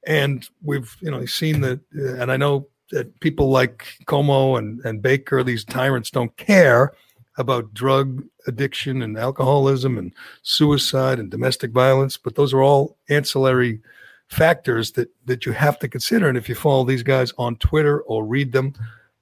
[0.06, 4.80] And we've, you know, seen that, uh, and I know that people like Cuomo and,
[4.84, 6.92] and Baker, these tyrants don't care
[7.40, 10.12] about drug addiction and alcoholism and
[10.42, 13.80] suicide and domestic violence, but those are all ancillary
[14.28, 16.28] factors that that you have to consider.
[16.28, 18.74] And if you follow these guys on Twitter or read them,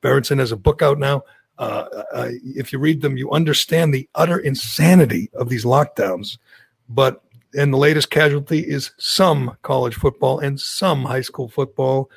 [0.02, 1.22] Berenson has a book out now.
[1.58, 6.38] Uh, if you read them, you understand the utter insanity of these lockdowns.
[6.88, 7.22] But
[7.54, 12.10] and the latest casualty is some college football and some high school football.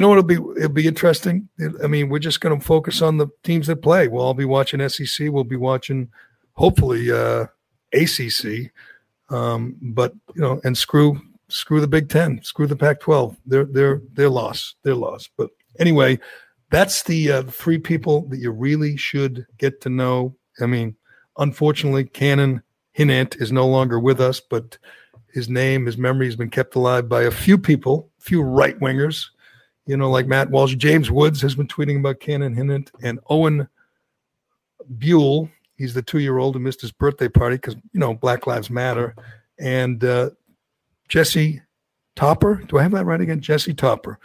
[0.00, 0.30] You know what?
[0.30, 1.46] It'll be it'll be interesting.
[1.84, 4.08] I mean, we're just going to focus on the teams that play.
[4.08, 5.30] We'll all be watching SEC.
[5.30, 6.08] We'll be watching,
[6.54, 7.48] hopefully, uh,
[7.92, 8.72] ACC.
[9.28, 13.36] Um, but you know, and screw screw the Big Ten, screw the Pac-12.
[13.44, 14.76] They're they're they're lost.
[14.84, 15.32] They're lost.
[15.36, 16.18] But anyway,
[16.70, 20.34] that's the uh, three people that you really should get to know.
[20.62, 20.96] I mean,
[21.36, 22.62] unfortunately, Cannon
[22.92, 24.78] Hinnant is no longer with us, but
[25.34, 28.80] his name, his memory has been kept alive by a few people, a few right
[28.80, 29.26] wingers,
[29.90, 30.76] you know, like Matt Walsh.
[30.76, 33.68] James Woods has been tweeting about Cannon Hinnant and Owen
[34.98, 35.50] Buell.
[35.76, 38.70] He's the two year old who missed his birthday party because, you know, Black Lives
[38.70, 39.16] Matter.
[39.58, 40.30] And uh,
[41.08, 41.60] Jesse
[42.14, 43.40] Topper, do I have that right again?
[43.40, 44.20] Jesse Topper,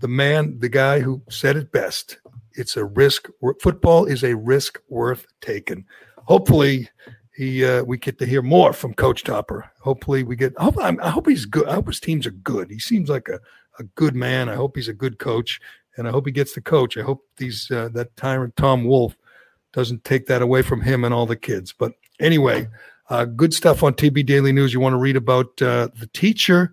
[0.00, 2.18] the man, the guy who said it best.
[2.52, 3.30] It's a risk.
[3.62, 5.86] Football is a risk worth taking.
[6.24, 6.90] Hopefully,
[7.34, 9.70] he uh, we get to hear more from Coach Topper.
[9.80, 10.52] Hopefully, we get.
[10.58, 11.66] I hope, I hope he's good.
[11.68, 12.70] I hope his teams are good.
[12.70, 13.40] He seems like a,
[13.80, 14.48] a good man.
[14.48, 15.60] I hope he's a good coach,
[15.96, 16.96] and I hope he gets the coach.
[16.96, 19.16] I hope these uh, that tyrant Tom Wolf
[19.72, 21.74] doesn't take that away from him and all the kids.
[21.76, 22.68] But anyway,
[23.08, 24.72] uh, good stuff on TB Daily News.
[24.72, 26.72] You want to read about uh, the teacher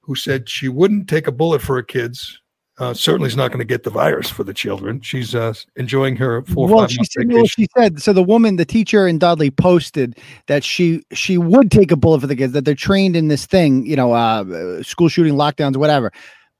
[0.00, 2.40] who said she wouldn't take a bullet for her kids.
[2.76, 5.00] Uh, certainly is not going to get the virus for the children.
[5.00, 8.12] She's uh, enjoying her four well, five she said, well, she said so.
[8.12, 10.18] The woman, the teacher in Dudley, posted
[10.48, 12.52] that she she would take a bullet for the kids.
[12.52, 16.12] That they're trained in this thing, you know, uh, school shooting, lockdowns, whatever.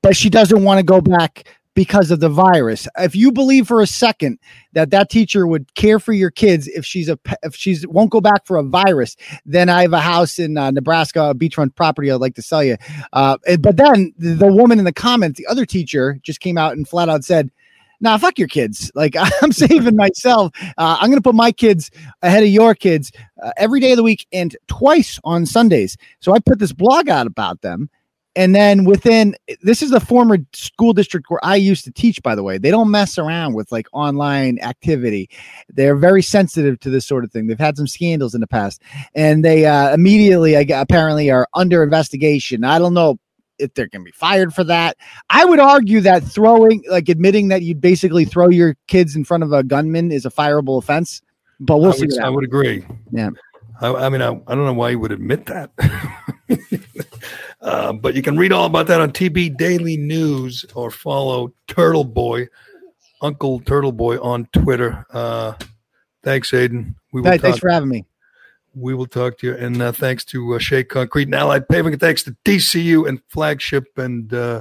[0.04, 2.86] But she doesn't want to go back because of the virus.
[2.98, 4.38] If you believe for a second
[4.74, 8.20] that that teacher would care for your kids if she's a if she's won't go
[8.20, 9.16] back for a virus,
[9.46, 12.62] then I have a house in uh, Nebraska, a beachfront property I'd like to sell
[12.62, 12.76] you.
[13.14, 16.86] Uh, but then the, woman in the comments, the other teacher, just came out and
[16.86, 17.50] flat out said.
[17.98, 18.92] Nah, fuck your kids.
[18.94, 20.52] Like I'm saving myself.
[20.76, 21.90] Uh, I'm to put my kids
[22.20, 23.10] ahead of your kids
[23.42, 25.96] uh, every day of the week and twice on Sundays.
[26.20, 27.88] So I put this blog out about them.
[28.36, 32.34] And then within this is the former school district where I used to teach, by
[32.34, 32.58] the way.
[32.58, 35.30] They don't mess around with like online activity.
[35.68, 37.46] They're very sensitive to this sort of thing.
[37.46, 38.82] They've had some scandals in the past.
[39.14, 42.64] And they uh, immediately, I, apparently, are under investigation.
[42.64, 43.18] I don't know
[43.58, 44.96] if they're going to be fired for that.
[45.30, 49.44] I would argue that throwing, like admitting that you'd basically throw your kids in front
[49.44, 51.22] of a gunman is a fireable offense.
[51.60, 52.06] But we'll I see.
[52.06, 52.84] would, I would agree.
[53.12, 53.30] Yeah.
[53.80, 55.70] I, I mean, I, I don't know why you would admit that.
[57.64, 62.04] uh, but you can read all about that on TB Daily News or follow Turtle
[62.04, 62.46] Boy,
[63.22, 65.06] Uncle Turtle Boy on Twitter.
[65.10, 65.54] Uh,
[66.22, 66.94] thanks, Aiden.
[67.10, 68.04] We Hey, thanks for having me.
[68.74, 69.54] we will talk to you.
[69.54, 71.98] And uh, thanks to uh, Shea Concrete and Allied Paving.
[71.98, 74.60] Thanks to DCU and Flagship and uh,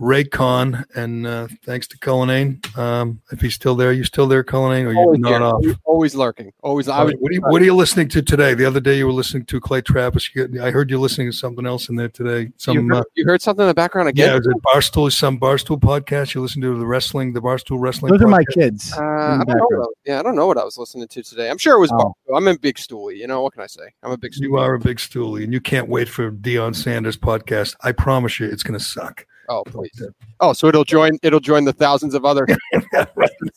[0.00, 0.84] Raycon.
[0.94, 2.60] And uh, thanks to Cullinane.
[2.76, 5.72] Um, if he's still there, you still there, Cullinane, or you're Always, not here.
[5.72, 5.80] off?
[5.84, 6.52] always lurking.
[6.62, 6.88] Always.
[6.88, 8.54] I was, what, are you, what are you listening to today?
[8.54, 10.34] The other day you were listening to Clay Travis.
[10.34, 12.50] You, I heard you listening to something else in there today.
[12.56, 14.28] Some you, heard, uh, you heard something in the background again?
[14.28, 15.12] yeah, is it Barstool?
[15.12, 16.34] Some Barstool podcast.
[16.34, 18.12] You listen to the wrestling, the Barstool wrestling.
[18.12, 18.92] Those are my kids.
[18.92, 19.54] Uh, I don't know.
[19.54, 21.48] I was, yeah, I don't know what I was listening to today.
[21.50, 21.92] I'm sure it was.
[21.92, 21.96] Oh.
[22.28, 22.36] Barstool.
[22.36, 23.16] I'm a big stoolie.
[23.16, 23.94] You know what can I say?
[24.02, 24.32] I'm a big.
[24.36, 27.76] You are a big stoolie, and you can't wait for Deion Sanders podcast.
[27.82, 29.26] I promise you, it's going to suck.
[29.48, 30.02] Oh please.
[30.40, 31.18] Oh, so it'll join.
[31.22, 32.46] It'll join the thousands of other.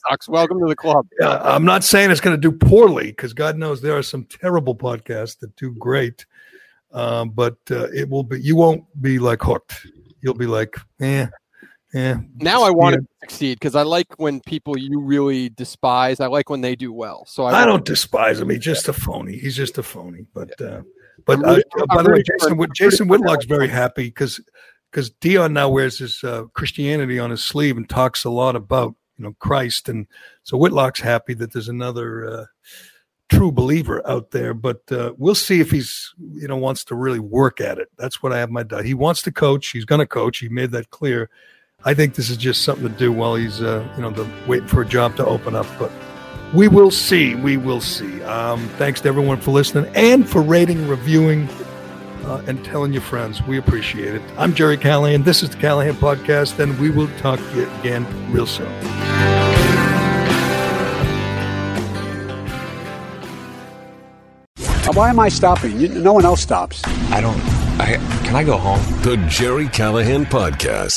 [0.10, 0.28] sucks.
[0.28, 1.08] Welcome to the club.
[1.20, 4.26] Yeah, I'm not saying it's going to do poorly because God knows there are some
[4.26, 6.26] terrible podcasts that do great,
[6.92, 8.42] um, but uh, it will be.
[8.42, 9.86] You won't be like hooked.
[10.22, 11.28] You'll be like, eh,
[11.94, 12.18] yeah.
[12.36, 13.00] Now I want Yeah.
[13.00, 16.20] to succeed because I like when people you really despise.
[16.20, 17.26] I like when they do well.
[17.28, 18.50] So I, I don't despise him.
[18.50, 19.38] He's just a phony.
[19.38, 20.26] He's just a phony.
[20.34, 20.82] But uh,
[21.26, 24.40] But uh, by the way, Jason, Jason Whitlock's very happy because
[24.92, 28.96] because Deion now wears his uh, Christianity on his sleeve and talks a lot about
[29.18, 30.08] you know Christ, and
[30.44, 32.46] so Whitlock's happy that there's another uh,
[33.30, 34.54] true believer out there.
[34.54, 37.90] But uh, we'll see if he's you know wants to really work at it.
[37.98, 38.86] That's what I have my doubt.
[38.86, 39.70] He wants to coach.
[39.70, 40.40] He's going to coach.
[40.40, 41.30] He made that clear.
[41.86, 44.68] I think this is just something to do while he's uh, you know the, waiting
[44.68, 45.92] for a job to open up, but.
[46.54, 47.36] We will see.
[47.36, 48.24] We will see.
[48.24, 51.50] Um, thanks to everyone for listening and for rating, reviewing,
[52.28, 53.42] uh, and telling your friends.
[53.44, 54.22] We appreciate it.
[54.38, 55.24] I'm Gerry Callahan.
[55.24, 58.68] This is the Callahan Podcast, and we will talk to you again real soon.
[64.94, 65.80] Why am I stopping?
[65.80, 66.82] You- No one else stops.
[67.12, 67.40] I don't.
[67.80, 68.80] I can I go home?
[69.04, 70.96] The Gerry Callahan Podcast.